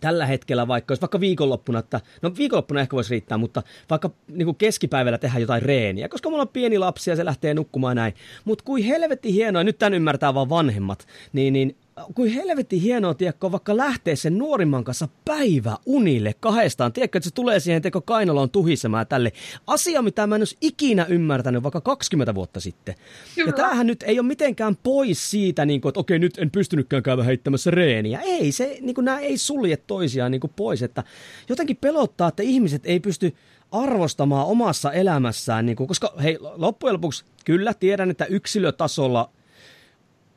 tällä 0.00 0.26
hetkellä 0.26 0.68
vaikka, 0.68 0.92
jos 0.92 1.00
vaikka 1.00 1.20
viikonloppuna, 1.20 1.78
että, 1.78 2.00
no 2.22 2.32
viikonloppuna 2.36 2.80
ehkä 2.80 2.96
voisi 2.96 3.10
riittää, 3.10 3.38
mutta 3.38 3.62
vaikka 3.90 4.10
niin 4.28 4.44
kuin 4.44 4.56
keskipäivällä 4.56 5.18
tehdä 5.18 5.38
jotain 5.38 5.62
reeniä, 5.62 6.08
koska 6.08 6.30
mulla 6.30 6.42
on 6.42 6.48
pieni 6.48 6.78
lapsi 6.78 7.10
ja 7.10 7.16
se 7.16 7.24
lähtee 7.24 7.54
nukkumaan 7.54 7.96
näin. 7.96 8.14
Mutta 8.44 8.64
kuin 8.64 8.84
helvetti 8.84 9.34
hienoa, 9.34 9.64
nyt 9.64 9.78
tämän 9.78 9.94
ymmärtää 9.94 10.34
vaan 10.34 10.48
vanhemmat, 10.48 11.06
niin, 11.32 11.52
niin 11.52 11.76
kuin 12.14 12.32
helvetti 12.32 12.82
hienoa, 12.82 13.14
tiedätkö, 13.14 13.52
vaikka 13.52 13.76
lähtee 13.76 14.16
sen 14.16 14.38
nuorimman 14.38 14.84
kanssa 14.84 15.08
päivä 15.24 15.76
unille 15.86 16.34
kahdestaan. 16.40 16.92
Tiedätkö, 16.92 17.18
että 17.18 17.28
se 17.28 17.34
tulee 17.34 17.60
siihen 17.60 17.82
teko 17.82 18.00
kainaloon 18.00 18.50
tuhisemaan 18.50 19.06
tälle. 19.06 19.32
Asia, 19.66 20.02
mitä 20.02 20.26
mä 20.26 20.34
en 20.34 20.40
olisi 20.40 20.56
ikinä 20.60 21.06
ymmärtänyt 21.08 21.62
vaikka 21.62 21.80
20 21.80 22.34
vuotta 22.34 22.60
sitten. 22.60 22.94
Kyllä. 23.34 23.48
Ja 23.48 23.52
tämähän 23.52 23.86
nyt 23.86 24.02
ei 24.02 24.18
ole 24.18 24.26
mitenkään 24.26 24.76
pois 24.82 25.30
siitä, 25.30 25.64
niin 25.64 25.80
kuin, 25.80 25.90
että 25.90 26.00
okei, 26.00 26.18
nyt 26.18 26.38
en 26.38 26.50
pystynytkään 26.50 27.02
käydä 27.02 27.22
heittämässä 27.22 27.70
reeniä. 27.70 28.20
Ei, 28.20 28.52
se, 28.52 28.78
niin 28.80 28.94
kuin, 28.94 29.04
nämä 29.04 29.18
ei 29.18 29.38
sulje 29.38 29.76
toisiaan 29.76 30.30
niin 30.30 30.40
kuin 30.40 30.52
pois. 30.56 30.82
Että 30.82 31.04
jotenkin 31.48 31.76
pelottaa, 31.76 32.28
että 32.28 32.42
ihmiset 32.42 32.82
ei 32.84 33.00
pysty 33.00 33.34
arvostamaan 33.72 34.46
omassa 34.46 34.92
elämässään, 34.92 35.66
niin 35.66 35.76
kuin, 35.76 35.88
koska 35.88 36.14
hei, 36.22 36.38
loppujen 36.40 36.94
lopuksi 36.94 37.24
kyllä 37.44 37.74
tiedän, 37.74 38.10
että 38.10 38.24
yksilötasolla– 38.24 39.30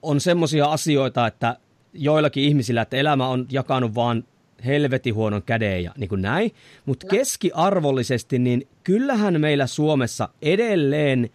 on 0.04 0.22
semmoisia 0.22 0.66
asioita, 0.66 1.28
että 1.28 1.58
joillakin 1.94 2.44
ihmisillä, 2.44 2.82
että 2.82 2.98
elämä 2.98 3.28
on 3.28 3.46
jakanut 3.52 3.96
vaan 3.96 4.24
helveti 4.66 5.10
huonon 5.10 5.44
käden 5.44 5.84
ja 5.84 5.92
niin 5.98 6.10
kuin 6.10 6.22
näin. 6.22 6.56
Mutta 6.86 7.08
keskiarvollisesti, 7.08 8.40
niin 8.40 8.68
kyllähän 8.84 9.42
meillä 9.42 9.68
Suomessa 9.68 10.30
edelleen 10.42 11.30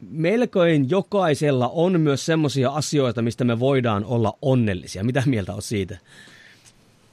melkoin 0.00 0.90
jokaisella 0.90 1.68
on 1.68 2.00
myös 2.00 2.26
semmoisia 2.26 2.70
asioita, 2.70 3.22
mistä 3.22 3.44
me 3.44 3.60
voidaan 3.60 4.04
olla 4.04 4.38
onnellisia. 4.42 5.04
Mitä 5.04 5.22
mieltä 5.26 5.54
on 5.54 5.62
siitä? 5.62 5.98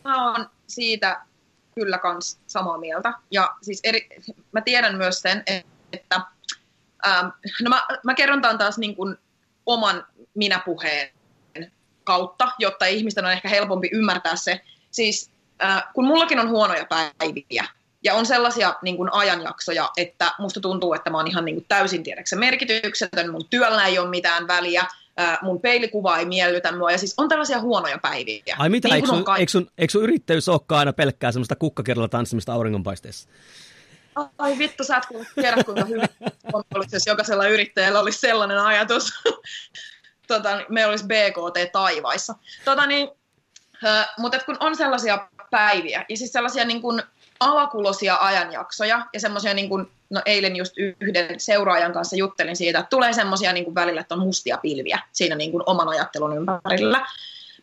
Mä 0.04 0.32
oon 0.32 0.50
siitä 0.68 1.22
kyllä 1.76 1.98
kans 1.98 2.40
samaa 2.48 2.78
mieltä. 2.78 3.14
Ja 3.32 3.56
siis 3.62 3.80
eri, 3.84 4.10
mä 4.52 4.62
tiedän 4.62 4.98
myös 4.98 5.22
sen, 5.22 5.44
että 5.94 6.22
ähm, 7.08 7.26
no 7.64 7.70
mä, 7.70 7.88
mä 8.04 8.14
kerron 8.14 8.42
tämän 8.42 8.58
taas 8.58 8.78
niin 8.78 8.96
kuin 8.96 9.16
oman 9.66 10.06
minäpuheen 10.38 11.10
kautta, 12.04 12.52
jotta 12.60 12.86
ihmisten 12.86 13.26
on 13.26 13.32
ehkä 13.32 13.50
helpompi 13.50 13.90
ymmärtää 13.92 14.36
se. 14.36 14.62
Siis 14.92 15.32
äh, 15.64 15.84
kun 15.94 16.06
mullakin 16.06 16.40
on 16.40 16.50
huonoja 16.50 16.86
päiviä, 16.86 17.68
ja 18.04 18.14
on 18.14 18.26
sellaisia 18.26 18.76
niin 18.82 18.98
kuin 18.98 19.14
ajanjaksoja, 19.14 19.90
että 19.98 20.32
musta 20.40 20.60
tuntuu, 20.60 20.94
että 20.94 21.10
mä 21.10 21.18
oon 21.18 21.28
ihan 21.28 21.46
niin 21.46 21.56
kuin 21.56 21.66
täysin 21.68 22.04
tiedäksä 22.04 22.36
merkityksetön, 22.36 23.32
mun 23.32 23.46
työllä 23.50 23.86
ei 23.86 24.00
ole 24.00 24.10
mitään 24.10 24.48
väliä, 24.48 24.86
äh, 25.20 25.38
mun 25.42 25.62
peilikuva 25.62 26.18
ei 26.18 26.26
miellytä 26.26 26.72
mua, 26.72 26.92
ja 26.92 26.98
siis 26.98 27.14
on 27.18 27.30
tällaisia 27.30 27.60
huonoja 27.60 27.98
päiviä. 27.98 28.56
Ai 28.58 28.70
mitä, 28.70 28.88
niin 28.88 28.96
eikö, 28.96 29.08
sun, 29.08 29.24
ka- 29.24 29.38
eikö, 29.38 29.52
sun, 29.52 29.72
eikö 29.78 29.92
sun 29.92 30.04
yrittäjyys 30.04 30.50
olekaan 30.50 30.80
aina 30.80 30.94
pelkkää 30.94 31.32
semmoista 31.32 31.56
kukkakerralla 31.56 32.08
tanssimista 32.08 32.54
auringonpaisteessa? 32.54 33.30
Ai 34.38 34.58
vittu, 34.58 34.84
sä 34.84 34.98
et 34.98 35.04
tiedä 35.36 35.64
kuinka 35.64 35.86
hyvin 35.86 36.10
olisi, 36.76 36.96
jos 36.96 37.08
jokaisella 37.08 37.48
yrittäjällä 37.48 38.00
olisi 38.00 38.20
sellainen 38.20 38.60
ajatus 38.60 39.14
tota, 40.28 40.62
me 40.70 40.86
olisi 40.86 41.06
BKT 41.06 41.72
taivaissa. 41.72 42.36
Tota, 42.66 42.86
niin, 42.86 43.10
mutta 44.18 44.40
kun 44.46 44.58
on 44.60 44.76
sellaisia 44.76 45.28
päiviä, 45.52 46.06
ja 46.10 46.18
siis 46.18 46.32
sellaisia 46.32 46.66
niin 46.66 46.82
kuin 46.82 47.04
alakulosia 47.40 48.18
ajanjaksoja, 48.20 49.06
ja 49.14 49.20
semmoisia, 49.20 49.54
niin 49.54 49.70
kuin, 49.70 49.92
no 50.10 50.22
eilen 50.26 50.56
just 50.56 50.74
yhden 50.78 51.40
seuraajan 51.40 51.94
kanssa 51.94 52.16
juttelin 52.16 52.56
siitä, 52.56 52.80
että 52.80 52.90
tulee 52.90 53.14
semmoisia 53.14 53.54
niin 53.54 53.76
välillä, 53.76 54.02
että 54.02 54.16
on 54.16 54.22
mustia 54.22 54.58
pilviä 54.58 55.00
siinä 55.12 55.36
niin 55.36 55.52
kuin 55.52 55.64
oman 55.66 55.88
ajattelun 55.88 56.38
ympärillä, 56.38 57.06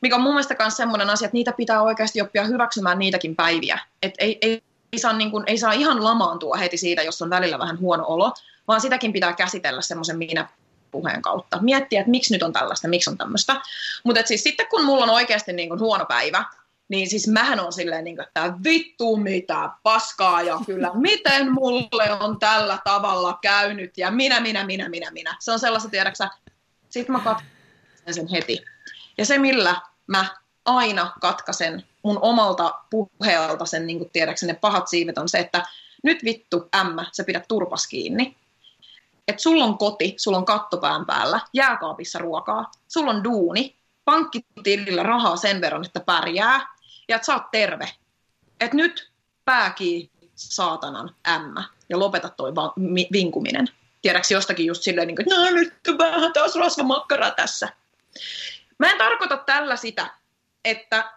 mikä 0.01 0.17
on 0.17 0.23
mun 0.23 0.33
mielestä 0.33 0.57
myös 0.59 0.77
semmoinen 0.77 1.11
asia, 1.11 1.27
että 1.27 1.35
niitä 1.35 1.53
pitää 1.53 1.83
oikeasti 1.83 2.21
oppia 2.21 2.45
hyväksymään 2.45 2.99
niitäkin 2.99 3.37
päiviä. 3.37 3.79
Että 4.03 4.25
ei, 4.25 4.39
ei, 4.43 4.63
ei, 4.93 4.99
saa 4.99 5.13
niin 5.13 5.31
kuin, 5.31 5.45
ei 5.47 5.59
saa 5.59 5.73
ihan 5.73 6.05
lamaantua 6.05 6.57
heti 6.57 6.77
siitä, 6.77 7.03
jos 7.03 7.23
on 7.23 7.31
välillä 7.31 7.59
vähän 7.59 7.81
huono 7.81 8.05
olo, 8.07 8.33
vaan 8.69 8.81
sitäkin 8.81 9.13
pitää 9.13 9.33
käsitellä 9.33 9.83
semmoisen 9.83 10.19
minä 10.19 10.49
puheen 10.95 11.23
kautta. 11.23 11.63
Miettiä, 11.63 12.01
että 12.01 12.11
miksi 12.11 12.35
nyt 12.35 12.43
on 12.43 12.53
tällaista, 12.53 12.89
miksi 12.89 13.11
on 13.11 13.19
tämmöistä. 13.19 13.61
Mutta 14.05 14.23
siis 14.25 14.43
sitten 14.43 14.67
kun 14.71 14.85
mulla 14.85 15.05
on 15.05 15.11
oikeasti 15.11 15.53
niin 15.53 15.69
kuin 15.69 15.81
huono 15.81 16.07
päivä, 16.07 16.45
niin 16.89 17.11
siis 17.11 17.29
mähän 17.29 17.61
on 17.61 17.73
silleen, 17.73 18.05
niin 18.05 18.17
kuin, 18.17 18.27
että 18.27 18.53
vittu 18.65 19.17
mitä 19.17 19.71
paskaa 19.83 20.43
ja 20.43 20.59
kyllä 20.67 20.91
miten 20.95 21.53
mulle 21.53 22.13
on 22.21 22.39
tällä 22.39 22.79
tavalla 22.85 23.39
käynyt 23.43 23.99
ja 23.99 24.11
minä, 24.11 24.41
minä, 24.41 24.65
minä, 24.65 24.89
minä, 24.89 25.11
minä. 25.11 25.37
Se 25.41 25.53
on 25.53 25.59
sellaista, 25.59 25.89
tiedäksä, 25.89 26.29
sit 26.91 27.09
mä 27.09 27.21
katkaisen 27.21 28.15
sen 28.15 28.29
heti. 28.29 28.65
Ja 29.19 29.27
se, 29.27 29.39
millä 29.39 29.77
mä 30.07 30.27
aina 30.65 31.13
katkaisen 31.21 31.85
mun 32.03 32.19
omalta 32.23 32.75
puheelta 32.91 33.67
sen, 33.67 33.87
niin 33.87 33.99
kuin 33.99 34.11
tiedäksä, 34.11 34.47
ne 34.47 34.55
pahat 34.55 34.89
siivet 34.89 35.19
on 35.19 35.29
se, 35.29 35.39
että 35.39 35.63
nyt 36.03 36.25
vittu, 36.25 36.69
ämmä, 36.77 37.07
sä 37.13 37.25
pidät 37.25 37.49
turpas 37.49 37.87
kiinni 37.87 38.37
että 39.29 39.43
sulla 39.43 39.65
on 39.65 39.79
koti, 39.79 40.15
sulla 40.17 40.39
on 40.39 40.45
kattopään 40.45 41.07
päällä, 41.07 41.41
jääkaapissa 41.53 42.19
ruokaa, 42.19 42.71
sulla 42.89 43.11
on 43.11 43.25
duuni, 43.25 43.77
pankkitilillä 44.05 45.03
rahaa 45.03 45.37
sen 45.37 45.61
verran, 45.61 45.85
että 45.85 46.01
pärjää, 46.01 46.67
ja 47.09 47.17
että 47.17 47.27
sä 47.27 47.35
oot 47.35 47.51
terve. 47.51 47.91
Että 48.61 48.77
nyt 48.77 49.13
pääkii 49.45 50.11
saatanan 50.35 51.15
ämmä, 51.29 51.65
ja 51.89 51.99
lopeta 51.99 52.29
toi 52.29 52.55
va- 52.55 52.73
mi- 52.77 53.09
vinkuminen. 53.13 53.69
Tiedäksi 54.03 54.35
jostakin 54.35 54.67
just 54.67 54.83
silleen, 54.83 55.07
niin 55.07 55.17
kuin, 55.17 55.27
no 55.27 55.51
nyt 55.51 55.75
vähän 55.99 56.33
taas 56.33 56.55
rasvamakkaraa 56.57 57.31
tässä. 57.31 57.69
Mä 58.79 58.91
en 58.91 58.99
tarkoita 58.99 59.37
tällä 59.37 59.77
sitä, 59.77 60.11
että, 60.65 61.13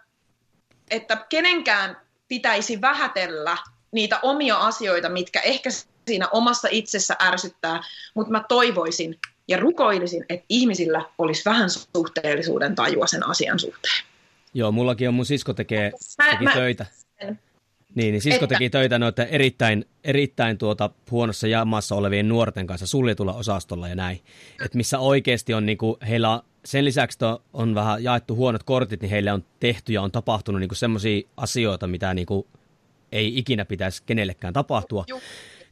että 0.92 1.26
kenenkään 1.30 2.02
pitäisi 2.28 2.82
vähätellä 2.82 3.58
niitä 3.92 4.20
omia 4.22 4.58
asioita, 4.58 5.10
mitkä 5.10 5.40
ehkä 5.40 5.70
siinä 6.08 6.28
omassa 6.32 6.68
itsessä 6.72 7.16
ärsyttää, 7.22 7.84
mutta 8.14 8.32
mä 8.32 8.44
toivoisin 8.50 9.20
ja 9.48 9.58
rukoilisin, 9.58 10.26
että 10.30 10.46
ihmisillä 10.50 11.06
olisi 11.18 11.42
vähän 11.46 11.70
suhteellisuuden 11.70 12.76
tajua 12.76 13.08
sen 13.08 13.30
asian 13.30 13.60
suhteen. 13.60 14.04
Joo, 14.54 14.72
mullakin 14.72 15.08
on, 15.08 15.14
mun 15.14 15.26
sisko 15.26 15.54
tekee, 15.54 15.92
mä, 16.18 16.32
teki 16.32 16.44
mä, 16.44 16.54
töitä. 16.54 16.86
Sen. 17.20 17.40
Niin, 17.96 18.12
niin 18.12 18.22
sisko 18.22 18.46
että... 18.46 18.56
teki 18.56 18.70
töitä 18.70 19.00
noita 19.00 19.26
erittäin, 19.26 19.86
erittäin 20.04 20.58
tuota 20.58 20.90
huonossa 21.12 21.48
jamassa 21.48 21.96
olevien 21.96 22.30
nuorten 22.30 22.68
kanssa 22.68 22.88
suljetulla 22.88 23.34
osastolla 23.34 23.88
ja 23.88 23.96
näin. 23.96 24.22
Että 24.66 24.78
missä 24.78 25.00
oikeasti 25.00 25.54
on 25.54 25.66
niinku, 25.66 25.98
heillä 26.10 26.42
sen 26.66 26.86
lisäksi, 26.86 27.16
että 27.16 27.40
on 27.54 27.76
vähän 27.76 28.04
jaettu 28.04 28.36
huonot 28.36 28.64
kortit, 28.64 29.02
niin 29.02 29.10
heille 29.10 29.32
on 29.32 29.46
tehty 29.60 29.94
ja 29.94 30.02
on 30.02 30.12
tapahtunut 30.12 30.62
niinku 30.62 30.76
semmoisia 30.76 31.28
asioita, 31.38 31.88
mitä 31.88 32.14
niinku 32.14 32.48
ei 33.12 33.38
ikinä 33.38 33.66
pitäisi 33.66 34.04
kenellekään 34.06 34.54
tapahtua. 34.54 35.06
Juh. 35.08 35.22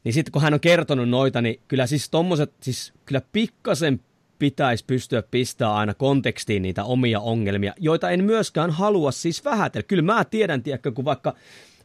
Niin 0.06 0.14
sitten 0.14 0.32
kun 0.32 0.41
hän 0.41 0.53
on 0.53 0.60
kertonut 0.60 1.10
noita, 1.10 1.41
niin 1.41 1.60
kyllä 1.68 1.88
siis 1.88 2.10
tommoset, 2.10 2.53
siis 2.62 2.93
kyllä 3.06 3.22
pikkasen 3.32 3.99
pitäisi 4.39 4.86
pystyä 4.88 5.24
pistämään 5.32 5.76
aina 5.76 5.93
kontekstiin 5.93 6.62
niitä 6.62 6.84
omia 6.84 7.20
ongelmia, 7.20 7.74
joita 7.80 8.10
en 8.10 8.24
myöskään 8.24 8.72
halua 8.72 9.12
siis 9.12 9.45
vähätellä. 9.45 9.86
Kyllä 9.88 10.03
mä 10.03 10.26
tiedän, 10.26 10.64
tiedätkö, 10.64 10.91
kun 10.91 11.06
vaikka 11.06 11.36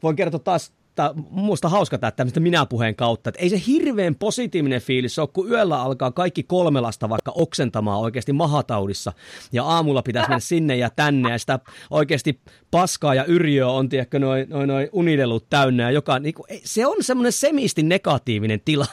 voin 0.03 0.16
kertoa 0.16 0.41
taas 0.41 0.73
tää, 0.95 1.11
musta 1.30 1.68
hauska 1.68 1.99
tämä 1.99 2.11
tämmöistä 2.11 2.41
minä-puheen 2.41 2.97
kautta, 2.97 3.30
että 3.30 3.43
ei 3.43 3.51
se 3.51 3.62
hirveän 3.66 4.14
positiivinen 4.14 4.80
fiilis 4.80 5.18
ole, 5.18 5.28
kun 5.32 5.51
yöllä 5.51 5.82
alkaa 5.82 6.11
kaikki 6.11 6.43
kolmelasta 6.43 7.09
vaikka 7.09 7.32
oksentamaan 7.34 8.01
oikeasti 8.01 8.32
mahataudissa, 8.32 9.12
ja 9.53 9.64
aamulla 9.64 10.03
pitäisi 10.03 10.28
mennä 10.28 10.41
sinne 10.41 10.76
ja 10.76 10.91
tänne, 10.91 11.30
ja 11.30 11.38
sitä 11.38 11.59
oikeasti 11.91 12.41
paskaa 12.70 13.14
ja 13.14 13.24
yrjöä 13.24 13.68
on, 13.68 13.88
tiedätkö, 13.88 14.18
noin 14.18 14.47
noi, 14.49 14.66
noi 14.66 14.88
unilelut 14.93 15.51
täynnä, 15.51 15.82
ja 15.82 15.91
joka, 15.91 16.18
niin 16.18 16.34
kuin, 16.34 16.47
se 16.64 16.86
on 16.86 16.97
semmoinen 17.01 17.32
semisti 17.32 17.82
negatiivinen 17.82 18.61
tila, 18.64 18.86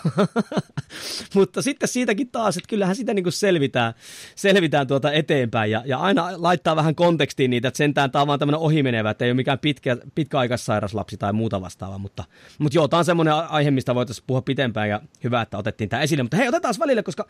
mutta 1.36 1.62
sitten 1.62 1.90
siitäkin 1.90 2.32
taas, 2.32 2.58
että 2.58 2.70
kyllähän 2.70 2.96
sitä 2.96 3.14
niin 3.14 3.24
kuin 3.24 3.34
selvitään, 3.34 3.94
selvitään 4.36 4.88
tuota 4.88 5.12
eteenpäin, 5.12 5.72
ja, 5.72 5.84
ja 5.86 5.98
aina 5.98 6.30
laittaa 6.36 6.76
vähän 6.76 6.96
kontekstiin 6.96 7.50
niitä, 7.52 7.68
että 7.68 7.78
sentään 7.78 8.12
tämä 8.12 8.22
on 8.22 8.28
vaan 8.28 8.40
tämmöinen 8.40 8.62
ohimenevä, 8.62 9.10
että 9.10 9.26
ei 9.26 9.32
ole 9.32 9.36
mikään 9.36 9.60
pitkä, 9.60 9.98
pitkäaikaissairaslapsi 10.16 11.18
tai 11.18 11.34
muuta 11.34 11.62
vastaavaa, 11.88 11.98
mutta, 11.98 12.24
mutta 12.60 12.78
joo, 12.78 12.88
tämä 12.88 12.98
on 12.98 13.06
semmoinen 13.06 13.34
aihe, 13.34 13.72
mistä 13.72 13.96
voitaisiin 13.96 14.24
puhua 14.28 14.42
pitempään 14.42 14.90
ja 14.90 15.02
hyvä, 15.24 15.42
että 15.42 15.58
otettiin 15.58 15.90
tämä 15.90 16.02
esille. 16.02 16.24
Mutta 16.24 16.38
hei, 16.38 16.48
otetaan 16.48 16.76
välille, 16.80 17.04
koska 17.04 17.26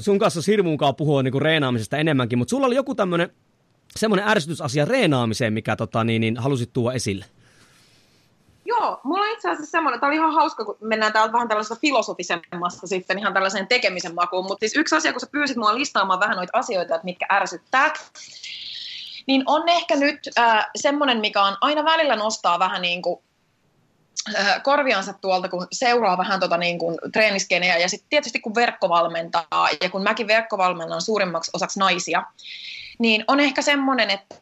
sun 0.00 0.18
kanssa 0.18 0.40
hirmuunkaan 0.46 0.96
puhua 0.96 1.22
niin 1.22 1.32
kuin 1.32 1.42
reenaamisesta 1.42 1.96
enemmänkin, 1.96 2.38
mutta 2.38 2.50
sulla 2.50 2.66
oli 2.66 2.76
joku 2.76 2.94
tämmöinen 2.94 3.30
semmoinen 3.96 4.28
ärsytysasia 4.28 4.84
reenaamiseen, 4.84 5.52
mikä 5.52 5.76
tota, 5.76 6.04
niin, 6.04 6.20
niin, 6.20 6.36
halusit 6.36 6.72
tuoda 6.72 6.94
esille. 6.94 7.24
Joo, 8.64 9.00
mulla 9.04 9.24
on 9.24 9.32
itse 9.32 9.50
asiassa 9.50 9.70
semmoinen, 9.70 10.00
tämä 10.00 10.08
oli 10.08 10.16
ihan 10.16 10.34
hauska, 10.34 10.64
kun 10.64 10.76
mennään 10.80 11.12
täältä 11.12 11.32
vähän 11.32 11.48
tällaisesta 11.48 11.80
filosofisemmasta 11.80 12.86
sitten 12.86 13.18
ihan 13.18 13.32
tällaiseen 13.32 13.66
tekemisen 13.66 14.14
makuun, 14.14 14.44
mutta 14.44 14.60
siis 14.60 14.76
yksi 14.76 14.96
asia, 14.96 15.12
kun 15.12 15.20
sä 15.20 15.26
pyysit 15.32 15.56
mua 15.56 15.74
listaamaan 15.74 16.20
vähän 16.20 16.36
noita 16.36 16.58
asioita, 16.58 16.94
että 16.94 17.04
mitkä 17.04 17.26
ärsyttää, 17.32 17.92
niin 19.26 19.42
on 19.46 19.68
ehkä 19.68 19.96
nyt 19.96 20.20
äh, 20.38 20.66
semmoinen, 20.76 21.18
mikä 21.20 21.42
on 21.42 21.56
aina 21.60 21.84
välillä 21.84 22.16
nostaa 22.16 22.58
vähän 22.58 22.82
niin 22.82 23.02
kuin 23.02 23.20
korviansa 24.62 25.12
tuolta, 25.12 25.48
kun 25.48 25.66
seuraa 25.72 26.18
vähän 26.18 26.40
tota 26.40 26.56
niin 26.56 26.78
kuin 26.78 26.98
treeniskeneä 27.12 27.78
ja 27.78 27.88
sitten 27.88 28.08
tietysti 28.10 28.40
kun 28.40 28.54
verkkovalmentaa 28.54 29.68
ja 29.82 29.90
kun 29.90 30.02
mäkin 30.02 30.26
verkkovalmennan 30.26 31.02
suurimmaksi 31.02 31.50
osaksi 31.54 31.78
naisia, 31.78 32.22
niin 32.98 33.24
on 33.28 33.40
ehkä 33.40 33.62
semmoinen, 33.62 34.10
että, 34.10 34.36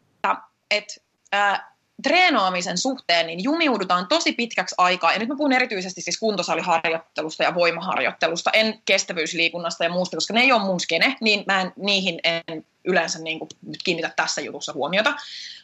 että 0.71 0.93
äh, 1.33 1.61
treenaamisen 2.03 2.77
suhteen 2.77 3.27
niin 3.27 3.43
jumiudutaan 3.43 4.07
tosi 4.07 4.31
pitkäksi 4.31 4.75
aikaa, 4.77 5.13
ja 5.13 5.19
nyt 5.19 5.29
mä 5.29 5.35
puhun 5.35 5.53
erityisesti 5.53 6.01
siis 6.01 6.19
kuntosaliharjoittelusta 6.19 7.43
ja 7.43 7.55
voimaharjoittelusta, 7.55 8.51
en 8.53 8.81
kestävyysliikunnasta 8.85 9.83
ja 9.83 9.89
muusta, 9.89 10.17
koska 10.17 10.33
ne 10.33 10.41
ei 10.41 10.51
ole 10.51 10.63
mun 10.63 10.79
skene, 10.79 11.15
niin 11.21 11.43
mä 11.47 11.61
en, 11.61 11.73
niihin 11.75 12.19
en 12.23 12.65
yleensä 12.85 13.19
niin 13.19 13.39
kuin 13.39 13.49
nyt 13.67 13.83
kiinnitä 13.83 14.13
tässä 14.15 14.41
jutussa 14.41 14.73
huomiota, 14.73 15.13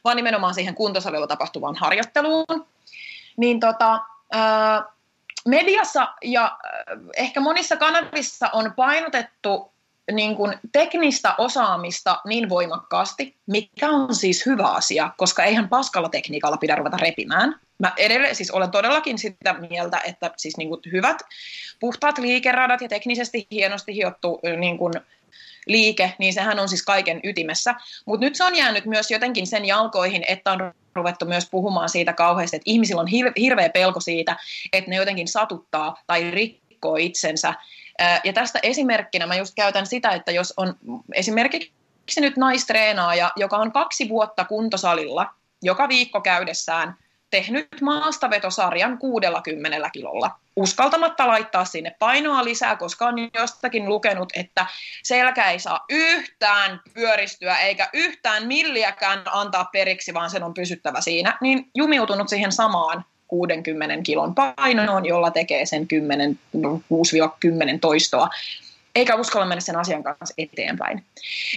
vaan 0.04 0.16
nimenomaan 0.16 0.54
siihen 0.54 0.76
kuntosalilla 0.76 1.28
tapahtuvaan 1.28 1.76
harjoitteluun. 1.76 2.66
Niin 3.38 3.60
tota, 3.60 4.00
ää, 4.32 4.84
mediassa 5.48 6.14
ja 6.24 6.58
ehkä 7.18 7.40
monissa 7.40 7.78
kanavissa 7.78 8.50
on 8.54 8.74
painotettu 8.76 9.72
niin 10.12 10.36
kuin 10.36 10.60
teknistä 10.72 11.36
osaamista 11.38 12.22
niin 12.26 12.50
voimakkaasti, 12.50 13.36
mikä 13.46 13.90
on 13.90 14.16
siis 14.16 14.46
hyvä 14.46 14.68
asia, 14.68 15.10
koska 15.18 15.44
eihän 15.44 15.70
paskalla 15.70 16.10
tekniikalla 16.10 16.58
pidä 16.58 16.76
ruveta 16.76 16.98
repimään. 16.98 17.60
Mä 17.78 17.94
edelleen 17.98 18.36
siis 18.36 18.52
olen 18.52 18.72
todellakin 18.72 19.18
sitä 19.18 19.54
mieltä, 19.54 20.02
että 20.06 20.32
siis 20.38 20.58
niin 20.58 20.70
kuin 20.70 20.82
hyvät, 20.92 21.18
puhtaat 21.80 22.18
liikeradat 22.18 22.82
ja 22.82 22.90
teknisesti 22.90 23.48
hienosti 23.52 23.96
hiottu 23.96 24.42
niin 24.58 24.78
kuin 24.78 24.94
liike, 25.68 26.14
niin 26.20 26.34
sehän 26.34 26.60
on 26.60 26.70
siis 26.70 26.84
kaiken 26.84 27.20
ytimessä. 27.24 27.76
Mutta 28.06 28.26
nyt 28.26 28.36
se 28.36 28.44
on 28.44 28.56
jäänyt 28.56 28.86
myös 28.86 29.12
jotenkin 29.12 29.48
sen 29.48 29.66
jalkoihin, 29.66 30.24
että 30.28 30.52
on 30.52 30.74
ruvettu 30.96 31.26
myös 31.26 31.50
puhumaan 31.52 31.90
siitä 31.90 32.14
kauheasti, 32.14 32.58
että 32.58 32.72
ihmisillä 32.72 33.02
on 33.02 33.08
hirveä 33.38 33.70
pelko 33.70 34.00
siitä, 34.00 34.38
että 34.74 34.90
ne 34.90 34.96
jotenkin 34.96 35.28
satuttaa 35.28 35.96
tai 36.08 36.32
rikkoo 36.32 36.96
itsensä. 36.96 37.54
Ja 38.24 38.34
tästä 38.34 38.60
esimerkkinä 38.64 39.28
mä 39.28 39.36
just 39.36 39.56
käytän 39.56 39.86
sitä, 39.86 40.10
että 40.10 40.32
jos 40.32 40.54
on 40.58 40.76
esimerkiksi 41.14 42.22
nyt 42.22 42.38
naistreenaaja, 42.38 43.32
joka 43.36 43.58
on 43.58 43.72
kaksi 43.72 44.10
vuotta 44.10 44.46
kuntosalilla 44.46 45.36
joka 45.62 45.90
viikko 45.90 46.22
käydessään 46.22 46.96
tehnyt 47.30 47.68
maastavetosarjan 47.82 48.98
60 48.98 49.90
kilolla. 49.90 50.32
Uskaltamatta 50.56 51.28
laittaa 51.28 51.66
sinne 51.66 51.96
painoa 52.00 52.44
lisää, 52.44 52.76
koska 52.76 53.08
on 53.08 53.16
jostakin 53.34 53.90
lukenut, 53.90 54.34
että 54.36 54.66
selkä 55.04 55.52
ei 55.52 55.60
saa 55.60 55.86
yhtään 55.90 56.82
pyöristyä 56.94 57.58
eikä 57.58 57.90
yhtään 57.94 58.48
milliäkään 58.48 59.22
antaa 59.26 59.66
periksi, 59.66 60.14
vaan 60.14 60.30
sen 60.30 60.44
on 60.44 60.54
pysyttävä 60.54 61.02
siinä, 61.02 61.38
niin 61.42 61.70
jumiutunut 61.76 62.30
siihen 62.30 62.52
samaan 62.52 63.06
60 63.28 64.04
kilon 64.04 64.36
painoon, 64.36 65.06
jolla 65.06 65.32
tekee 65.32 65.66
sen 65.66 65.88
10, 65.88 66.40
6-10 66.56 66.70
toistoa, 67.82 68.30
eikä 68.96 69.16
uskalla 69.16 69.46
mennä 69.46 69.62
sen 69.62 69.76
asian 69.76 70.04
kanssa 70.04 70.34
eteenpäin. 70.38 71.06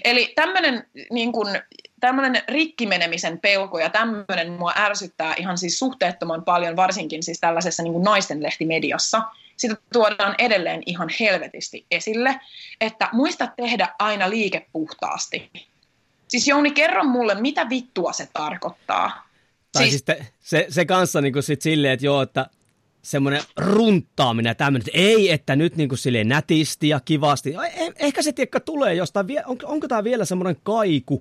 Eli 0.04 0.32
tämmöinen 0.36 0.86
niin 1.10 1.32
kuin, 1.32 1.62
tämmöinen 2.00 2.42
rikkimenemisen 2.48 3.40
pelko 3.40 3.78
ja 3.78 3.90
tämmöinen 3.90 4.52
mua 4.52 4.72
ärsyttää 4.76 5.34
ihan 5.38 5.58
siis 5.58 5.78
suhteettoman 5.78 6.44
paljon, 6.44 6.76
varsinkin 6.76 7.22
siis 7.22 7.40
tällaisessa 7.40 7.82
niin 7.82 7.92
kuin 7.92 8.04
naisten 8.04 8.42
lehtimediassa. 8.42 9.22
Sitä 9.56 9.76
tuodaan 9.92 10.34
edelleen 10.38 10.82
ihan 10.86 11.08
helvetisti 11.20 11.86
esille, 11.90 12.40
että 12.80 13.08
muista 13.12 13.48
tehdä 13.56 13.88
aina 13.98 14.30
liike 14.30 14.66
puhtaasti. 14.72 15.50
Siis 16.28 16.48
Jouni, 16.48 16.70
kerro 16.70 17.04
mulle, 17.04 17.34
mitä 17.34 17.68
vittua 17.68 18.12
se 18.12 18.28
tarkoittaa? 18.32 19.28
Tai 19.72 19.82
siis, 19.88 20.04
siis 20.06 20.28
se, 20.40 20.66
se 20.68 20.84
kanssa 20.84 21.20
niin 21.20 21.32
kuin 21.32 21.42
sit 21.42 21.62
silleen, 21.62 21.94
että 21.94 22.06
joo, 22.06 22.22
että 22.22 22.46
semmoinen 23.02 23.42
runtaaminen 23.56 24.50
ja 24.50 24.54
tämmöinen, 24.54 24.86
että 24.86 24.98
ei, 24.98 25.30
että 25.30 25.56
nyt 25.56 25.76
niin 25.76 25.88
kuin 25.88 25.98
silleen 25.98 26.28
nätisti 26.28 26.88
ja 26.88 27.00
kivasti. 27.00 27.54
Eh, 27.54 27.92
ehkä 27.98 28.22
se 28.22 28.32
tiekka 28.32 28.60
tulee 28.60 28.94
jostain, 28.94 29.26
onko, 29.46 29.66
onko 29.66 29.88
tämä 29.88 30.04
vielä 30.04 30.24
semmoinen 30.24 30.56
kaiku 30.62 31.20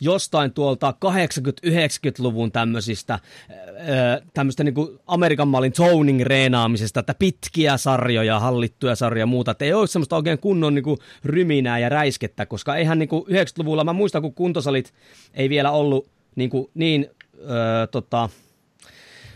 jostain 0.00 0.52
tuolta 0.52 0.94
80-90-luvun 1.04 2.52
tämmöisistä, 2.52 3.18
tämmöistä 4.34 4.64
niin 4.64 4.74
kuin 4.74 4.98
Amerikan 5.06 5.48
mallin 5.48 5.72
toning 5.72 6.20
reenaamisesta, 6.20 7.00
että 7.00 7.14
pitkiä 7.18 7.76
sarjoja, 7.76 8.40
hallittuja 8.40 8.96
sarjoja 8.96 9.22
ja 9.22 9.26
muuta, 9.26 9.50
että 9.50 9.64
ei 9.64 9.72
ole 9.72 9.86
semmoista 9.86 10.16
oikein 10.16 10.38
kunnon 10.38 10.74
niin 10.74 10.84
kuin 10.84 10.98
ryminää 11.24 11.78
ja 11.78 11.88
räiskettä, 11.88 12.46
koska 12.46 12.76
eihän 12.76 12.98
niin 12.98 13.08
kuin 13.08 13.24
90-luvulla, 13.24 13.84
mä 13.84 13.92
muistan 13.92 14.22
kun 14.22 14.34
kuntosalit 14.34 14.94
ei 15.34 15.48
vielä 15.48 15.70
ollut 15.70 16.08
niin, 16.36 16.50
kuin 16.50 16.70
niin 16.74 17.10
öö, 17.50 17.86
tota, 17.86 18.28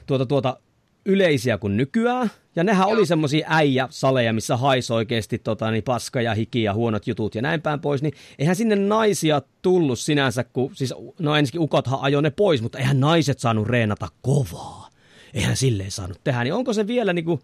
tuota, 0.06 0.26
tuota, 0.26 0.56
yleisiä 1.04 1.58
kuin 1.58 1.76
nykyään. 1.76 2.30
Ja 2.56 2.64
nehän 2.64 2.88
Joo. 2.88 2.96
oli 2.98 3.06
semmoisia 3.06 3.46
äijä-saleja, 3.50 4.32
missä 4.32 4.56
haisi 4.56 4.92
oikeasti 4.92 5.38
tota, 5.38 5.70
niin 5.70 5.82
paska 5.82 6.20
ja 6.20 6.34
hiki 6.34 6.62
ja 6.62 6.74
huonot 6.74 7.06
jutut 7.06 7.34
ja 7.34 7.42
näin 7.42 7.62
päin 7.62 7.80
pois. 7.80 8.02
Niin 8.02 8.14
eihän 8.38 8.56
sinne 8.56 8.76
naisia 8.76 9.42
tullut 9.62 9.98
sinänsä, 9.98 10.44
kun 10.44 10.70
siis 10.74 10.94
no 11.18 11.36
ensinnäkin 11.36 11.60
ukothan 11.60 11.98
ajoi 12.02 12.22
ne 12.22 12.30
pois, 12.30 12.62
mutta 12.62 12.78
eihän 12.78 13.00
naiset 13.00 13.38
saanut 13.38 13.66
reenata 13.66 14.08
kovaa. 14.22 14.90
Eihän 15.34 15.56
silleen 15.56 15.90
saanut 15.90 16.20
tehdä. 16.24 16.44
Niin 16.44 16.54
onko 16.54 16.72
se 16.72 16.86
vielä, 16.86 17.12
niin 17.12 17.24
kuin, 17.24 17.40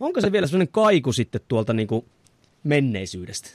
onko 0.00 0.20
se 0.20 0.32
vielä 0.32 0.46
semmoinen 0.46 0.72
kaiku 0.72 1.12
sitten 1.12 1.40
tuolta 1.48 1.72
niin 1.72 1.88
kuin 1.88 2.04
menneisyydestä? 2.64 3.50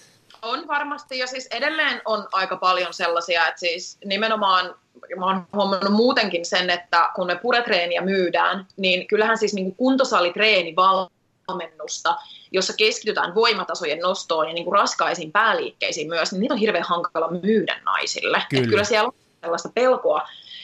On 0.45 0.67
varmasti, 0.67 1.17
ja 1.17 1.27
siis 1.27 1.47
edelleen 1.51 2.01
on 2.05 2.27
aika 2.31 2.57
paljon 2.57 2.93
sellaisia, 2.93 3.47
että 3.47 3.59
siis 3.59 3.97
nimenomaan 4.05 4.75
mä 5.17 5.25
oon 5.25 5.47
huomannut 5.53 5.93
muutenkin 5.93 6.45
sen, 6.45 6.69
että 6.69 7.09
kun 7.15 7.27
me 7.27 7.35
puretreeniä 7.35 8.01
myydään, 8.01 8.67
niin 8.77 9.07
kyllähän 9.07 9.37
siis 9.37 9.53
niin 9.53 9.65
kuin 9.65 9.75
kuntosalitreeni 9.75 10.75
valmennusta, 10.75 12.17
jossa 12.51 12.73
keskitytään 12.77 13.35
voimatasojen 13.35 13.99
nostoon 13.99 14.47
ja 14.47 14.53
niin 14.53 14.63
kuin 14.63 14.79
raskaisiin 14.79 15.31
pääliikkeisiin 15.31 16.07
myös, 16.07 16.31
niin 16.31 16.41
niitä 16.41 16.53
on 16.53 16.59
hirveän 16.59 16.83
hankala 16.83 17.31
myydä 17.31 17.79
naisille. 17.85 18.43
Kyllä, 18.49 18.67
kyllä 18.67 18.83
siellä 18.83 19.07
on 19.07 19.13
sellaista 19.41 19.69
pelkoa 19.73 20.21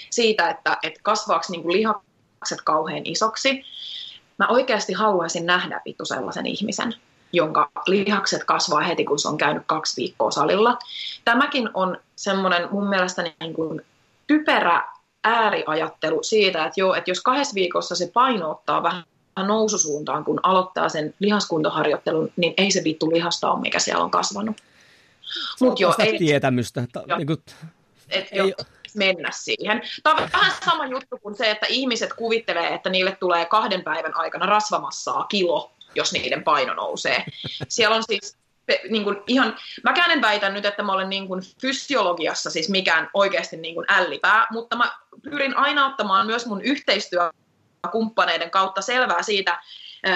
siitä, 0.10 0.50
että, 0.50 0.78
että 0.84 1.00
kasvaako 1.04 1.46
niin 1.50 1.64
kuin 1.64 1.74
lihakset 1.74 2.62
kauhean 2.64 3.06
isoksi. 3.06 3.66
Mä 4.38 4.48
oikeasti 4.48 4.94
haluaisin 4.94 5.46
nähdä 5.46 5.82
vittu 5.86 6.06
sellaisen 6.06 6.46
ihmisen, 6.46 6.94
jonka 7.34 7.70
lihakset 7.88 8.44
kasvaa 8.44 8.82
heti, 8.82 9.06
kun 9.06 9.20
se 9.20 9.28
on 9.28 9.38
käynyt 9.38 9.64
kaksi 9.66 10.02
viikkoa 10.02 10.32
salilla. 10.32 10.78
Tämäkin 11.26 11.70
on 11.74 11.98
semmoinen 12.16 12.68
mun 12.72 12.90
mielestä 12.90 13.24
niin 13.40 13.54
kuin 13.54 13.82
typerä 14.28 14.88
ääriajattelu 15.24 16.24
siitä, 16.24 16.66
että 16.66 16.80
joo, 16.80 16.94
että 16.94 17.12
jos 17.12 17.22
kahdessa 17.22 17.56
viikossa 17.56 17.96
se 17.96 18.12
paino 18.14 18.52
ottaa 18.52 18.84
vähän 18.84 19.04
noususuuntaan, 19.38 20.24
kun 20.24 20.40
aloittaa 20.44 20.90
sen 20.90 21.14
lihaskuntoharjoittelun, 21.20 22.32
niin 22.36 22.54
ei 22.58 22.72
se 22.72 22.84
vittu 22.84 23.12
lihasta 23.12 23.52
ole, 23.52 23.62
mikä 23.62 23.80
siellä 23.80 24.04
on 24.04 24.12
kasvanut. 24.12 24.58
Mut 25.62 25.80
joo, 25.80 25.96
ei, 26.00 26.18
tietämystä. 26.18 26.88
Ta, 26.92 27.04
jo, 27.08 27.18
niin 27.18 27.28
kuin, 27.28 27.44
et, 28.10 28.28
ei, 28.32 28.38
jo, 28.38 28.56
mennä 28.96 29.30
siihen. 29.34 29.82
Tämä 30.04 30.16
on 30.16 30.30
vähän 30.34 30.52
sama 30.66 30.86
juttu 30.86 31.18
kuin 31.18 31.36
se, 31.36 31.52
että 31.52 31.66
ihmiset 31.70 32.14
kuvittelee, 32.14 32.74
että 32.74 32.90
niille 32.90 33.18
tulee 33.20 33.46
kahden 33.46 33.84
päivän 33.84 34.18
aikana 34.18 34.46
rasvamassaa 34.46 35.24
kilo, 35.24 35.72
jos 35.96 36.14
niiden 36.14 36.44
paino 36.44 36.74
nousee. 36.74 37.26
Siellä 37.68 37.96
on 37.96 38.04
siis 38.04 38.38
niin 38.90 39.04
kuin 39.04 39.18
ihan, 39.28 39.58
mäkään 39.84 40.12
en 40.12 40.22
väitä 40.22 40.50
nyt, 40.50 40.66
että 40.66 40.84
mä 40.84 40.94
olen 40.94 41.10
niin 41.10 41.28
kuin 41.28 41.42
fysiologiassa 41.62 42.50
siis 42.50 42.70
mikään 42.70 43.10
oikeasti 43.14 43.58
niin 43.58 43.76
kuin 43.76 43.86
ällipää, 43.90 44.48
mutta 44.52 44.76
mä 44.76 44.92
pyrin 45.24 45.58
aina 45.58 45.88
ottamaan 45.88 46.26
myös 46.26 46.46
mun 46.46 46.62
yhteistyö 46.62 47.30
kumppaneiden 47.92 48.52
kautta 48.52 48.82
selvää 48.82 49.24
siitä, 49.24 49.62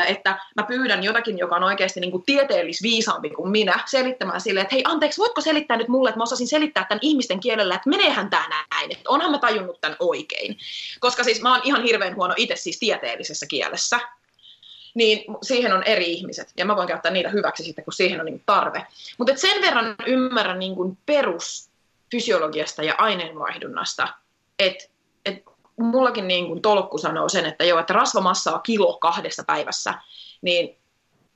että 0.07 0.39
mä 0.55 0.63
pyydän 0.63 1.03
jotakin, 1.03 1.37
joka 1.37 1.55
on 1.55 1.63
oikeasti 1.63 1.99
niin 1.99 2.11
kuin 2.11 2.23
tieteellisviisaampi 2.25 3.29
kuin 3.29 3.51
minä, 3.51 3.83
selittämään 3.85 4.41
sille, 4.41 4.61
että 4.61 4.75
hei 4.75 4.83
anteeksi, 4.87 5.21
voitko 5.21 5.41
selittää 5.41 5.77
nyt 5.77 5.87
mulle, 5.87 6.09
että 6.09 6.19
mä 6.19 6.23
osasin 6.23 6.47
selittää 6.47 6.85
tämän 6.89 6.99
ihmisten 7.01 7.39
kielellä, 7.39 7.75
että 7.75 7.89
meneehän 7.89 8.29
tämä 8.29 8.65
näin, 8.71 8.91
että 8.91 9.09
onhan 9.09 9.31
mä 9.31 9.37
tajunnut 9.37 9.81
tämän 9.81 9.97
oikein. 9.99 10.57
Koska 10.99 11.23
siis 11.23 11.41
mä 11.41 11.51
oon 11.51 11.61
ihan 11.63 11.83
hirveän 11.83 12.15
huono 12.15 12.33
itse 12.37 12.55
siis 12.55 12.79
tieteellisessä 12.79 13.45
kielessä, 13.49 13.99
niin 14.95 15.25
siihen 15.41 15.73
on 15.73 15.83
eri 15.83 16.13
ihmiset, 16.13 16.53
ja 16.57 16.65
mä 16.65 16.75
voin 16.75 16.87
käyttää 16.87 17.11
niitä 17.11 17.29
hyväksi 17.29 17.63
sitten, 17.63 17.83
kun 17.83 17.93
siihen 17.93 18.19
on 18.19 18.25
niin 18.25 18.43
tarve. 18.45 18.87
Mutta 19.17 19.35
sen 19.35 19.61
verran 19.61 19.95
ymmärrän 20.05 20.59
niin 20.59 20.75
kuin 20.75 20.97
perusfysiologiasta 21.05 22.83
ja 22.83 22.95
aineenvaihdunnasta, 22.97 24.07
että 24.59 24.85
et 25.25 25.43
mullakin 25.77 26.27
niin 26.27 26.47
kuin 26.47 26.61
tolkku 26.61 26.97
sanoo 26.97 27.29
sen, 27.29 27.45
että 27.45 27.65
joo, 27.65 27.79
että 27.79 27.93
rasvamassaa 27.93 28.59
kilo 28.59 28.97
kahdessa 28.97 29.43
päivässä, 29.47 29.93
niin 30.41 30.77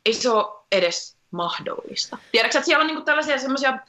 ei 0.06 0.14
se 0.14 0.30
ole 0.30 0.46
edes 0.72 1.18
mahdollista. 1.32 2.18
Tiedätkö, 2.32 2.58
että 2.58 2.66
siellä 2.66 2.82
on 2.82 2.88
niin 2.88 2.98
kuin 2.98 3.06
tällaisia 3.06 3.40
semmoisia 3.40 3.80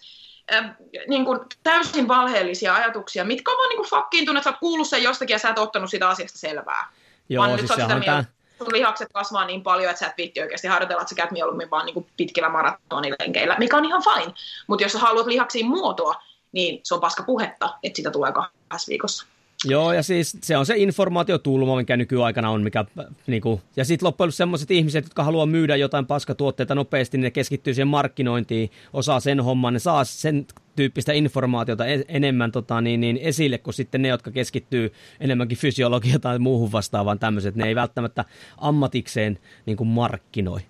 äh, 0.52 0.76
niin 1.08 1.24
kuin 1.24 1.38
täysin 1.62 2.08
valheellisia 2.08 2.74
ajatuksia, 2.74 3.24
mitkä 3.24 3.50
on 3.50 3.56
vaan 3.56 3.68
niin 3.68 3.76
kuin 3.76 3.90
fakkiintunut, 3.90 4.38
että 4.38 4.50
sä 4.50 4.54
oot 4.54 4.60
kuullut 4.60 4.88
sen 4.88 5.02
jostakin 5.02 5.34
ja 5.34 5.38
sä 5.38 5.48
et 5.48 5.58
ottanut 5.58 5.90
sitä 5.90 6.08
asiasta 6.08 6.38
selvää. 6.38 6.92
Joo, 7.28 7.40
vaan 7.40 7.58
siis 7.58 7.70
nyt 7.70 7.80
sitä 7.80 7.98
mieltä, 7.98 8.24
sun 8.64 8.72
lihakset 8.72 9.08
kasvaa 9.12 9.44
niin 9.44 9.62
paljon, 9.62 9.90
että 9.90 10.00
sä 10.00 10.06
et 10.06 10.16
viitti 10.16 10.40
oikeasti 10.40 10.68
harjoitella, 10.68 11.02
että 11.02 11.10
sä 11.10 11.14
käyt 11.14 11.30
mieluummin 11.30 11.70
vaan 11.70 11.86
niin 11.86 11.94
kuin 11.94 12.06
pitkillä 12.16 12.48
maratonilenkeillä, 12.48 13.56
mikä 13.58 13.76
on 13.76 13.84
ihan 13.84 14.02
fine. 14.02 14.34
Mutta 14.66 14.84
jos 14.84 14.92
sä 14.92 14.98
haluat 14.98 15.26
lihaksiin 15.26 15.66
muotoa, 15.66 16.14
niin 16.52 16.80
se 16.82 16.94
on 16.94 17.00
paska 17.00 17.22
puhetta, 17.22 17.78
että 17.82 17.96
sitä 17.96 18.10
tulee 18.10 18.32
kahdessa 18.32 18.88
viikossa. 18.88 19.26
Joo, 19.64 19.92
ja 19.92 20.02
siis 20.02 20.38
se 20.42 20.56
on 20.56 20.66
se 20.66 20.74
informaatiotulma, 20.76 21.76
mikä 21.76 21.96
nykyaikana 21.96 22.50
on. 22.50 22.62
Mikä, 22.62 22.84
niinku, 23.26 23.60
ja 23.76 23.84
sitten 23.84 24.06
loppujen 24.06 24.26
lopuksi 24.26 24.36
sellaiset 24.36 24.70
ihmiset, 24.70 25.04
jotka 25.04 25.24
haluaa 25.24 25.46
myydä 25.46 25.76
jotain 25.76 26.06
paskatuotteita 26.06 26.74
nopeasti, 26.74 27.16
niin 27.16 27.22
ne 27.22 27.30
keskittyy 27.30 27.74
siihen 27.74 27.88
markkinointiin, 27.88 28.70
osaa 28.92 29.20
sen 29.20 29.40
homman, 29.40 29.72
ne 29.72 29.78
saa 29.78 30.04
sen 30.04 30.46
tyyppistä 30.76 31.12
informaatiota 31.12 31.86
e-, 31.86 32.04
enemmän 32.08 32.52
tota, 32.52 32.80
niin, 32.80 33.00
niin 33.00 33.16
esille 33.16 33.58
kuin 33.58 33.74
sitten 33.74 34.02
ne, 34.02 34.08
jotka 34.08 34.30
keskittyy 34.30 34.92
enemmänkin 35.20 35.58
fysiologia 35.58 36.18
tai 36.18 36.38
muuhun 36.38 36.72
vastaavaan 36.72 37.18
tämmöiset. 37.18 37.56
Ne 37.56 37.66
ei 37.66 37.74
välttämättä 37.74 38.24
ammatikseen 38.58 39.38
niin 39.66 39.76
kuin 39.76 39.88
markkinoi. 39.88 40.60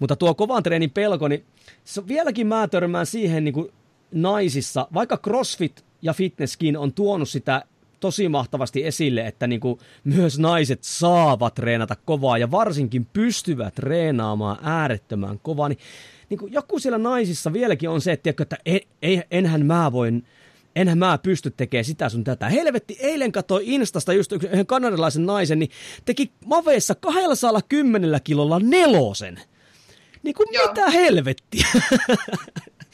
Mutta 0.00 0.16
tuo 0.16 0.34
kovan 0.34 0.62
treenin 0.62 0.90
pelko, 0.90 1.28
niin 1.28 1.44
se, 1.84 2.08
vieläkin 2.08 2.46
mä 2.46 2.68
törmään 2.68 3.06
siihen 3.06 3.44
niin 3.44 3.54
kuin 3.54 3.68
naisissa, 4.12 4.88
vaikka 4.94 5.16
CrossFit 5.16 5.84
ja 6.02 6.12
fitnesskin 6.12 6.76
on 6.76 6.92
tuonut 6.92 7.28
sitä 7.28 7.62
tosi 8.00 8.28
mahtavasti 8.28 8.86
esille, 8.86 9.26
että 9.26 9.46
niin 9.46 9.60
kuin 9.60 9.78
myös 10.04 10.38
naiset 10.38 10.78
saavat 10.82 11.54
treenata 11.54 11.96
kovaa 12.04 12.38
ja 12.38 12.50
varsinkin 12.50 13.06
pystyvät 13.12 13.74
treenaamaan 13.74 14.58
äärettömän 14.62 15.38
kovaa, 15.38 15.68
niin, 15.68 15.78
niin 16.30 16.38
kuin 16.38 16.52
joku 16.52 16.78
siellä 16.78 16.98
naisissa 16.98 17.52
vieläkin 17.52 17.88
on 17.88 18.00
se, 18.00 18.12
että, 18.12 18.30
että 18.30 18.56
ei, 19.02 19.22
enhän 19.30 19.66
mä 19.66 19.92
voin 19.92 20.26
enhän 20.76 20.98
mä 20.98 21.18
pysty 21.18 21.50
tekemään 21.50 21.84
sitä 21.84 22.08
sun 22.08 22.24
tätä. 22.24 22.48
Helvetti, 22.48 22.96
eilen 23.00 23.32
katsoi 23.32 23.62
Instasta 23.64 24.12
just 24.12 24.32
yhden 24.32 24.66
kanadalaisen 24.66 25.26
naisen, 25.26 25.58
niin 25.58 25.70
teki 26.04 26.32
maveessa 26.44 26.94
210 26.94 28.20
kilolla 28.24 28.60
nelosen. 28.60 29.40
Niin 30.22 30.34
kuin 30.34 30.48
Joo. 30.52 30.66
mitä 30.68 30.90
helvettiä? 30.90 31.66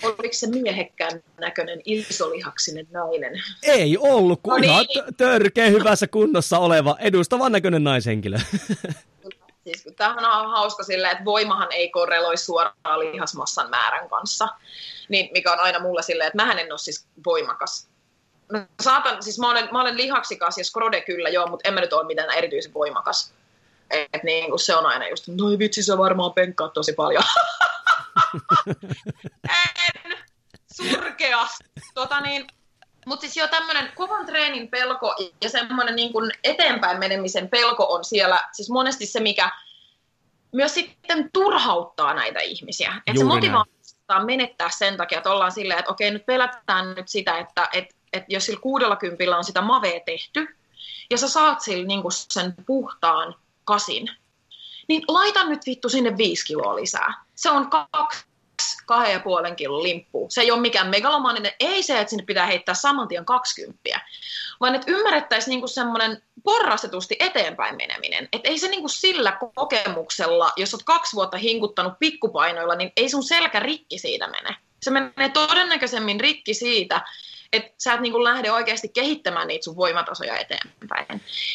Oliko 0.02 0.32
se 0.32 0.46
miehekkään 0.46 1.22
näköinen 1.40 1.80
isolihaksinen 1.84 2.86
nainen? 2.90 3.42
Ei 3.62 3.98
ollut, 3.98 4.40
kun 4.42 4.52
no 4.52 4.58
niin. 4.58 4.86
törkeä 5.16 5.68
hyvässä 5.68 6.06
kunnossa 6.06 6.58
oleva 6.58 6.96
edustavan 7.00 7.52
näköinen 7.52 7.84
naishenkilö. 7.84 8.38
Siis, 9.64 9.88
tämähän 9.96 10.40
on 10.40 10.50
hauska 10.50 10.82
silleen, 10.82 11.12
että 11.12 11.24
voimahan 11.24 11.72
ei 11.72 11.90
korreloi 11.90 12.36
suoraan 12.36 13.00
lihasmassan 13.00 13.70
määrän 13.70 14.08
kanssa, 14.08 14.48
niin 15.08 15.28
mikä 15.32 15.52
on 15.52 15.60
aina 15.60 15.78
mulle 15.78 16.02
silleen, 16.02 16.26
että 16.26 16.36
mähän 16.36 16.58
en 16.58 16.72
ole 16.72 16.78
siis 16.78 17.06
voimakas. 17.26 17.88
Mä 18.52 18.66
saatan, 18.82 19.22
siis 19.22 19.38
mä 19.38 19.50
olen, 19.50 19.68
mä 19.72 19.80
olen 19.80 19.96
lihaksikas 19.96 20.58
ja 20.58 20.64
skrode 20.64 21.00
kyllä 21.00 21.28
joo, 21.28 21.46
mutta 21.46 21.68
en 21.68 21.74
mä 21.74 21.80
nyt 21.80 21.92
ole 21.92 22.06
mitään 22.06 22.30
erityisen 22.30 22.74
voimakas. 22.74 23.34
Et 23.90 24.22
niin 24.22 24.50
kuin 24.50 24.58
se 24.58 24.74
on 24.74 24.86
aina 24.86 25.08
just, 25.08 25.28
no 25.28 25.58
vitsi 25.58 25.82
sä 25.82 25.98
varmaan 25.98 26.32
penkkaat 26.32 26.72
tosi 26.72 26.92
paljon. 26.92 27.22
en, 29.48 30.18
surkeasti. 30.76 31.64
Tota 31.94 32.20
niin, 32.20 32.46
mutta 33.06 33.20
siis 33.20 33.36
jo 33.36 33.48
tämmöinen 33.48 33.92
kovan 33.94 34.26
treenin 34.26 34.68
pelko 34.68 35.14
ja 35.42 35.50
semmoinen 35.50 35.96
niin 35.96 36.12
kuin 36.12 36.32
eteenpäin 36.44 36.98
menemisen 36.98 37.48
pelko 37.48 37.86
on 37.94 38.04
siellä 38.04 38.48
siis 38.52 38.70
monesti 38.70 39.06
se, 39.06 39.20
mikä 39.20 39.50
myös 40.52 40.74
sitten 40.74 41.30
turhauttaa 41.32 42.14
näitä 42.14 42.40
ihmisiä. 42.40 43.02
Että 43.06 43.20
se 43.20 43.24
motivaatio 43.24 44.24
menettää 44.24 44.70
sen 44.70 44.96
takia, 44.96 45.18
että 45.18 45.30
ollaan 45.30 45.52
silleen, 45.52 45.78
että 45.78 45.90
okei, 45.90 46.10
nyt 46.10 46.26
pelätään 46.26 46.94
nyt 46.94 47.08
sitä, 47.08 47.38
että, 47.38 47.68
että, 47.72 47.94
että 48.12 48.26
jos 48.28 48.46
sillä 48.46 48.60
kuudella 48.60 48.96
kympillä 48.96 49.36
on 49.36 49.44
sitä 49.44 49.60
mavea 49.60 50.00
tehty, 50.06 50.56
ja 51.10 51.18
sä 51.18 51.28
saat 51.28 51.60
sillä 51.60 51.86
niin 51.86 52.02
kuin 52.02 52.12
sen 52.12 52.54
puhtaan 52.66 53.34
kasin, 53.64 54.10
niin 54.88 55.02
laita 55.08 55.44
nyt 55.44 55.66
vittu 55.66 55.88
sinne 55.88 56.16
viisi 56.16 56.46
kiloa 56.46 56.76
lisää. 56.76 57.14
Se 57.34 57.50
on 57.50 57.70
kaksi 57.70 58.24
kahden 58.86 59.12
ja 59.12 59.20
puolen 59.20 59.56
kilon 59.56 59.82
limppu. 59.82 60.26
Se 60.30 60.40
ei 60.40 60.50
ole 60.50 60.60
mikään 60.60 60.88
megalomaaninen, 60.88 61.52
ei 61.60 61.82
se, 61.82 62.00
että 62.00 62.10
sinne 62.10 62.24
pitää 62.24 62.46
heittää 62.46 62.74
saman 62.74 63.08
tien 63.08 63.24
20, 63.24 63.80
vaan 64.60 64.74
että 64.74 64.90
ymmärrettäisiin 64.90 65.50
niinku 65.50 65.68
semmoinen 65.68 66.22
porrastetusti 66.42 67.16
eteenpäin 67.20 67.76
meneminen. 67.76 68.28
Että 68.32 68.48
ei 68.48 68.58
se 68.58 68.68
niinku 68.68 68.88
sillä 68.88 69.38
kokemuksella, 69.54 70.52
jos 70.56 70.74
olet 70.74 70.84
kaksi 70.84 71.16
vuotta 71.16 71.36
hinkuttanut 71.36 71.98
pikkupainoilla, 71.98 72.74
niin 72.74 72.92
ei 72.96 73.08
sun 73.08 73.22
selkä 73.22 73.60
rikki 73.60 73.98
siitä 73.98 74.26
mene. 74.26 74.56
Se 74.82 74.90
menee 74.90 75.28
todennäköisemmin 75.32 76.20
rikki 76.20 76.54
siitä, 76.54 77.00
että 77.52 77.74
sä 77.78 77.92
et 77.92 78.00
niin 78.00 78.12
kuin 78.12 78.24
lähde 78.24 78.52
oikeasti 78.52 78.88
kehittämään 78.88 79.48
niitä 79.48 79.64
sun 79.64 79.76
voimatasoja 79.76 80.38
eteenpäin. 80.38 81.06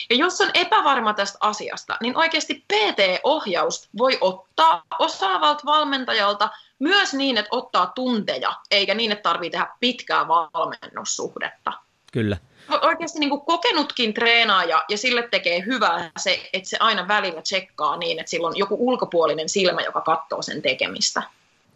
Ja 0.09 0.15
jos 0.15 0.41
on 0.41 0.51
epävarma 0.53 1.13
tästä 1.13 1.37
asiasta, 1.41 1.97
niin 2.01 2.17
oikeasti 2.17 2.65
PT-ohjaus 2.73 3.89
voi 3.97 4.17
ottaa 4.21 4.83
osaavalta 4.99 5.65
valmentajalta 5.65 6.49
myös 6.79 7.13
niin, 7.13 7.37
että 7.37 7.49
ottaa 7.51 7.91
tunteja, 7.95 8.53
eikä 8.71 8.93
niin, 8.93 9.11
että 9.11 9.29
tarvii 9.29 9.49
tehdä 9.49 9.67
pitkää 9.79 10.27
valmennussuhdetta. 10.27 11.73
Kyllä. 12.11 12.37
Oikeasti 12.81 13.19
niin 13.19 13.29
kuin 13.29 13.41
kokenutkin 13.41 14.13
treenaaja 14.13 14.83
ja 14.89 14.97
sille 14.97 15.27
tekee 15.31 15.65
hyvää 15.65 16.11
se, 16.17 16.49
että 16.53 16.69
se 16.69 16.77
aina 16.79 17.07
välillä 17.07 17.41
tsekkaa 17.41 17.97
niin, 17.97 18.19
että 18.19 18.29
sillä 18.29 18.47
on 18.47 18.57
joku 18.57 18.75
ulkopuolinen 18.79 19.49
silmä, 19.49 19.81
joka 19.81 20.01
katsoo 20.01 20.41
sen 20.41 20.61
tekemistä. 20.61 21.23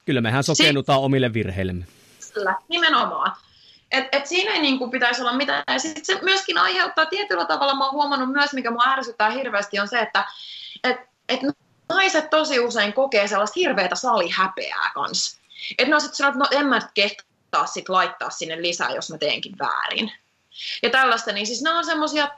Kyllä 0.05 0.21
mehän 0.21 0.43
sokennutaan 0.43 0.99
si- 0.99 1.05
omille 1.05 1.33
virheillemme. 1.33 1.85
Kyllä, 2.33 2.55
nimenomaan. 2.67 3.31
Et, 3.91 4.07
et 4.11 4.25
siinä 4.27 4.53
ei 4.53 4.61
niin 4.61 4.79
kuin 4.79 4.91
pitäisi 4.91 5.21
olla 5.21 5.33
mitään. 5.33 5.63
Ja 5.67 5.79
sitten 5.79 6.05
se 6.05 6.19
myöskin 6.21 6.57
aiheuttaa 6.57 7.05
tietyllä 7.05 7.45
tavalla, 7.45 7.75
mä 7.75 7.85
oon 7.85 7.93
huomannut 7.93 8.31
myös, 8.31 8.53
mikä 8.53 8.71
mua 8.71 8.83
ärsyttää 8.87 9.29
hirveästi, 9.29 9.79
on 9.79 9.87
se, 9.87 9.99
että 9.99 10.25
et, 10.83 10.97
et 11.29 11.39
naiset 11.89 12.29
tosi 12.29 12.59
usein 12.59 12.93
kokee 12.93 13.27
sellaista 13.27 13.59
hirveätä 13.59 13.95
salihäpeää 13.95 14.91
kanssa. 14.93 15.39
Että 15.77 15.95
on 15.95 16.01
sitten 16.01 16.27
että 16.27 16.39
no 16.39 16.47
en 16.51 16.65
mä 16.65 16.79
kehtaa 16.93 17.65
sit 17.65 17.89
laittaa 17.89 18.29
sinne 18.29 18.61
lisää, 18.61 18.95
jos 18.95 19.11
mä 19.11 19.17
teenkin 19.17 19.57
väärin. 19.59 20.11
Ja 20.83 20.89
tällaista, 20.89 21.31
niin 21.31 21.47
siis 21.47 21.61
nämä 21.61 21.77
on 21.77 21.85
semmoisia 21.85 22.29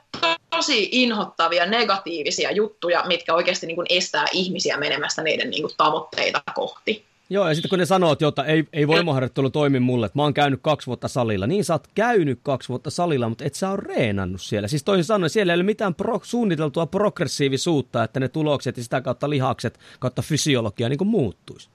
tosi 0.50 0.88
inhottavia, 0.92 1.66
negatiivisia 1.66 2.50
juttuja, 2.52 3.04
mitkä 3.06 3.34
oikeasti 3.34 3.66
niin 3.66 3.76
kuin 3.76 3.86
estää 3.90 4.26
ihmisiä 4.32 4.76
menemästä 4.76 5.22
niiden 5.22 5.50
niin 5.50 5.62
kuin 5.62 5.76
tavoitteita 5.76 6.42
kohti. 6.54 7.11
Joo, 7.32 7.48
ja 7.48 7.54
sitten 7.54 7.68
kun 7.68 7.78
ne 7.78 7.86
sanoo, 7.86 8.12
että 8.28 8.42
ei, 8.42 8.64
ei 8.72 8.88
voimaharjoittelu 8.88 9.50
toimi 9.50 9.80
mulle, 9.80 10.06
että 10.06 10.18
mä 10.18 10.22
oon 10.22 10.34
käynyt 10.34 10.60
kaksi 10.62 10.86
vuotta 10.86 11.08
salilla, 11.08 11.46
niin 11.46 11.64
sä 11.64 11.74
oot 11.74 11.88
käynyt 11.94 12.40
kaksi 12.42 12.68
vuotta 12.68 12.90
salilla, 12.90 13.28
mutta 13.28 13.44
et 13.44 13.54
sä 13.54 13.70
ole 13.70 13.78
reenannut 13.82 14.42
siellä. 14.42 14.68
Siis 14.68 14.84
toisin 14.84 15.04
sanoen, 15.04 15.30
siellä 15.30 15.52
ei 15.52 15.54
ole 15.54 15.62
mitään 15.62 15.94
pro, 15.94 16.20
suunniteltua 16.22 16.86
progressiivisuutta, 16.86 18.04
että 18.04 18.20
ne 18.20 18.28
tulokset 18.28 18.76
ja 18.76 18.82
sitä 18.82 19.00
kautta 19.00 19.30
lihakset 19.30 19.80
kautta 19.98 20.22
fysiologia 20.22 20.88
niin 20.88 20.98
kuin 20.98 21.08
muuttuisi. 21.08 21.68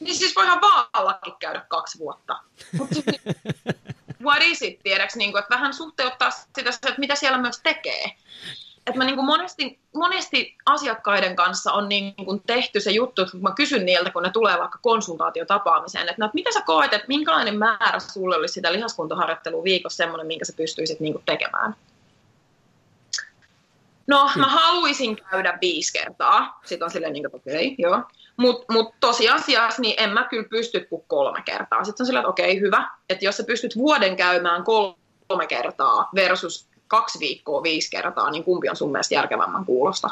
Niin 0.00 0.14
siis 0.14 0.36
voihan 0.36 0.60
vaallakin 0.60 1.34
käydä 1.38 1.64
kaksi 1.68 1.98
vuotta. 1.98 2.40
what 4.24 4.42
is 4.42 4.62
it, 4.62 4.80
tiedäks, 4.82 5.16
niin 5.16 5.32
kuin, 5.32 5.42
että 5.42 5.54
vähän 5.54 5.74
suhteuttaa 5.74 6.30
sitä, 6.30 6.70
että 6.70 6.94
mitä 6.98 7.14
siellä 7.14 7.38
myös 7.38 7.60
tekee 7.62 8.04
että 8.86 8.98
mä 8.98 9.04
niin 9.04 9.16
kuin 9.16 9.26
monesti, 9.26 9.78
monesti 9.94 10.56
asiakkaiden 10.66 11.36
kanssa 11.36 11.72
on 11.72 11.88
niin 11.88 12.14
kuin 12.14 12.42
tehty 12.46 12.80
se 12.80 12.90
juttu, 12.90 13.22
että 13.22 13.32
kun 13.32 13.42
mä 13.42 13.54
kysyn 13.56 13.86
niiltä, 13.86 14.10
kun 14.10 14.22
ne 14.22 14.30
tulee 14.30 14.58
vaikka 14.58 14.78
konsultaatiotapaamiseen, 14.82 16.08
että, 16.08 16.14
no, 16.18 16.26
että 16.26 16.34
mitä 16.34 16.52
sä 16.52 16.60
koet, 16.60 16.92
että 16.92 17.08
minkälainen 17.08 17.58
määrä 17.58 17.98
sulle 17.98 18.36
olisi 18.36 18.54
sitä 18.54 18.72
lihaskuntoharjoittelua 18.72 19.64
viikossa 19.64 19.96
semmoinen, 19.96 20.26
minkä 20.26 20.44
sä 20.44 20.52
pystyisit 20.56 21.00
niin 21.00 21.12
kuin 21.12 21.24
tekemään? 21.26 21.76
No, 24.06 24.30
mä 24.36 24.48
haluaisin 24.48 25.16
käydä 25.16 25.58
viisi 25.60 25.92
kertaa. 25.92 26.60
Sitten 26.64 26.86
on 26.86 26.90
silleen, 26.90 27.12
niin 27.12 27.26
että 27.26 27.36
okei, 27.36 27.66
okay, 27.66 27.74
joo. 27.78 28.02
Mutta 28.36 28.72
mut 28.72 28.94
tosiasiassa 29.00 29.82
niin 29.82 29.94
en 29.98 30.10
mä 30.10 30.24
kyllä 30.24 30.48
pysty 30.48 30.86
kuin 30.90 31.04
kolme 31.06 31.42
kertaa. 31.44 31.84
Sitten 31.84 32.04
on 32.04 32.06
silleen, 32.06 32.20
että 32.20 32.30
okei, 32.30 32.52
okay, 32.52 32.60
hyvä. 32.60 32.90
Että 33.08 33.24
jos 33.24 33.36
sä 33.36 33.44
pystyt 33.44 33.76
vuoden 33.76 34.16
käymään 34.16 34.64
kolme 34.64 35.46
kertaa 35.48 36.08
versus 36.14 36.68
kaksi 36.88 37.18
viikkoa 37.18 37.62
viisi 37.62 37.90
kertaa, 37.90 38.30
niin 38.30 38.44
kumpi 38.44 38.68
on 38.68 38.76
sun 38.76 38.92
mielestä 38.92 39.14
järkevämmän 39.14 39.64
kuulosta? 39.64 40.10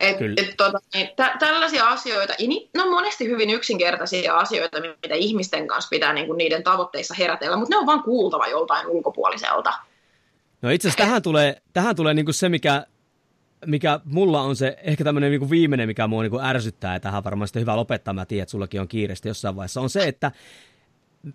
Et, 0.00 0.16
et, 0.36 0.54
tota, 0.56 0.78
niin, 0.94 1.08
tä, 1.16 1.36
tällaisia 1.38 1.88
asioita, 1.88 2.34
ne 2.74 2.82
on 2.82 2.90
monesti 2.90 3.28
hyvin 3.28 3.50
yksinkertaisia 3.50 4.36
asioita, 4.36 4.80
mitä 4.80 5.14
ihmisten 5.14 5.66
kanssa 5.68 5.88
pitää 5.88 6.12
niin 6.12 6.26
kuin 6.26 6.38
niiden 6.38 6.62
tavoitteissa 6.62 7.14
herätellä, 7.14 7.56
mutta 7.56 7.74
ne 7.74 7.78
on 7.78 7.86
vaan 7.86 8.02
kuultava 8.02 8.46
joltain 8.46 8.86
ulkopuoliselta. 8.86 9.72
No 10.62 10.70
itse 10.70 10.88
asiassa 10.88 11.04
tähän 11.04 11.22
tulee, 11.22 11.62
tähän 11.72 11.96
tulee 11.96 12.14
niin 12.14 12.24
kuin 12.24 12.34
se, 12.34 12.48
mikä, 12.48 12.86
mikä 13.66 14.00
mulla 14.04 14.40
on 14.40 14.56
se 14.56 14.76
ehkä 14.82 15.04
tämmöinen 15.04 15.30
niin 15.30 15.40
kuin 15.40 15.50
viimeinen, 15.50 15.88
mikä 15.88 16.06
mua 16.06 16.22
niin 16.22 16.30
kuin 16.30 16.44
ärsyttää, 16.44 16.94
ja 16.94 17.00
tähän 17.00 17.24
varmasti 17.24 17.60
hyvä 17.60 17.76
lopettaa, 17.76 18.14
mä 18.14 18.26
tiedän, 18.26 18.42
että 18.42 18.50
sullakin 18.50 18.80
on 18.80 18.88
kiireistä 18.88 19.28
jossain 19.28 19.56
vaiheessa, 19.56 19.80
on 19.80 19.90
se, 19.90 20.08
että 20.08 20.32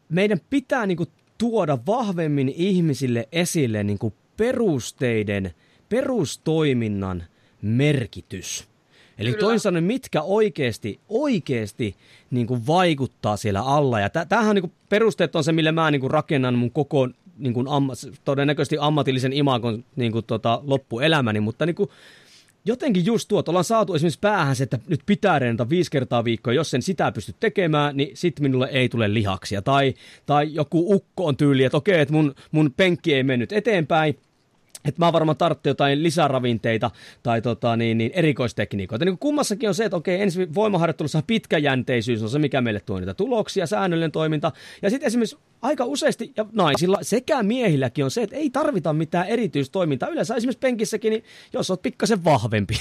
meidän 0.09 0.41
pitää 0.49 0.85
niin 0.85 0.97
kuin 0.97 1.09
tuoda 1.41 1.77
vahvemmin 1.87 2.53
ihmisille 2.55 3.27
esille 3.31 3.83
niin 3.83 3.99
kuin 3.99 4.13
perusteiden, 4.37 5.53
perustoiminnan 5.89 7.23
merkitys. 7.61 8.67
Eli 9.17 9.33
toisin 9.33 9.59
sanoen, 9.59 9.83
mitkä 9.83 10.21
oikeasti, 10.21 10.99
oikeasti 11.09 11.95
niin 12.31 12.47
kuin 12.47 12.67
vaikuttaa 12.67 13.37
siellä 13.37 13.61
alla. 13.61 13.99
Ja 13.99 14.09
tämähän 14.09 14.55
niin 14.55 14.61
kuin 14.61 14.73
perusteet 14.89 15.35
on 15.35 15.43
se, 15.43 15.51
millä 15.51 15.71
mä 15.71 15.91
niin 15.91 16.01
kuin 16.01 16.11
rakennan 16.11 16.55
mun 16.55 16.71
koko 16.71 17.09
niin 17.37 17.53
kuin 17.53 17.67
amma, 17.67 17.93
todennäköisesti 18.25 18.77
ammatillisen 18.79 19.33
imakon 19.33 19.83
niin 19.95 20.11
kuin 20.11 20.25
tota, 20.25 20.61
loppuelämäni, 20.63 21.39
mutta 21.39 21.65
niin 21.65 21.75
kuin, 21.75 21.89
jotenkin 22.65 23.05
just 23.05 23.27
tuot, 23.27 23.49
ollaan 23.49 23.63
saatu 23.63 23.93
esimerkiksi 23.93 24.19
päähän 24.19 24.55
se, 24.55 24.63
että 24.63 24.79
nyt 24.87 25.01
pitää 25.05 25.39
reenata 25.39 25.69
viisi 25.69 25.91
kertaa 25.91 26.23
viikkoa, 26.23 26.53
jos 26.53 26.69
sen 26.69 26.81
sitä 26.81 27.11
pysty 27.11 27.35
tekemään, 27.39 27.97
niin 27.97 28.17
sitten 28.17 28.43
minulle 28.43 28.69
ei 28.71 28.89
tule 28.89 29.13
lihaksia. 29.13 29.61
Tai, 29.61 29.93
tai 30.25 30.53
joku 30.53 30.95
ukko 30.95 31.25
on 31.25 31.37
tyyli, 31.37 31.63
että 31.63 31.77
okei, 31.77 31.99
että 31.99 32.13
mun, 32.13 32.35
mun 32.51 32.73
penkki 32.77 33.13
ei 33.13 33.23
mennyt 33.23 33.51
eteenpäin, 33.51 34.19
että 34.85 35.05
mä 35.05 35.13
varmaan 35.13 35.37
tarvitsen 35.37 35.69
jotain 35.69 36.03
lisäravinteita 36.03 36.91
tai 37.23 37.41
tota, 37.41 37.75
niin, 37.75 37.97
niin, 37.97 38.11
erikoistekniikoita. 38.13 39.05
Niin 39.05 39.17
kummassakin 39.17 39.69
on 39.69 39.75
se, 39.75 39.85
että 39.85 39.97
okei, 39.97 40.21
ensi 40.21 40.53
voimaharjoittelussa 40.53 41.23
pitkäjänteisyys 41.27 42.23
on 42.23 42.29
se, 42.29 42.39
mikä 42.39 42.61
meille 42.61 42.79
tuo 42.79 42.99
niitä 42.99 43.13
tuloksia, 43.13 43.67
säännöllinen 43.67 44.11
toiminta. 44.11 44.51
Ja 44.81 44.89
sitten 44.89 45.07
esimerkiksi 45.07 45.37
aika 45.61 45.85
useasti, 45.85 46.33
ja 46.37 46.45
naisilla 46.51 46.97
sekä 47.01 47.43
miehilläkin 47.43 48.05
on 48.05 48.11
se, 48.11 48.21
että 48.21 48.35
ei 48.35 48.49
tarvita 48.49 48.93
mitään 48.93 49.27
erityistoimintaa. 49.27 50.09
Yleensä 50.09 50.35
esimerkiksi 50.35 50.59
penkissäkin, 50.59 51.09
niin 51.09 51.23
jos 51.53 51.69
oot 51.69 51.81
pikkasen 51.81 52.23
vahvempi, 52.23 52.75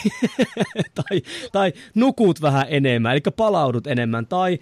tai, 1.00 1.22
tai 1.52 1.72
nukut 1.94 2.42
vähän 2.42 2.66
enemmän, 2.68 3.12
eli 3.12 3.20
palaudut 3.36 3.86
enemmän, 3.86 4.26
tai 4.26 4.58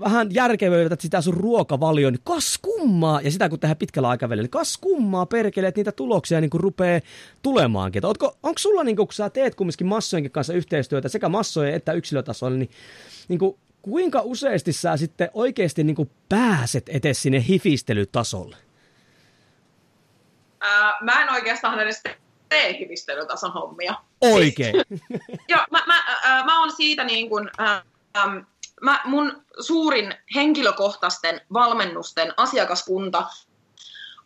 vähän 0.00 0.28
järkevöität 0.34 1.00
sitä 1.00 1.20
sun 1.20 1.34
ruokavalioon, 1.34 2.12
niin 2.12 2.22
kas 2.24 2.58
kummaa, 2.62 3.20
ja 3.20 3.30
sitä 3.30 3.48
kun 3.48 3.60
tehdään 3.60 3.76
pitkällä 3.76 4.08
aikavälillä, 4.08 4.42
niin 4.42 4.50
kas 4.50 4.78
kummaa 4.78 5.26
perkele, 5.26 5.66
että 5.68 5.78
niitä 5.78 5.92
tuloksia 5.92 6.40
niin 6.40 6.50
rupeaa 6.54 7.00
tulemaankin. 7.42 8.06
Onko, 8.06 8.36
onko 8.42 8.58
sulla, 8.58 8.84
niin 8.84 8.96
kun 8.96 9.08
sä 9.10 9.30
teet 9.30 9.54
kumminkin 9.54 9.86
massojenkin 9.86 10.32
kanssa 10.32 10.52
yhteistyötä 10.52 11.08
sekä 11.08 11.28
massojen 11.28 11.74
että 11.74 11.92
yksilötasolla, 11.92 12.56
niin, 12.56 12.70
niin 13.28 13.38
kuin, 13.38 13.56
kuinka 13.82 14.20
useasti 14.24 14.72
sä 14.72 14.96
sitten 14.96 15.30
oikeasti 15.34 15.84
niin 15.84 15.96
kuin 15.96 16.10
pääset 16.28 16.88
etes 16.88 17.22
sinne 17.22 17.44
hifistelytasolle? 17.48 18.56
Ää, 20.60 20.98
mä 21.00 21.22
en 21.22 21.32
oikeastaan 21.32 21.80
edes 21.80 22.02
tee 22.48 22.78
hifistelytason 22.78 23.52
hommia. 23.52 23.94
Oikein. 24.20 24.74
Joo, 25.48 25.60
mä, 25.70 25.82
mä, 25.86 25.98
äh, 26.24 26.44
mä 26.44 26.60
oon 26.60 26.72
siitä 26.72 27.04
niin 27.04 27.28
kuin, 27.28 27.50
äh, 27.60 27.82
mä, 28.80 29.00
mun 29.04 29.42
suurin 29.60 30.14
henkilökohtaisten 30.34 31.40
valmennusten 31.52 32.34
asiakaskunta 32.36 33.26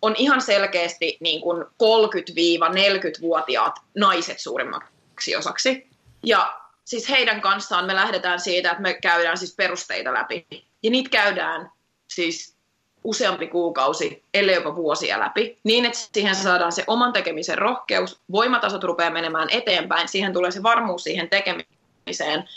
on 0.02 0.14
ihan 0.18 0.40
selkeästi 0.40 1.16
niin 1.20 1.40
kuin 1.40 1.62
30-40-vuotiaat 1.62 3.78
naiset 3.94 4.40
suurimmaksi 4.40 5.36
osaksi. 5.36 5.86
Ja 6.22 6.60
siis 6.84 7.08
heidän 7.08 7.40
kanssaan 7.40 7.86
me 7.86 7.94
lähdetään 7.94 8.40
siitä, 8.40 8.70
että 8.70 8.82
me 8.82 8.94
käydään 8.94 9.38
siis 9.38 9.54
perusteita 9.54 10.12
läpi. 10.12 10.46
Ja 10.82 10.90
niitä 10.90 11.10
käydään 11.10 11.70
siis 12.08 12.56
useampi 13.04 13.46
kuukausi, 13.46 14.24
ellei 14.34 14.54
jopa 14.54 14.76
vuosia 14.76 15.20
läpi, 15.20 15.58
niin 15.64 15.84
että 15.84 15.98
siihen 16.12 16.34
saadaan 16.34 16.72
se 16.72 16.84
oman 16.86 17.12
tekemisen 17.12 17.58
rohkeus, 17.58 18.20
voimatasot 18.32 18.84
rupeaa 18.84 19.10
menemään 19.10 19.48
eteenpäin, 19.50 20.08
siihen 20.08 20.32
tulee 20.32 20.50
se 20.50 20.62
varmuus 20.62 21.04
siihen 21.04 21.28
tekemiseen, 21.30 22.48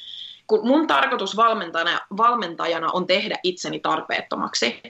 kun 0.48 0.68
mun 0.68 0.88
tarkoitus 0.88 1.36
valmentajana, 1.36 2.00
valmentajana 2.18 2.92
on 2.94 3.08
tehdä 3.08 3.40
itseni 3.44 3.80
tarpeettomaksi. 3.80 4.82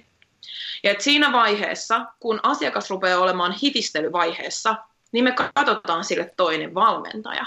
Ja 0.84 0.92
et 0.92 1.02
siinä 1.02 1.32
vaiheessa, 1.32 2.06
kun 2.20 2.40
asiakas 2.44 2.90
rupeaa 2.90 3.20
olemaan 3.20 3.52
hifistelyvaiheessa, 3.52 4.76
niin 5.12 5.24
me 5.24 5.36
katsotaan 5.56 6.04
sille 6.04 6.34
toinen 6.38 6.76
valmentaja. 6.76 7.46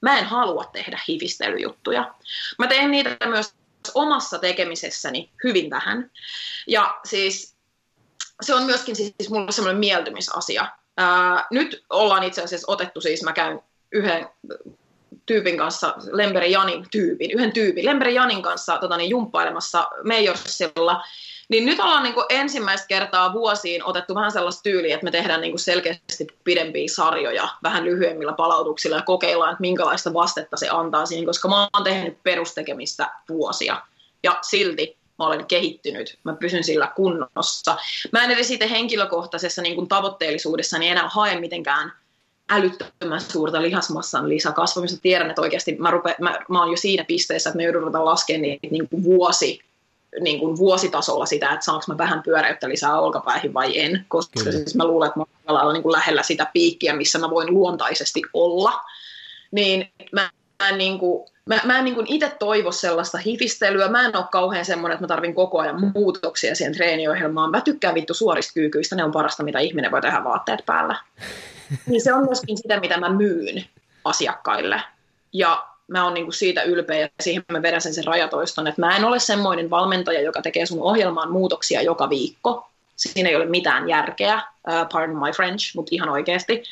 Mä 0.00 0.18
en 0.18 0.24
halua 0.24 0.64
tehdä 0.64 1.00
hifistelyjuttuja. 1.08 2.14
Mä 2.58 2.66
teen 2.66 2.90
niitä 2.90 3.16
myös 3.26 3.54
omassa 3.94 4.38
tekemisessäni 4.38 5.30
hyvin 5.44 5.70
vähän. 5.70 6.10
Ja 6.66 6.98
siis 7.04 7.56
se 8.42 8.54
on 8.54 8.62
myöskin 8.62 8.96
siis 8.96 9.30
mulle 9.30 9.52
semmoinen 9.52 9.80
mieltymisasia. 9.80 10.66
Ää, 10.96 11.46
nyt 11.50 11.84
ollaan 11.90 12.22
itse 12.22 12.42
asiassa 12.42 12.72
otettu 12.72 13.00
siis, 13.00 13.22
mä 13.22 13.32
käyn 13.32 13.60
yhden 13.92 14.28
tyypin 15.28 15.58
kanssa, 15.58 15.94
Lemberi 16.12 16.52
Janin 16.52 16.84
tyypin, 16.90 17.30
yhden 17.30 17.52
tyypin, 17.52 17.84
Lemberi 17.84 18.14
Janin 18.14 18.42
kanssa 18.42 18.78
tota, 18.78 18.96
niin, 18.96 19.10
jumppailemassa 19.10 19.88
Majorsilla, 20.04 21.04
niin 21.48 21.66
nyt 21.66 21.80
ollaan 21.80 22.02
niin 22.02 22.14
kuin 22.14 22.26
ensimmäistä 22.28 22.86
kertaa 22.86 23.32
vuosiin 23.32 23.84
otettu 23.84 24.14
vähän 24.14 24.32
sellaista 24.32 24.62
tyyliä, 24.62 24.94
että 24.94 25.04
me 25.04 25.10
tehdään 25.10 25.40
niin 25.40 25.52
kuin 25.52 25.60
selkeästi 25.60 26.26
pidempiä 26.44 26.88
sarjoja 26.88 27.48
vähän 27.62 27.84
lyhyemmillä 27.84 28.32
palautuksilla 28.32 28.96
ja 28.96 29.02
kokeillaan, 29.02 29.52
että 29.52 29.60
minkälaista 29.60 30.14
vastetta 30.14 30.56
se 30.56 30.68
antaa 30.68 31.06
siihen, 31.06 31.26
koska 31.26 31.48
mä 31.48 31.68
oon 31.74 31.84
tehnyt 31.84 32.22
perustekemistä 32.22 33.10
vuosia. 33.28 33.82
Ja 34.22 34.38
silti 34.42 34.96
mä 35.18 35.26
olen 35.26 35.46
kehittynyt, 35.46 36.18
mä 36.24 36.34
pysyn 36.34 36.64
sillä 36.64 36.92
kunnossa. 36.96 37.76
Mä 38.12 38.24
en 38.24 38.30
edes 38.30 38.48
siitä 38.48 38.66
henkilökohtaisessa 38.66 39.62
niin 39.62 39.74
kuin 39.74 39.88
tavoitteellisuudessa 39.88 40.78
niin 40.78 40.92
enää 40.92 41.08
hae 41.08 41.40
mitenkään 41.40 41.92
älyttömän 42.50 43.20
suurta 43.20 43.62
lihasmassan 43.62 44.28
lisäkasvamista. 44.28 44.98
Tiedän, 45.02 45.30
että 45.30 45.42
oikeasti 45.42 45.76
mä, 45.78 45.90
rupe, 45.90 46.16
mä, 46.20 46.38
mä 46.48 46.60
oon 46.60 46.70
jo 46.70 46.76
siinä 46.76 47.04
pisteessä, 47.04 47.50
että 47.50 47.56
me 47.56 47.64
joudun 47.64 47.82
ruveta 47.82 48.04
laskemaan 48.04 48.42
niitä 48.42 48.66
niin 48.70 48.88
kuin 48.88 49.04
vuosi, 49.04 49.60
niin 50.20 50.40
kuin 50.40 50.56
vuositasolla 50.56 51.26
sitä, 51.26 51.52
että 51.52 51.64
saanko 51.64 51.84
mä 51.88 51.98
vähän 51.98 52.22
pyöräyttä 52.22 52.68
lisää 52.68 53.00
olkapäihin 53.00 53.54
vai 53.54 53.80
en, 53.80 54.04
koska 54.08 54.40
Kyllä. 54.40 54.52
siis 54.52 54.74
mä 54.74 54.86
luulen, 54.86 55.08
että 55.08 55.20
mä 55.20 55.62
oon 55.62 55.72
niin 55.72 55.82
kuin 55.82 55.92
lähellä 55.92 56.22
sitä 56.22 56.46
piikkiä, 56.52 56.96
missä 56.96 57.18
mä 57.18 57.30
voin 57.30 57.54
luontaisesti 57.54 58.22
olla. 58.34 58.72
Niin 59.50 59.92
mä 60.12 60.30
en, 60.68 60.78
niin 60.78 60.98
kuin, 60.98 61.28
mä, 61.46 61.60
mä 61.64 61.78
en 61.78 61.84
niin 61.84 62.06
itse 62.06 62.36
toivo 62.38 62.72
sellaista 62.72 63.18
hifistelyä. 63.18 63.88
Mä 63.88 64.06
en 64.06 64.16
ole 64.16 64.24
kauhean 64.32 64.64
semmoinen, 64.64 64.94
että 64.94 65.04
mä 65.04 65.08
tarvin 65.08 65.34
koko 65.34 65.58
ajan 65.58 65.92
muutoksia 65.94 66.54
siihen 66.54 66.74
treeniohjelmaan. 66.74 67.50
Mä 67.50 67.60
tykkään 67.60 67.94
vittu 67.94 68.14
suorista 68.14 68.52
kyykyistä, 68.54 68.96
ne 68.96 69.04
on 69.04 69.12
parasta, 69.12 69.42
mitä 69.42 69.58
ihminen 69.58 69.90
voi 69.90 70.00
tehdä 70.00 70.24
vaatteet 70.24 70.62
päällä. 70.66 70.96
Niin 71.86 72.04
se 72.04 72.14
on 72.14 72.24
myöskin 72.24 72.56
sitä, 72.56 72.80
mitä 72.80 73.00
mä 73.00 73.08
myyn 73.08 73.64
asiakkaille. 74.04 74.82
Ja 75.32 75.66
mä 75.88 76.04
oon 76.04 76.14
niinku 76.14 76.32
siitä 76.32 76.62
ylpeä 76.62 76.98
ja 76.98 77.08
siihen 77.20 77.44
mä 77.52 77.62
vedän 77.62 77.80
sen, 77.80 77.94
sen 77.94 78.04
rajatoiston, 78.04 78.66
että 78.66 78.80
mä 78.80 78.96
en 78.96 79.04
ole 79.04 79.18
semmoinen 79.18 79.70
valmentaja, 79.70 80.20
joka 80.20 80.42
tekee 80.42 80.66
sun 80.66 80.82
ohjelmaan 80.82 81.32
muutoksia 81.32 81.82
joka 81.82 82.10
viikko. 82.10 82.68
Siinä 82.96 83.28
ei 83.28 83.36
ole 83.36 83.46
mitään 83.46 83.88
järkeä, 83.88 84.34
uh, 84.36 84.88
pardon 84.92 85.16
my 85.16 85.30
French, 85.36 85.76
mutta 85.76 85.88
ihan 85.92 86.08
oikeasti. 86.08 86.62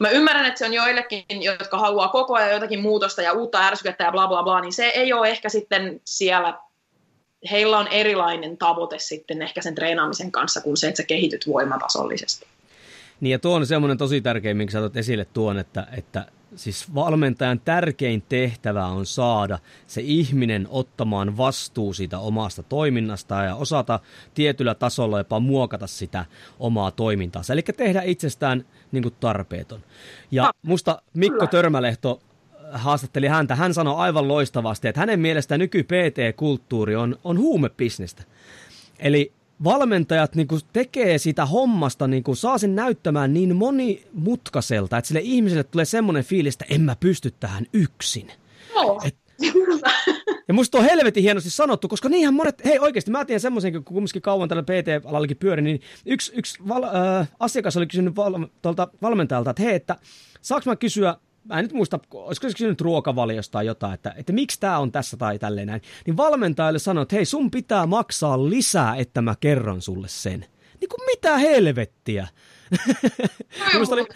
Mä 0.00 0.10
ymmärrän, 0.10 0.46
että 0.46 0.58
se 0.58 0.66
on 0.66 0.72
joillekin, 0.72 1.42
jotka 1.42 1.78
haluaa 1.78 2.08
koko 2.08 2.34
ajan 2.34 2.50
jotakin 2.50 2.80
muutosta 2.80 3.22
ja 3.22 3.32
uutta 3.32 3.60
ärsykettä 3.60 4.04
ja 4.04 4.12
bla 4.12 4.28
bla 4.28 4.42
bla, 4.42 4.60
niin 4.60 4.72
se 4.72 4.86
ei 4.86 5.12
ole 5.12 5.28
ehkä 5.28 5.48
sitten 5.48 6.00
siellä, 6.04 6.54
heillä 7.50 7.78
on 7.78 7.88
erilainen 7.88 8.58
tavoite 8.58 8.98
sitten 8.98 9.42
ehkä 9.42 9.62
sen 9.62 9.74
treenaamisen 9.74 10.32
kanssa 10.32 10.60
kuin 10.60 10.76
se, 10.76 10.88
että 10.88 11.02
sä 11.02 11.06
kehityt 11.06 11.48
voimatasollisesti. 11.48 12.46
Niin 13.20 13.30
ja 13.30 13.38
tuo 13.38 13.56
on 13.56 13.66
semmoinen 13.66 13.98
tosi 13.98 14.20
tärkeä, 14.20 14.54
minkä 14.54 14.72
sä 14.72 14.90
esille 14.94 15.24
tuon, 15.24 15.58
että, 15.58 15.86
että 15.96 16.26
siis 16.56 16.94
valmentajan 16.94 17.60
tärkein 17.60 18.22
tehtävä 18.28 18.86
on 18.86 19.06
saada 19.06 19.58
se 19.86 20.00
ihminen 20.04 20.66
ottamaan 20.70 21.36
vastuu 21.36 21.92
siitä 21.92 22.18
omasta 22.18 22.62
toiminnastaan 22.62 23.46
ja 23.46 23.54
osata 23.54 24.00
tietyllä 24.34 24.74
tasolla 24.74 25.18
jopa 25.18 25.40
muokata 25.40 25.86
sitä 25.86 26.24
omaa 26.58 26.90
toimintaansa. 26.90 27.52
Eli 27.52 27.62
tehdä 27.62 28.02
itsestään 28.02 28.64
niin 28.92 29.02
kuin 29.02 29.14
tarpeeton. 29.20 29.80
Ja 30.30 30.50
musta 30.62 31.02
Mikko 31.14 31.46
Törmälehto 31.46 32.20
haastatteli 32.72 33.26
häntä. 33.26 33.54
Hän 33.54 33.74
sanoi 33.74 33.94
aivan 33.96 34.28
loistavasti, 34.28 34.88
että 34.88 35.00
hänen 35.00 35.20
mielestään 35.20 35.58
nyky-PT-kulttuuri 35.58 36.96
on, 36.96 37.16
on 37.24 37.38
huumebisnestä. 37.38 38.22
Eli 38.98 39.32
valmentajat 39.64 40.34
niin 40.34 40.48
kuin 40.48 40.60
tekee 40.72 41.18
sitä 41.18 41.46
hommasta, 41.46 42.06
niin 42.06 42.22
kuin 42.22 42.36
saa 42.36 42.58
sen 42.58 42.76
näyttämään 42.76 43.34
niin 43.34 43.56
monimutkaiselta, 43.56 44.98
että 44.98 45.08
sille 45.08 45.20
ihmiselle 45.24 45.64
tulee 45.64 45.84
semmoinen 45.84 46.24
fiilis, 46.24 46.54
että 46.54 46.74
en 46.74 46.80
mä 46.80 46.96
pysty 47.00 47.34
tähän 47.40 47.66
yksin. 47.72 48.32
No. 48.74 49.00
Et, 49.04 49.16
ja 50.48 50.54
musta 50.54 50.78
on 50.78 50.84
helvetin 50.84 51.22
hienosti 51.22 51.50
sanottu, 51.50 51.88
koska 51.88 52.08
niinhän 52.08 52.34
monet, 52.34 52.64
hei 52.64 52.78
oikeasti 52.78 53.10
mä 53.10 53.24
tiedän 53.24 53.40
semmoisen, 53.40 53.72
kun 53.72 53.84
kumminkin 53.84 54.22
kauan 54.22 54.48
tällä 54.48 54.62
PT-alallakin 54.62 55.36
pyörin, 55.36 55.64
niin 55.64 55.80
yksi, 56.06 56.32
yksi 56.34 56.58
val, 56.68 56.82
äh, 56.82 57.28
asiakas 57.40 57.76
oli 57.76 57.86
kysynyt 57.86 58.16
val, 58.16 58.46
tuolta 58.62 58.88
valmentajalta, 59.02 59.50
että 59.50 59.62
hei, 59.62 59.74
että 59.74 59.96
saaks 60.42 60.66
mä 60.66 60.76
kysyä 60.76 61.16
mä 61.44 61.58
en 61.58 61.64
nyt 61.64 61.72
muista, 61.72 61.98
olisiko 62.14 62.48
se 62.48 62.54
kysynyt 62.54 62.80
ruokavaliosta 62.80 63.52
tai 63.52 63.66
jotain, 63.66 63.94
että, 63.94 64.14
että 64.16 64.32
miksi 64.32 64.60
tämä 64.60 64.78
on 64.78 64.92
tässä 64.92 65.16
tai 65.16 65.38
tälleen 65.38 65.66
näin, 65.66 65.82
niin 66.06 66.16
valmentajalle 66.16 66.78
sanoi, 66.78 67.02
että 67.02 67.16
hei 67.16 67.24
sun 67.24 67.50
pitää 67.50 67.86
maksaa 67.86 68.50
lisää, 68.50 68.96
että 68.96 69.22
mä 69.22 69.34
kerron 69.40 69.82
sulle 69.82 70.08
sen. 70.08 70.40
Niin 70.80 70.88
kuin 70.88 71.06
mitä 71.06 71.38
helvettiä? 71.38 72.28
Minusta 73.72 73.94
oli, 73.94 74.06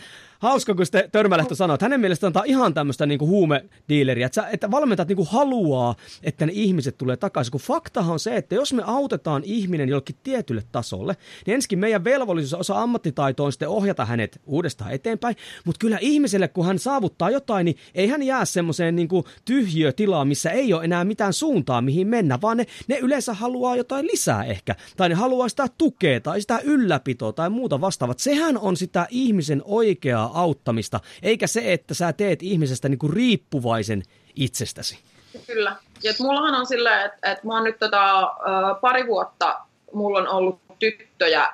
hauska, 0.43 0.75
kun 0.75 0.87
sitten 0.87 1.11
Törmälehto 1.13 1.55
sanoi, 1.55 1.75
että 1.75 1.85
hänen 1.85 2.01
mielestään 2.01 2.33
tämä 2.33 2.43
on 2.43 2.49
ihan 2.49 2.75
tämmöistä 2.75 3.07
niin 3.07 3.21
huumediileriä, 3.21 4.27
että, 4.27 4.49
että 4.53 4.71
valmentajat 4.71 5.09
niin 5.09 5.27
haluaa, 5.31 5.95
että 6.23 6.47
ne 6.47 6.53
ihmiset 6.55 6.99
tulee 6.99 7.17
takaisin, 7.17 7.51
kun 7.51 7.61
faktahan 7.61 8.13
on 8.13 8.21
se, 8.21 8.37
että 8.37 8.55
jos 8.55 8.73
me 8.73 8.83
autetaan 8.87 9.43
ihminen 9.45 9.89
jollekin 9.89 10.17
tietylle 10.23 10.63
tasolle, 10.73 11.17
niin 11.47 11.55
ensinnäkin 11.55 11.79
meidän 11.79 12.05
velvollisuus 12.05 12.61
osa 12.61 12.83
ammattitaitoa 12.83 13.47
on 13.47 13.53
sitten 13.53 13.69
ohjata 13.69 14.05
hänet 14.05 14.41
uudestaan 14.47 14.93
eteenpäin, 14.93 15.37
mutta 15.65 15.79
kyllä 15.79 15.99
ihmiselle, 16.01 16.49
kun 16.49 16.67
hän 16.67 16.79
saavuttaa 16.79 17.31
jotain, 17.31 17.65
niin 17.65 17.77
ei 17.95 18.09
hän 18.09 18.23
jää 18.23 18.45
semmoiseen 18.45 18.97
niin 18.97 19.09
tyhjötilaan, 19.45 20.29
missä 20.29 20.51
ei 20.51 20.73
ole 20.73 20.85
enää 20.85 21.05
mitään 21.05 21.33
suuntaa, 21.33 21.81
mihin 21.81 22.09
mennä, 22.09 22.39
vaan 22.43 22.57
ne, 22.57 22.67
ne 22.89 22.99
yleensä 22.99 23.35
haluaa 23.35 23.77
jotain 23.77 24.07
lisää 24.07 24.45
ehkä, 24.45 24.77
tai 24.97 25.09
ne 25.09 25.15
haluaa 25.15 25.49
sitä 25.49 25.67
tukea 25.79 26.21
tai 26.21 26.41
sitä 26.41 26.61
ylläpitoa 26.65 27.33
tai 27.33 27.51
muuta 27.51 27.81
vastaavat. 27.81 28.19
Sehän 28.19 28.59
on 28.59 28.77
sitä 28.77 29.07
ihmisen 29.11 29.63
oikeaa 29.65 30.32
auttamista, 30.35 31.01
eikä 31.23 31.47
se, 31.47 31.73
että 31.73 31.95
sä 31.95 32.13
teet 32.13 32.43
ihmisestä 32.43 32.89
niin 32.89 32.99
kuin 32.99 33.13
riippuvaisen 33.13 34.03
itsestäsi. 34.37 34.99
Kyllä. 35.47 35.77
Ja 36.03 36.13
mullahan 36.21 36.55
on 36.55 36.67
silleen, 36.67 37.07
että, 37.07 37.33
että 37.33 37.47
mä 37.47 37.55
oon 37.55 37.65
nyt 37.65 37.79
tota, 37.79 38.33
pari 38.81 39.07
vuotta, 39.07 39.61
mulla 39.93 40.19
on 40.19 40.29
ollut 40.29 40.61
tyttöjä, 40.79 41.53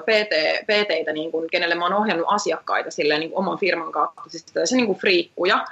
PT, 0.00 0.64
PTitä, 0.66 1.12
niin 1.12 1.30
kuin, 1.30 1.50
kenelle 1.50 1.74
mä 1.74 1.84
oon 1.84 1.94
ohjannut 1.94 2.26
asiakkaita 2.28 2.90
silleen, 2.90 3.20
niin 3.20 3.32
oman 3.34 3.58
firman 3.58 3.92
kautta, 3.92 4.22
siis 4.28 4.46
se 4.64 4.76
niin 4.76 4.94
friikkuja. 4.94 5.64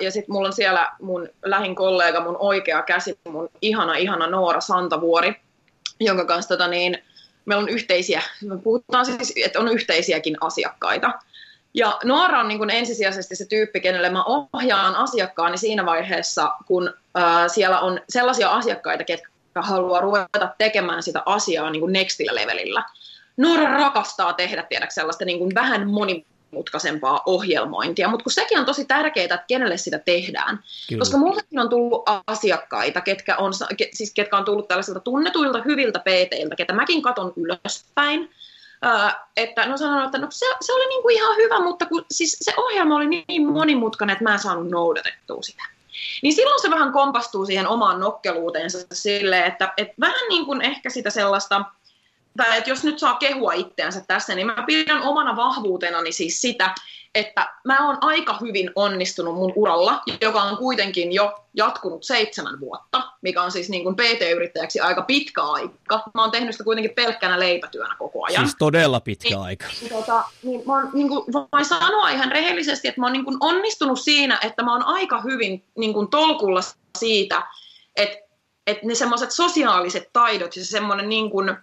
Ja 0.00 0.10
sitten 0.10 0.32
mulla 0.32 0.48
on 0.48 0.52
siellä 0.52 0.92
mun 1.00 1.28
lähin 1.44 1.74
kollega, 1.74 2.20
mun 2.20 2.36
oikea 2.38 2.82
käsi, 2.82 3.18
mun 3.28 3.48
ihana, 3.62 3.94
ihana 3.94 4.26
Noora 4.26 4.60
Santavuori, 4.60 5.34
jonka 6.00 6.24
kanssa 6.24 6.48
tota, 6.48 6.68
niin, 6.68 6.98
meillä 7.44 7.62
on 7.62 7.68
yhteisiä, 7.68 8.22
puhutaan 8.62 9.06
siis, 9.06 9.32
että 9.44 9.60
on 9.60 9.68
yhteisiäkin 9.68 10.36
asiakkaita. 10.40 11.12
Ja 11.76 11.98
Noora 12.04 12.40
on 12.40 12.48
niin 12.48 12.58
kuin 12.58 12.70
ensisijaisesti 12.70 13.36
se 13.36 13.46
tyyppi, 13.48 13.80
kenelle 13.80 14.10
mä 14.10 14.24
ohjaan 14.24 14.94
asiakkaani 14.96 15.58
siinä 15.58 15.86
vaiheessa, 15.86 16.52
kun 16.66 16.94
ää, 17.14 17.48
siellä 17.48 17.80
on 17.80 18.00
sellaisia 18.08 18.50
asiakkaita, 18.50 19.04
ketkä 19.04 19.28
haluaa 19.62 20.00
ruveta 20.00 20.54
tekemään 20.58 21.02
sitä 21.02 21.22
asiaa 21.26 21.70
niin 21.70 21.80
kuin 21.80 21.92
nextillä 21.92 22.34
levelillä. 22.34 22.84
Noora 23.36 23.72
rakastaa 23.72 24.32
tehdä, 24.32 24.62
tiedäks, 24.62 24.94
sellaista 24.94 25.24
niin 25.24 25.38
kuin 25.38 25.54
vähän 25.54 25.90
monimutkaisempaa 25.90 27.22
ohjelmointia, 27.26 28.08
mutta 28.08 28.24
kun 28.24 28.32
sekin 28.32 28.58
on 28.58 28.64
tosi 28.64 28.84
tärkeää, 28.84 29.24
että 29.24 29.44
kenelle 29.48 29.76
sitä 29.76 29.98
tehdään. 29.98 30.58
Kyllä. 30.88 31.00
Koska 31.00 31.16
mullekin 31.16 31.58
on 31.58 31.68
tullut 31.68 32.02
asiakkaita, 32.26 33.00
ketkä 33.00 33.36
on, 33.36 33.52
siis 33.92 34.14
ketkä 34.14 34.36
on 34.36 34.44
tullut 34.44 34.68
tällaisilta 34.68 35.00
tunnetuilta 35.00 35.62
hyviltä 35.62 35.98
PT-iltä, 35.98 36.56
ketä 36.56 36.72
mäkin 36.72 37.02
katon 37.02 37.32
ylöspäin, 37.36 38.30
että 39.36 39.66
no 39.66 39.76
sanon, 39.76 40.04
että 40.04 40.18
no 40.18 40.26
se, 40.30 40.46
se 40.60 40.72
oli 40.72 40.86
niin 40.86 41.02
kuin 41.02 41.14
ihan 41.14 41.36
hyvä, 41.36 41.60
mutta 41.60 41.86
kun, 41.86 42.04
siis 42.10 42.36
se 42.40 42.52
ohjelma 42.56 42.96
oli 42.96 43.24
niin 43.28 43.46
monimutkainen, 43.46 44.12
että 44.12 44.24
mä 44.24 44.32
en 44.32 44.38
saanut 44.38 44.70
noudatettua 44.70 45.42
sitä. 45.42 45.62
Niin 46.22 46.34
silloin 46.34 46.62
se 46.62 46.70
vähän 46.70 46.92
kompastuu 46.92 47.46
siihen 47.46 47.68
omaan 47.68 48.00
nokkeluuteensa 48.00 48.78
sille, 48.92 49.46
että, 49.46 49.72
että 49.76 49.94
vähän 50.00 50.28
niin 50.28 50.46
kuin 50.46 50.62
ehkä 50.62 50.90
sitä 50.90 51.10
sellaista, 51.10 51.64
tai 52.36 52.58
että 52.58 52.70
jos 52.70 52.84
nyt 52.84 52.98
saa 52.98 53.14
kehua 53.14 53.52
itseänsä 53.52 54.04
tässä, 54.06 54.34
niin 54.34 54.46
mä 54.46 54.64
pidän 54.66 55.02
omana 55.02 55.36
vahvuutenani 55.36 56.12
siis 56.12 56.40
sitä, 56.40 56.74
että 57.16 57.48
mä 57.64 57.86
oon 57.86 57.98
aika 58.00 58.38
hyvin 58.40 58.70
onnistunut 58.74 59.34
mun 59.34 59.52
uralla, 59.56 60.02
joka 60.20 60.42
on 60.42 60.56
kuitenkin 60.56 61.12
jo 61.12 61.44
jatkunut 61.54 62.04
seitsemän 62.04 62.60
vuotta, 62.60 63.02
mikä 63.22 63.42
on 63.42 63.52
siis 63.52 63.68
niin 63.68 63.82
kuin 63.82 63.96
PT-yrittäjäksi 63.96 64.80
aika 64.80 65.02
pitkä 65.02 65.42
aika. 65.42 66.02
Mä 66.14 66.22
oon 66.22 66.30
tehnyt 66.30 66.54
sitä 66.54 66.64
kuitenkin 66.64 66.94
pelkkänä 66.94 67.40
leipätyönä 67.40 67.96
koko 67.98 68.24
ajan. 68.24 68.44
Siis 68.44 68.56
todella 68.58 69.00
pitkä 69.00 69.28
niin, 69.28 69.38
aika. 69.38 69.66
Niin, 69.80 69.92
tota, 69.92 70.24
niin 70.42 70.62
mä 70.66 70.72
oon, 70.72 70.90
niin 70.92 71.08
kuin, 71.08 71.24
voin 71.52 71.64
sanoa 71.64 72.08
ihan 72.08 72.32
rehellisesti, 72.32 72.88
että 72.88 73.00
mä 73.00 73.06
oon 73.06 73.12
niin 73.12 73.24
kuin 73.24 73.36
onnistunut 73.40 74.00
siinä, 74.00 74.38
että 74.42 74.62
mä 74.62 74.72
oon 74.72 74.82
aika 74.82 75.20
hyvin 75.20 75.64
niin 75.78 75.92
kuin 75.92 76.08
tolkulla 76.08 76.60
siitä, 76.98 77.42
että, 77.96 78.18
että 78.66 78.86
ne 78.86 78.94
semmoiset 78.94 79.30
sosiaaliset 79.30 80.10
taidot 80.12 80.56
ja 80.56 80.64
se 80.64 80.70
semmoinen 80.70 81.08
niin 81.08 81.30
kuin, 81.30 81.56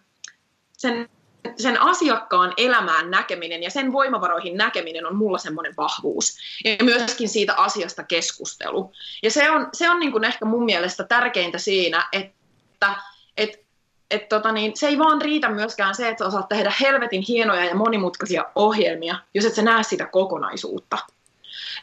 sen 0.78 1.10
sen 1.58 1.82
asiakkaan 1.82 2.54
elämään 2.58 3.12
näkeminen 3.12 3.64
ja 3.64 3.70
sen 3.70 3.92
voimavaroihin 3.92 4.58
näkeminen 4.58 5.06
on 5.06 5.16
mulla 5.16 5.38
semmoinen 5.38 5.74
vahvuus. 5.78 6.38
Ja 6.66 6.86
myöskin 6.86 7.30
siitä 7.30 7.54
asiasta 7.58 8.04
keskustelu. 8.04 8.92
Ja 9.24 9.32
se 9.32 9.52
on, 9.52 9.70
se 9.74 9.90
on 9.90 10.00
niin 10.00 10.12
kuin 10.12 10.24
ehkä 10.24 10.46
mun 10.46 10.66
mielestä 10.66 11.04
tärkeintä 11.04 11.58
siinä, 11.58 12.10
että 12.12 12.96
et, 13.38 13.66
et 14.12 14.30
tota 14.30 14.52
niin, 14.52 14.78
se 14.78 14.88
ei 14.88 15.00
vaan 15.00 15.22
riitä 15.22 15.50
myöskään 15.50 15.96
se, 15.96 16.10
että 16.10 16.24
sä 16.24 16.28
osaat 16.28 16.48
tehdä 16.48 16.74
helvetin 16.82 17.24
hienoja 17.28 17.66
ja 17.66 17.76
monimutkaisia 17.76 18.46
ohjelmia, 18.56 19.16
jos 19.34 19.46
et 19.46 19.56
sä 19.56 19.62
näe 19.62 19.84
sitä 19.84 20.06
kokonaisuutta. 20.06 20.98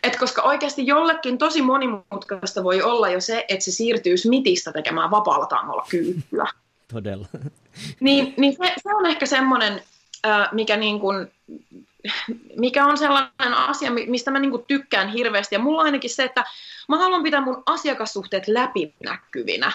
Et 0.02 0.16
koska 0.16 0.42
oikeasti 0.42 0.86
jollekin 0.86 1.38
tosi 1.38 1.62
monimutkaista 1.62 2.64
voi 2.64 2.82
olla 2.82 3.08
jo 3.08 3.20
se, 3.20 3.44
että 3.48 3.64
se 3.64 3.70
siirtyy 3.70 4.16
Smithistä 4.16 4.72
tekemään 4.72 5.10
vapaalla 5.10 5.46
tangolla 5.46 5.86
kyykkyä. 5.90 6.46
Todella. 6.92 7.26
Niin, 8.00 8.34
niin 8.36 8.52
se, 8.52 8.74
se 8.82 8.94
on 8.94 9.06
ehkä 9.06 9.26
semmoinen, 9.26 9.82
mikä, 10.52 10.76
niin 10.76 11.00
kuin, 11.00 11.32
mikä 12.56 12.86
on 12.86 12.98
sellainen 12.98 13.54
asia, 13.54 13.90
mistä 13.90 14.30
mä 14.30 14.38
niin 14.38 14.50
kuin 14.50 14.64
tykkään 14.68 15.08
hirveästi. 15.08 15.54
Ja 15.54 15.58
mulla 15.58 15.80
on 15.80 15.86
ainakin 15.86 16.10
se, 16.10 16.24
että 16.24 16.44
mä 16.88 16.98
haluan 16.98 17.22
pitää 17.22 17.40
mun 17.40 17.62
asiakassuhteet 17.66 18.48
läpinäkyvinä. 18.48 19.72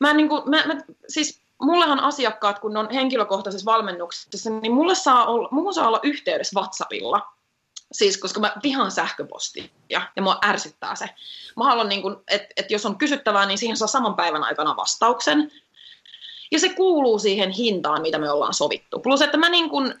Mä 0.00 0.14
niin 0.14 0.28
kuin, 0.28 0.50
mä, 0.50 0.66
mä, 0.66 0.80
siis 1.08 1.40
mullehan 1.62 2.00
asiakkaat, 2.00 2.58
kun 2.58 2.76
on 2.76 2.90
henkilökohtaisessa 2.90 3.72
valmennuksessa, 3.72 4.50
niin 4.50 4.72
mulle 4.72 4.94
saa 4.94 5.26
olla, 5.26 5.48
mulla 5.50 5.72
saa 5.72 5.88
olla 5.88 6.00
yhteydessä 6.02 6.60
WhatsAppilla. 6.60 7.32
Siis 7.92 8.18
koska 8.18 8.40
mä 8.40 8.52
vihaan 8.62 8.90
sähköpostia 8.90 9.64
ja 10.16 10.22
mua 10.22 10.38
ärsyttää 10.44 10.94
se. 10.94 11.08
Mä 11.56 11.64
haluan, 11.64 11.88
niin 11.88 12.02
että 12.30 12.48
et 12.56 12.70
jos 12.70 12.86
on 12.86 12.98
kysyttävää, 12.98 13.46
niin 13.46 13.58
siihen 13.58 13.76
saa 13.76 13.88
saman 13.88 14.14
päivän 14.14 14.44
aikana 14.44 14.76
vastauksen. 14.76 15.52
Ja 16.52 16.58
se 16.58 16.68
kuuluu 16.68 17.18
siihen 17.18 17.50
hintaan, 17.50 18.02
mitä 18.02 18.18
me 18.18 18.30
ollaan 18.30 18.54
sovittu. 18.54 18.98
Plus, 18.98 19.22
että 19.22 19.36
mä 19.36 19.48
niin 19.48 19.70
kun, 19.70 19.94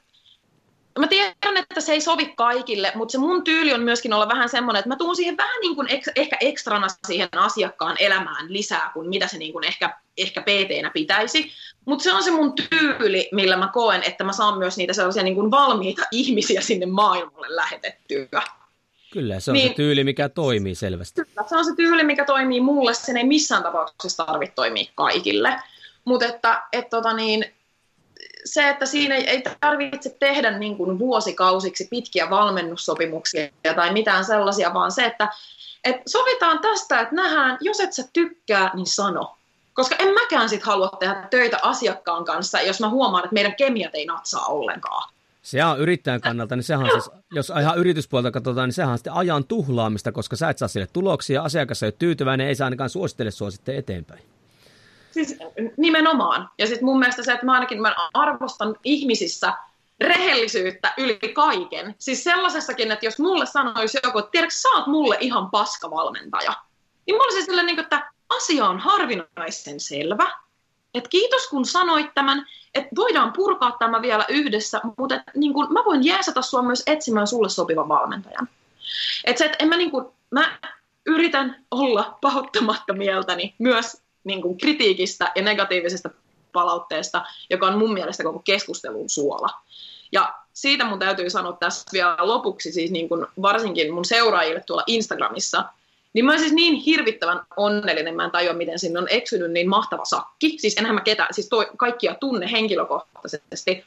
mä 0.98 1.06
tiedän, 1.06 1.56
että 1.56 1.80
se 1.80 1.92
ei 1.92 2.00
sovi 2.00 2.26
kaikille, 2.36 2.92
mutta 2.94 3.12
se 3.12 3.18
mun 3.18 3.44
tyyli 3.44 3.72
on 3.72 3.82
myöskin 3.82 4.12
olla 4.12 4.28
vähän 4.28 4.48
semmoinen, 4.48 4.78
että 4.78 4.88
mä 4.88 4.96
tuun 4.96 5.16
siihen 5.16 5.36
vähän 5.36 5.60
niin 5.60 5.74
kuin 5.74 5.90
ek, 5.90 6.04
ehkä 6.16 6.36
ekstrana 6.40 6.86
siihen 7.06 7.28
asiakkaan 7.36 7.96
elämään 8.00 8.52
lisää 8.52 8.90
kuin 8.94 9.08
mitä 9.08 9.28
se 9.28 9.38
niin 9.38 9.52
kuin 9.52 9.64
ehkä, 9.64 9.98
ehkä 10.16 10.40
PT-nä 10.42 10.90
pitäisi. 10.94 11.52
Mutta 11.84 12.02
se 12.02 12.12
on 12.12 12.22
se 12.22 12.30
mun 12.30 12.52
tyyli, 12.54 13.28
millä 13.32 13.56
mä 13.56 13.70
koen, 13.72 14.02
että 14.02 14.24
mä 14.24 14.32
saan 14.32 14.58
myös 14.58 14.76
niitä 14.76 14.92
sellaisia 14.92 15.22
niin 15.22 15.34
kuin 15.34 15.50
valmiita 15.50 16.02
ihmisiä 16.12 16.60
sinne 16.60 16.86
maailmalle 16.86 17.56
lähetettyä. 17.56 18.42
Kyllä, 19.12 19.40
se 19.40 19.50
on 19.50 19.52
niin, 19.52 19.68
se 19.68 19.74
tyyli, 19.74 20.04
mikä 20.04 20.28
toimii 20.28 20.74
selvästi. 20.74 21.22
Kyllä, 21.24 21.48
se 21.48 21.56
on 21.56 21.64
se 21.64 21.74
tyyli, 21.76 22.04
mikä 22.04 22.24
toimii 22.24 22.60
mulle. 22.60 22.94
Sen 22.94 23.16
ei 23.16 23.24
missään 23.24 23.62
tapauksessa 23.62 24.26
tarvitse 24.26 24.54
toimia 24.54 24.90
kaikille. 24.94 25.56
Mutta 26.06 26.26
että 26.26 26.62
et 26.72 26.90
tota 26.90 27.12
niin, 27.12 27.44
se, 28.44 28.68
että 28.68 28.86
siinä 28.86 29.14
ei, 29.14 29.42
tarvitse 29.60 30.16
tehdä 30.20 30.58
niin 30.58 30.76
kuin 30.76 30.98
vuosikausiksi 30.98 31.86
pitkiä 31.90 32.30
valmennussopimuksia 32.30 33.48
tai 33.76 33.92
mitään 33.92 34.24
sellaisia, 34.24 34.74
vaan 34.74 34.92
se, 34.92 35.04
että 35.04 35.28
et 35.84 35.96
sovitaan 36.06 36.58
tästä, 36.58 37.00
että 37.00 37.14
nähdään, 37.14 37.58
jos 37.60 37.80
et 37.80 37.92
sä 37.92 38.08
tykkää, 38.12 38.70
niin 38.74 38.86
sano. 38.86 39.36
Koska 39.74 39.96
en 39.98 40.14
mäkään 40.14 40.48
sit 40.48 40.62
halua 40.62 40.90
tehdä 41.00 41.26
töitä 41.30 41.58
asiakkaan 41.62 42.24
kanssa, 42.24 42.60
jos 42.60 42.80
mä 42.80 42.88
huomaan, 42.88 43.24
että 43.24 43.34
meidän 43.34 43.56
kemiat 43.56 43.94
ei 43.94 44.06
natsaa 44.06 44.46
ollenkaan. 44.46 45.12
Se 45.42 45.64
on 45.64 45.80
yrittäjän 45.80 46.20
kannalta, 46.20 46.56
niin 46.56 46.64
sehän 46.64 46.90
siis, 46.90 47.10
jos 47.32 47.52
ihan 47.60 47.78
yrityspuolta 47.78 48.30
katsotaan, 48.30 48.68
niin 48.68 48.74
sehän 48.74 48.92
on 48.92 48.98
sitten 48.98 49.12
ajan 49.12 49.44
tuhlaamista, 49.44 50.12
koska 50.12 50.36
sä 50.36 50.50
et 50.50 50.58
saa 50.58 50.68
sille 50.68 50.86
tuloksia, 50.92 51.42
asiakas 51.42 51.82
ei 51.82 51.86
ole 51.86 51.94
tyytyväinen, 51.98 52.48
ei 52.48 52.54
saa 52.54 52.64
ainakaan 52.64 52.90
suosittele 52.90 53.30
sua 53.30 53.50
sitten 53.50 53.76
eteenpäin. 53.76 54.35
Siis 55.16 55.36
nimenomaan. 55.76 56.50
Ja 56.58 56.66
sitten 56.66 56.84
mun 56.84 56.98
mielestä 56.98 57.22
se, 57.22 57.32
että 57.32 57.46
mä 57.46 57.52
ainakin 57.52 57.82
mä 57.82 57.94
arvostan 58.14 58.76
ihmisissä 58.84 59.52
rehellisyyttä 60.00 60.94
yli 60.96 61.18
kaiken. 61.34 61.94
Siis 61.98 62.24
sellaisessakin, 62.24 62.92
että 62.92 63.06
jos 63.06 63.18
mulle 63.18 63.46
sanoisi 63.46 63.98
joku, 64.04 64.18
että 64.18 64.30
tiedätkö, 64.30 64.54
sä 64.54 64.68
oot 64.68 64.86
mulle 64.86 65.16
ihan 65.20 65.50
paskavalmentaja. 65.50 66.54
Niin 67.06 67.14
mulla 67.14 67.24
olisi 67.24 67.46
sellainen, 67.46 67.78
että 67.78 68.10
asia 68.28 68.66
on 68.66 68.78
harvinaisen 68.78 69.80
selvä. 69.80 70.32
Että 70.94 71.10
kiitos 71.10 71.48
kun 71.48 71.64
sanoit 71.66 72.14
tämän, 72.14 72.46
että 72.74 72.90
voidaan 72.96 73.32
purkaa 73.32 73.76
tämä 73.78 74.02
vielä 74.02 74.24
yhdessä, 74.28 74.80
mutta 74.98 75.14
et, 75.14 75.22
niin 75.34 75.54
kun, 75.54 75.72
mä 75.72 75.84
voin 75.84 76.04
jeesata 76.06 76.42
sua 76.42 76.62
myös 76.62 76.82
etsimään 76.86 77.26
sulle 77.26 77.48
sopivan 77.48 77.88
valmentajan. 77.88 78.48
Että 79.24 79.38
se, 79.38 79.44
että 79.44 79.56
en 79.60 79.68
mä, 79.68 79.76
niin 79.76 79.90
kun, 79.90 80.12
mä 80.30 80.58
yritän 81.06 81.64
olla 81.70 82.18
pahoittamatta 82.20 82.92
mieltäni 82.92 83.54
myös 83.58 84.05
niin 84.26 84.42
kuin 84.42 84.58
kritiikistä 84.58 85.32
ja 85.34 85.42
negatiivisesta 85.42 86.10
palautteesta, 86.52 87.24
joka 87.50 87.66
on 87.66 87.78
mun 87.78 87.92
mielestä 87.92 88.22
koko 88.22 88.38
keskustelun 88.38 89.10
suola. 89.10 89.48
Ja 90.12 90.34
siitä 90.52 90.84
mun 90.84 90.98
täytyy 90.98 91.30
sanoa 91.30 91.56
tässä 91.60 91.84
vielä 91.92 92.16
lopuksi, 92.18 92.72
siis 92.72 92.90
niin 92.90 93.08
kuin 93.08 93.26
varsinkin 93.42 93.94
mun 93.94 94.04
seuraajille 94.04 94.62
tuolla 94.66 94.84
Instagramissa, 94.86 95.64
niin 96.12 96.24
mä 96.24 96.32
oon 96.32 96.40
siis 96.40 96.52
niin 96.52 96.74
hirvittävän 96.74 97.40
onnellinen, 97.56 98.16
mä 98.16 98.24
en 98.24 98.30
tajua, 98.30 98.52
miten 98.52 98.78
sinne 98.78 98.98
on 98.98 99.06
eksynyt 99.10 99.50
niin 99.50 99.68
mahtava 99.68 100.04
sakki. 100.04 100.58
Siis 100.58 100.76
enhän 100.76 100.94
mä 100.94 101.00
ketä, 101.00 101.28
siis 101.30 101.48
toi, 101.48 101.70
kaikkia 101.76 102.14
tunne 102.14 102.52
henkilökohtaisesti. 102.52 103.84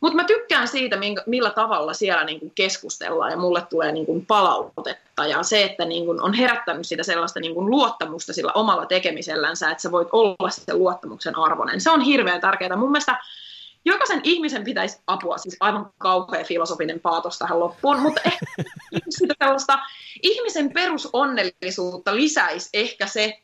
Mutta 0.00 0.16
mä 0.16 0.24
tykkään 0.24 0.68
siitä, 0.68 0.96
minkä, 0.96 1.22
millä 1.26 1.50
tavalla 1.50 1.94
siellä 1.94 2.24
niin 2.24 2.40
kuin 2.40 2.52
keskustellaan 2.54 3.30
ja 3.30 3.36
mulle 3.36 3.62
tulee 3.70 3.92
niin 3.92 4.06
kuin 4.06 4.26
palautetta. 4.26 5.26
Ja 5.26 5.42
se, 5.42 5.62
että 5.62 5.84
niin 5.84 6.04
kuin 6.06 6.22
on 6.22 6.34
herättänyt 6.34 6.86
sitä 6.86 7.02
sellaista 7.02 7.40
niin 7.40 7.54
kuin 7.54 7.70
luottamusta 7.70 8.32
sillä 8.32 8.52
omalla 8.52 8.86
tekemisellänsä, 8.86 9.70
että 9.70 9.82
sä 9.82 9.92
voit 9.92 10.08
olla 10.12 10.50
sen 10.50 10.78
luottamuksen 10.78 11.38
arvoinen. 11.38 11.80
Se 11.80 11.90
on 11.90 12.00
hirveän 12.00 12.40
tärkeää. 12.40 12.76
Mun 12.76 12.90
mielestä 12.90 13.18
jokaisen 13.84 14.20
ihmisen 14.24 14.64
pitäisi 14.64 14.98
apua, 15.06 15.38
siis 15.38 15.56
aivan 15.60 15.90
kauhea 15.98 16.44
filosofinen 16.44 17.00
paatos 17.00 17.38
tähän 17.38 17.60
loppuun, 17.60 18.00
mutta 18.00 18.20
ehkä 18.24 18.46
sitä 19.18 19.78
ihmisen 20.22 20.72
perusonnellisuutta 20.72 22.16
lisäisi 22.16 22.68
ehkä 22.72 23.06
se, 23.06 23.38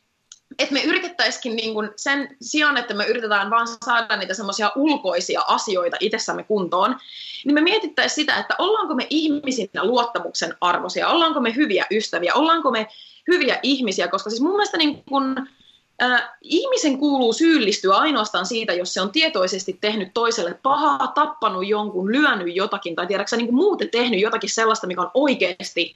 että 0.59 0.73
me 0.73 0.83
yritettäisikin 0.83 1.55
niin 1.55 1.73
kuin 1.73 1.89
sen 1.95 2.35
sijaan, 2.41 2.77
että 2.77 2.93
me 2.93 3.05
yritetään 3.05 3.49
vaan 3.49 3.67
saada 3.85 4.17
niitä 4.17 4.33
semmoisia 4.33 4.71
ulkoisia 4.75 5.41
asioita 5.47 5.97
itsessämme 5.99 6.43
kuntoon, 6.43 6.95
niin 7.45 7.53
me 7.53 7.61
mietittäisiin 7.61 8.15
sitä, 8.15 8.37
että 8.37 8.55
ollaanko 8.57 8.95
me 8.95 9.07
ihmisinä 9.09 9.83
luottamuksen 9.83 10.55
arvoisia, 10.61 11.09
ollaanko 11.09 11.39
me 11.39 11.55
hyviä 11.55 11.85
ystäviä, 11.91 12.33
ollaanko 12.33 12.71
me 12.71 12.87
hyviä 13.27 13.59
ihmisiä, 13.63 14.07
koska 14.07 14.29
siis 14.29 14.41
mun 14.41 14.51
mielestä 14.51 14.77
niin 14.77 15.03
kuin, 15.09 15.35
äh, 16.03 16.29
ihmisen 16.41 16.97
kuuluu 16.97 17.33
syyllistyä 17.33 17.95
ainoastaan 17.95 18.45
siitä, 18.45 18.73
jos 18.73 18.93
se 18.93 19.01
on 19.01 19.11
tietoisesti 19.11 19.77
tehnyt 19.81 20.09
toiselle 20.13 20.59
pahaa, 20.63 21.07
tappanut 21.07 21.67
jonkun, 21.67 22.11
lyönyt 22.11 22.55
jotakin 22.55 22.95
tai 22.95 23.07
tiedätkö 23.07 23.37
niin 23.37 23.55
muuten 23.55 23.89
tehnyt 23.89 24.21
jotakin 24.21 24.49
sellaista, 24.49 24.87
mikä 24.87 25.01
on 25.01 25.11
oikeasti 25.13 25.95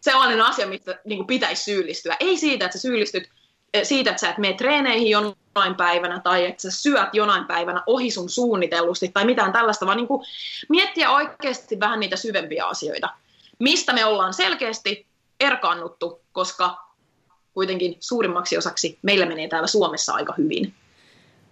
sellainen 0.00 0.40
asia, 0.40 0.66
mistä 0.66 1.00
niin 1.04 1.26
pitäisi 1.26 1.64
syyllistyä. 1.64 2.16
Ei 2.20 2.36
siitä, 2.36 2.64
että 2.64 2.78
sä 2.78 2.82
syyllistyt 2.82 3.30
siitä, 3.82 4.10
että 4.10 4.20
sä 4.20 4.30
et 4.30 4.38
mene 4.38 4.54
treeneihin 4.54 5.10
jonain 5.10 5.74
päivänä 5.76 6.20
tai 6.20 6.46
että 6.46 6.62
sä 6.62 6.70
syöt 6.70 7.08
jonain 7.12 7.44
päivänä 7.44 7.82
ohi 7.86 8.10
sun 8.10 8.30
suunnitellusti 8.30 9.08
tai 9.08 9.24
mitään 9.24 9.52
tällaista, 9.52 9.86
vaan 9.86 9.96
niin 9.96 10.08
kuin 10.08 10.24
miettiä 10.68 11.10
oikeasti 11.10 11.80
vähän 11.80 12.00
niitä 12.00 12.16
syvempiä 12.16 12.64
asioita. 12.64 13.08
Mistä 13.58 13.92
me 13.92 14.04
ollaan 14.04 14.34
selkeästi 14.34 15.06
erkaannuttu, 15.40 16.20
koska 16.32 16.88
kuitenkin 17.54 17.96
suurimmaksi 18.00 18.58
osaksi 18.58 18.98
meillä 19.02 19.26
menee 19.26 19.48
täällä 19.48 19.66
Suomessa 19.66 20.14
aika 20.14 20.34
hyvin. 20.38 20.74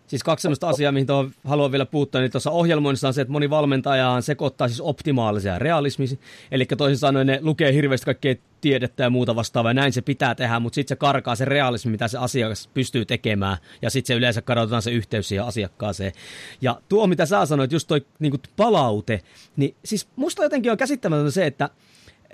Siis 0.07 0.23
kaksi 0.23 0.43
sellaista 0.43 0.69
asiaa, 0.69 0.93
mihin 0.93 1.07
haluan 1.45 1.73
vielä 1.73 1.87
puuttua, 1.87 2.21
niin 2.21 2.31
tuossa 2.31 2.51
ohjelmoinnissa 2.51 3.09
on 3.09 3.15
se, 3.15 3.21
että 3.21 3.33
moni 3.33 3.51
valmentaja 3.51 4.21
sekoittaa 4.21 4.69
siis 4.69 4.81
optimaalisia 4.81 5.59
realismisia. 5.59 6.19
Eli 6.51 6.67
toisin 6.67 6.99
sanoen 6.99 7.27
ne 7.27 7.39
lukee 7.43 7.73
hirveästi 7.73 8.05
kaikkea 8.05 8.35
tiedettä 8.67 9.03
ja 9.03 9.11
muuta 9.11 9.37
vastaavaa, 9.37 9.71
ja 9.71 9.75
näin 9.75 9.93
se 9.93 10.03
pitää 10.03 10.35
tehdä, 10.35 10.61
mutta 10.61 10.75
sitten 10.75 10.95
se 10.95 10.99
karkaa 10.99 11.37
se 11.37 11.45
realismi, 11.45 11.91
mitä 11.91 12.09
se 12.09 12.19
asiakas 12.19 12.71
pystyy 12.75 13.05
tekemään, 13.05 13.59
ja 13.83 13.91
sitten 13.91 14.07
se 14.15 14.19
yleensä 14.19 14.43
kadotetaan 14.43 14.83
se 14.83 14.91
yhteys 14.91 15.29
siihen 15.29 15.47
asiakkaaseen. 15.47 16.13
Ja 16.61 16.81
tuo, 16.89 17.07
mitä 17.07 17.27
sä 17.27 17.47
sanoit, 17.47 17.73
just 17.73 17.89
toi 17.89 18.07
niin 18.19 18.33
palaute, 18.57 19.23
niin 19.57 19.77
siis 19.85 20.09
musta 20.17 20.43
jotenkin 20.43 20.73
on 20.73 20.79
käsittämätöntä 20.79 21.31
se, 21.31 21.47
että 21.47 21.71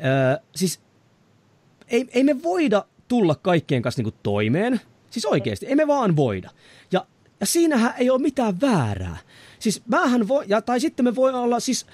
ää, 0.00 0.38
siis 0.54 0.80
ei, 1.88 2.08
ei 2.14 2.24
me 2.24 2.42
voida 2.42 2.84
tulla 3.08 3.34
kaikkien 3.34 3.82
kanssa 3.82 4.02
niin 4.02 4.14
toimeen, 4.22 4.80
Siis 5.10 5.26
oikeasti, 5.26 5.66
ei 5.66 5.74
me 5.74 5.86
vaan 5.86 6.16
voida. 6.16 6.50
Ja 6.92 7.06
ja 7.40 7.46
siinähän 7.46 7.94
ei 7.98 8.10
ole 8.10 8.20
mitään 8.20 8.60
väärää. 8.60 9.16
Siis 9.58 9.82
mähän 9.86 10.28
voi, 10.28 10.44
ja, 10.48 10.62
tai 10.62 10.80
sitten 10.80 11.04
me 11.04 11.14
voi 11.14 11.34
olla 11.34 11.60
siis 11.60 11.86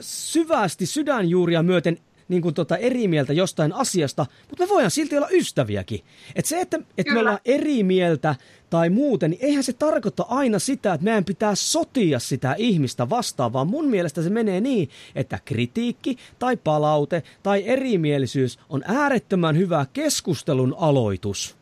syvästi 0.00 0.86
sydänjuuria 0.86 1.62
myöten 1.62 1.98
niin 2.28 2.42
kuin 2.42 2.54
tota 2.54 2.76
eri 2.76 3.08
mieltä 3.08 3.32
jostain 3.32 3.72
asiasta, 3.72 4.26
mutta 4.48 4.64
me 4.64 4.68
voidaan 4.68 4.90
silti 4.90 5.16
olla 5.16 5.28
ystäviäkin. 5.30 6.00
Et 6.34 6.44
se, 6.44 6.60
että, 6.60 6.78
että 6.98 7.12
me 7.12 7.20
ollaan 7.20 7.38
eri 7.44 7.82
mieltä 7.82 8.34
tai 8.70 8.90
muuten, 8.90 9.30
niin 9.30 9.44
eihän 9.44 9.64
se 9.64 9.72
tarkoita 9.72 10.26
aina 10.28 10.58
sitä, 10.58 10.94
että 10.94 11.04
meidän 11.04 11.24
pitää 11.24 11.54
sotia 11.54 12.18
sitä 12.18 12.54
ihmistä 12.58 13.10
vastaan, 13.10 13.52
vaan 13.52 13.66
mun 13.66 13.88
mielestä 13.88 14.22
se 14.22 14.30
menee 14.30 14.60
niin, 14.60 14.88
että 15.14 15.38
kritiikki 15.44 16.18
tai 16.38 16.56
palaute 16.56 17.22
tai 17.42 17.62
erimielisyys 17.66 18.58
on 18.68 18.82
äärettömän 18.86 19.56
hyvä 19.56 19.86
keskustelun 19.92 20.74
aloitus. 20.78 21.56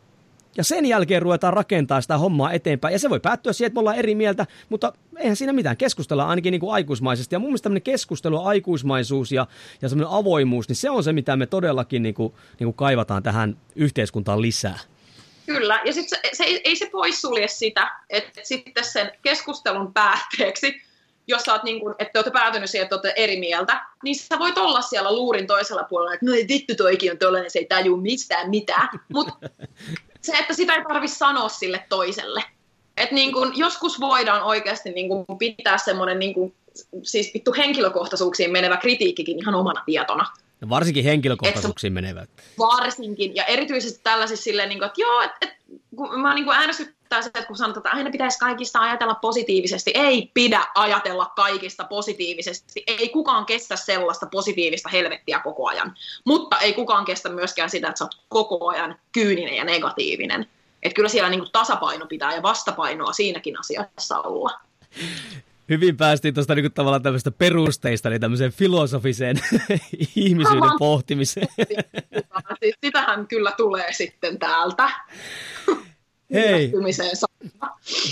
Ja 0.56 0.64
sen 0.64 0.86
jälkeen 0.86 1.22
ruvetaan 1.22 1.52
rakentaa 1.52 2.00
sitä 2.00 2.18
hommaa 2.18 2.52
eteenpäin. 2.52 2.92
Ja 2.92 2.98
se 2.98 3.10
voi 3.10 3.20
päättyä 3.20 3.52
siihen, 3.52 3.66
että 3.66 3.74
me 3.74 3.80
ollaan 3.80 3.96
eri 3.96 4.14
mieltä, 4.14 4.46
mutta 4.68 4.92
eihän 5.16 5.36
siinä 5.36 5.52
mitään. 5.52 5.76
Keskustella 5.76 6.28
ainakin 6.28 6.50
niin 6.50 6.60
kuin 6.60 6.74
aikuismaisesti. 6.74 7.34
Ja 7.34 7.38
mun 7.38 7.48
mielestä 7.48 7.62
tämmöinen 7.62 7.82
keskustelu, 7.82 8.44
aikuismaisuus 8.44 9.32
ja, 9.32 9.46
ja 9.82 9.88
semmoinen 9.88 10.14
avoimuus, 10.14 10.68
niin 10.68 10.76
se 10.76 10.90
on 10.90 11.04
se, 11.04 11.12
mitä 11.12 11.36
me 11.36 11.46
todellakin 11.46 12.02
niin 12.02 12.14
kuin, 12.14 12.32
niin 12.58 12.66
kuin 12.66 12.74
kaivataan 12.74 13.22
tähän 13.22 13.56
yhteiskuntaan 13.76 14.42
lisää. 14.42 14.78
Kyllä, 15.46 15.80
ja 15.84 15.92
sitten 15.92 16.18
se, 16.22 16.36
se, 16.36 16.60
ei 16.64 16.76
se 16.76 16.86
poissulje 16.92 17.48
sitä, 17.48 17.90
että 18.10 18.40
sitten 18.42 18.84
sen 18.84 19.12
keskustelun 19.22 19.94
päätteeksi, 19.94 20.82
jos 21.26 21.42
sä 21.42 21.52
oot 21.52 21.62
niin 21.62 21.80
kuin, 21.80 21.94
että 21.98 22.18
olette 22.18 22.30
päätynyt 22.30 22.70
siihen, 22.70 22.84
että 22.84 22.94
olette 22.94 23.12
eri 23.16 23.40
mieltä, 23.40 23.86
niin 24.04 24.16
sä 24.16 24.38
voit 24.38 24.58
olla 24.58 24.82
siellä 24.82 25.14
luurin 25.14 25.46
toisella 25.46 25.84
puolella, 25.84 26.14
että 26.14 26.26
no 26.26 26.34
ei 26.34 26.48
vittu 26.48 26.74
toikin 26.74 27.12
on 27.12 27.18
tollainen, 27.18 27.50
se 27.50 27.58
ei 27.58 27.66
tajua 27.66 27.96
mistään 27.96 28.50
mitään. 28.50 28.88
Mutta 29.12 29.32
se, 30.24 30.32
että 30.38 30.54
sitä 30.54 30.74
ei 30.74 30.84
tarvi 30.88 31.08
sanoa 31.08 31.48
sille 31.48 31.84
toiselle. 31.88 32.44
Et 32.96 33.12
niin 33.12 33.32
kun, 33.32 33.52
joskus 33.56 34.00
voidaan 34.00 34.42
oikeasti 34.42 34.90
niin 34.90 35.08
kun 35.08 35.38
pitää 35.38 35.78
semmoinen 35.78 36.18
niin 36.18 36.34
kun, 36.34 36.54
siis 37.02 37.30
vittu 37.34 37.52
henkilökohtaisuuksiin 37.56 38.52
menevä 38.52 38.76
kritiikkikin 38.76 39.38
ihan 39.38 39.54
omana 39.54 39.82
tietona. 39.86 40.26
Ja 40.60 40.68
varsinkin 40.68 41.04
henkilökohtaisuuksiin 41.04 41.90
et, 41.90 41.94
menevät. 41.94 42.30
Varsinkin, 42.58 43.36
ja 43.36 43.44
erityisesti 43.44 44.00
tällaisissa 44.02 44.44
silleen, 44.44 44.68
niin 44.68 44.78
kuin, 44.78 44.86
että 44.86 45.00
joo, 45.00 45.22
että 45.22 45.36
et, 45.40 45.50
kun 45.96 46.20
mä 46.20 46.34
niin 46.34 46.44
kuin 46.44 46.58
ärsyttää 46.58 47.22
se, 47.22 47.28
että 47.28 47.46
kun 47.46 47.56
sanotaan, 47.56 47.86
että 47.86 47.96
aina 47.96 48.10
pitäisi 48.10 48.38
kaikista 48.38 48.80
ajatella 48.80 49.14
positiivisesti. 49.14 49.90
Ei 49.94 50.30
pidä 50.34 50.64
ajatella 50.74 51.32
kaikista 51.36 51.84
positiivisesti. 51.84 52.84
Ei 52.86 53.08
kukaan 53.08 53.46
kestä 53.46 53.76
sellaista 53.76 54.26
positiivista 54.26 54.88
helvettiä 54.88 55.40
koko 55.40 55.68
ajan. 55.68 55.94
Mutta 56.24 56.58
ei 56.58 56.72
kukaan 56.72 57.04
kestä 57.04 57.28
myöskään 57.28 57.70
sitä, 57.70 57.88
että 57.88 57.98
sä 57.98 58.04
oot 58.04 58.18
koko 58.28 58.68
ajan 58.68 58.98
kyyninen 59.12 59.56
ja 59.56 59.64
negatiivinen. 59.64 60.46
Että 60.82 60.96
kyllä 60.96 61.08
siellä 61.08 61.30
niin 61.30 61.40
kuin 61.40 61.52
tasapaino 61.52 62.06
pitää 62.06 62.34
ja 62.34 62.42
vastapainoa 62.42 63.12
siinäkin 63.12 63.60
asiassa 63.60 64.20
olla 64.20 64.60
hyvin 65.68 65.96
päästiin 65.96 66.34
tuosta 66.34 66.54
niinku 66.54 66.70
tavallaan 66.70 67.02
tämmöistä 67.02 67.30
perusteista, 67.30 68.10
niin 68.10 68.20
tämmöiseen 68.20 68.52
filosofiseen 68.52 69.36
ihmisyyden 70.16 70.62
Aha. 70.62 70.78
pohtimiseen. 70.78 71.48
Siis 72.62 72.74
sitähän 72.84 73.26
kyllä 73.26 73.52
tulee 73.56 73.92
sitten 73.92 74.38
täältä. 74.38 74.90
Hei, 76.34 76.72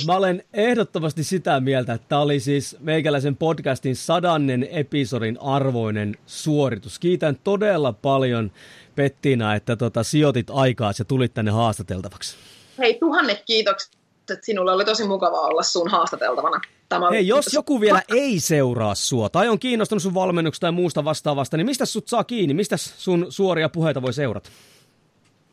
mä 0.06 0.16
olen 0.16 0.44
ehdottomasti 0.52 1.24
sitä 1.24 1.60
mieltä, 1.60 1.92
että 1.92 2.08
tämä 2.08 2.20
oli 2.20 2.40
siis 2.40 2.76
meikäläisen 2.80 3.36
podcastin 3.36 3.96
sadannen 3.96 4.68
episodin 4.70 5.38
arvoinen 5.40 6.16
suoritus. 6.26 6.98
Kiitän 6.98 7.36
todella 7.44 7.92
paljon 7.92 8.52
Pettina, 8.94 9.54
että 9.54 9.76
tota, 9.76 10.02
sijoitit 10.02 10.46
aikaa 10.50 10.92
ja 10.98 11.04
tulit 11.04 11.34
tänne 11.34 11.50
haastateltavaksi. 11.50 12.36
Hei, 12.78 12.94
tuhannet 12.94 13.42
kiitokset. 13.46 14.01
Sinulle 14.42 14.72
oli 14.72 14.84
tosi 14.84 15.04
mukava 15.06 15.40
olla 15.40 15.62
sun 15.62 15.90
haastateltavana. 15.90 16.60
Tämä 16.88 17.10
Hei, 17.10 17.26
jos 17.26 17.52
joku 17.52 17.80
vielä 17.80 18.02
ei 18.08 18.40
seuraa 18.40 18.94
sua 18.94 19.28
tai 19.28 19.48
on 19.48 19.58
kiinnostunut 19.58 20.02
sun 20.02 20.14
valmennuksesta 20.14 20.64
tai 20.64 20.72
muusta 20.72 21.04
vastaavasta, 21.04 21.56
niin 21.56 21.66
mistä 21.66 21.86
sut 21.86 22.08
saa 22.08 22.24
kiinni? 22.24 22.54
Mistä 22.54 22.76
sun 22.76 23.26
suoria 23.28 23.68
puheita 23.68 24.02
voi 24.02 24.12
seurata? 24.12 24.50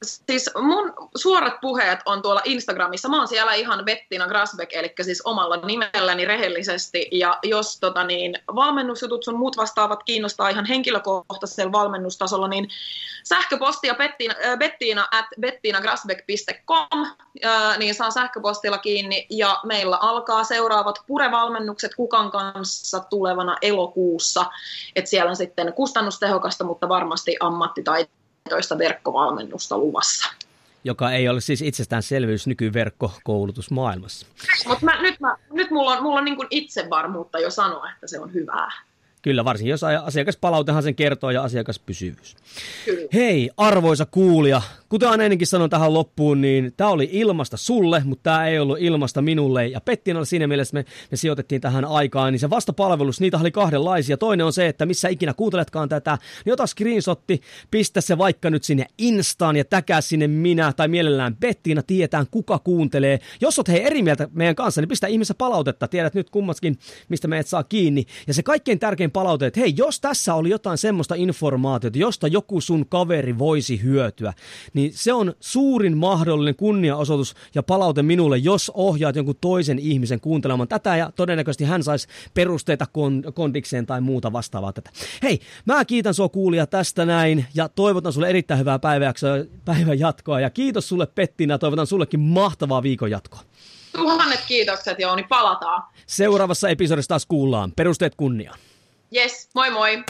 Siis 0.03 0.49
mun 0.61 0.93
suorat 1.15 1.61
puheet 1.61 1.99
on 2.05 2.21
tuolla 2.21 2.41
Instagramissa. 2.43 3.09
Mä 3.09 3.17
oon 3.17 3.27
siellä 3.27 3.53
ihan 3.53 3.85
Bettina 3.85 4.27
Grasbeck, 4.27 4.73
eli 4.73 4.93
siis 5.01 5.21
omalla 5.21 5.57
nimelläni 5.57 6.25
rehellisesti. 6.25 7.07
Ja 7.11 7.39
jos 7.43 7.79
tota 7.79 8.03
niin, 8.03 8.35
valmennusjutut 8.55 9.23
sun 9.23 9.39
muut 9.39 9.57
vastaavat 9.57 10.03
kiinnostaa 10.03 10.49
ihan 10.49 10.65
henkilökohtaisella 10.65 11.71
valmennustasolla, 11.71 12.47
niin 12.47 12.69
sähköpostia 13.23 13.95
bettina, 13.95 14.35
äh, 14.45 14.57
bettina 14.57 15.07
at 15.11 15.25
bettinagrasbeck.com, 15.39 17.05
äh, 17.45 17.77
niin 17.77 17.95
saa 17.95 18.11
sähköpostilla 18.11 18.77
kiinni. 18.77 19.27
Ja 19.29 19.59
meillä 19.63 19.97
alkaa 19.97 20.43
seuraavat 20.43 21.03
purevalmennukset 21.07 21.95
Kukan 21.95 22.31
kanssa 22.31 22.99
tulevana 22.99 23.57
elokuussa. 23.61 24.45
Et 24.95 25.07
siellä 25.07 25.29
on 25.29 25.35
sitten 25.35 25.73
kustannustehokasta, 25.73 26.63
mutta 26.63 26.89
varmasti 26.89 27.37
ammattitaitoa 27.39 28.18
toista 28.49 28.77
verkkovalmennusta 28.77 29.77
luvassa. 29.77 30.29
Joka 30.83 31.11
ei 31.11 31.29
ole 31.29 31.41
siis 31.41 31.61
itsestäänselvyys 31.61 32.47
nykyverkkokoulutusmaailmassa. 32.47 34.27
Mutta 34.67 34.85
nyt, 35.01 35.19
mä, 35.19 35.37
nyt 35.53 35.71
mulla 35.71 35.91
on, 35.91 36.03
mulla 36.03 36.19
on 36.19 36.25
niin 36.25 36.37
itsevarmuutta 36.49 37.39
jo 37.39 37.49
sanoa, 37.49 37.91
että 37.91 38.07
se 38.07 38.19
on 38.19 38.33
hyvää. 38.33 38.71
Kyllä, 39.21 39.45
varsinkin 39.45 39.71
jos 39.71 39.83
asiakaspalautehan 39.83 40.83
sen 40.83 40.95
kertoo 40.95 41.31
ja 41.31 41.43
asiakaspysyvyys. 41.43 42.35
Kyllä. 42.85 43.07
Hei, 43.13 43.49
arvoisa 43.57 44.05
kuulija, 44.05 44.61
Kuten 44.89 45.09
aina 45.09 45.23
ennenkin 45.23 45.47
sanon 45.47 45.69
tähän 45.69 45.93
loppuun, 45.93 46.41
niin 46.41 46.73
tämä 46.77 46.89
oli 46.89 47.09
ilmasta 47.11 47.57
sulle, 47.57 48.01
mutta 48.05 48.23
tämä 48.23 48.47
ei 48.47 48.59
ollut 48.59 48.77
ilmasta 48.79 49.21
minulle. 49.21 49.67
Ja 49.67 49.81
Pettina 49.81 50.25
siinä 50.25 50.47
mielessä 50.47 50.73
me, 50.73 50.85
me 51.11 51.17
sijoitettiin 51.17 51.61
tähän 51.61 51.85
aikaan, 51.85 52.33
niin 52.33 52.39
se 52.39 52.49
vastapalvelus, 52.49 53.19
niitä 53.19 53.37
oli 53.37 53.51
kahdenlaisia. 53.51 54.17
Toinen 54.17 54.45
on 54.45 54.53
se, 54.53 54.67
että 54.67 54.85
missä 54.85 55.09
ikinä 55.09 55.33
kuunteletkaan 55.33 55.89
tätä, 55.89 56.17
niin 56.45 56.53
ota 56.53 56.67
screenshotti, 56.67 57.41
pistä 57.71 58.01
se 58.01 58.17
vaikka 58.17 58.49
nyt 58.49 58.63
sinne 58.63 58.85
Instaan 58.97 59.55
ja 59.55 59.65
täkää 59.65 60.01
sinne 60.01 60.27
minä 60.27 60.73
tai 60.73 60.87
mielellään 60.87 61.35
Bettina, 61.35 61.83
tietään 61.83 62.25
kuka 62.31 62.59
kuuntelee. 62.59 63.19
Jos 63.41 63.59
oot 63.59 63.67
hei 63.67 63.83
eri 63.83 64.03
mieltä 64.03 64.27
meidän 64.31 64.55
kanssa, 64.55 64.81
niin 64.81 64.89
pistä 64.89 65.07
ihmisessä 65.07 65.33
palautetta, 65.33 65.87
tiedät 65.87 66.13
nyt 66.13 66.29
kummatkin, 66.29 66.77
mistä 67.09 67.27
meidät 67.27 67.47
saa 67.47 67.63
kiinni. 67.63 68.05
Ja 68.27 68.33
se 68.33 68.43
kaikkein 68.43 68.79
tärkein 68.79 69.11
palaute, 69.11 69.45
että 69.45 69.59
hei, 69.59 69.73
jos 69.77 70.01
tässä 70.01 70.35
oli 70.35 70.49
jotain 70.49 70.77
semmoista 70.77 71.15
informaatiota, 71.15 71.97
josta 71.97 72.27
joku 72.27 72.61
sun 72.61 72.85
kaveri 72.89 73.37
voisi 73.37 73.83
hyötyä, 73.83 74.33
niin 74.73 74.78
se 74.93 75.13
on 75.13 75.33
suurin 75.39 75.97
mahdollinen 75.97 76.55
kunniaosoitus 76.55 77.35
ja 77.55 77.63
palaute 77.63 78.03
minulle, 78.03 78.37
jos 78.37 78.71
ohjaat 78.75 79.15
jonkun 79.15 79.35
toisen 79.41 79.79
ihmisen 79.79 80.19
kuuntelemaan 80.19 80.67
tätä 80.67 80.95
ja 80.95 81.11
todennäköisesti 81.15 81.63
hän 81.63 81.83
saisi 81.83 82.07
perusteita 82.33 82.85
kon- 82.85 83.31
kondikseen 83.31 83.85
tai 83.85 84.01
muuta 84.01 84.33
vastaavaa 84.33 84.73
tätä. 84.73 84.89
Hei, 85.23 85.39
mä 85.65 85.85
kiitän 85.85 86.13
sua 86.13 86.29
kuulia 86.29 86.67
tästä 86.67 87.05
näin 87.05 87.45
ja 87.55 87.69
toivotan 87.69 88.13
sulle 88.13 88.29
erittäin 88.29 88.59
hyvää 88.59 88.79
päivän 89.65 89.99
jatkoa 89.99 90.39
ja 90.39 90.49
kiitos 90.49 90.89
sulle 90.89 91.07
Pettina, 91.07 91.57
toivotan 91.57 91.87
sullekin 91.87 92.19
mahtavaa 92.19 92.83
viikon 92.83 93.11
jatkoa. 93.11 93.39
Tuhannet 93.95 94.39
kiitokset 94.47 94.99
Jouni, 94.99 95.23
palataan. 95.23 95.83
Seuraavassa 96.05 96.69
episodissa 96.69 97.09
taas 97.09 97.25
kuullaan. 97.25 97.71
Perusteet 97.75 98.15
kunniaan. 98.15 98.59
Yes, 99.15 99.49
moi 99.55 99.71
moi. 99.71 100.03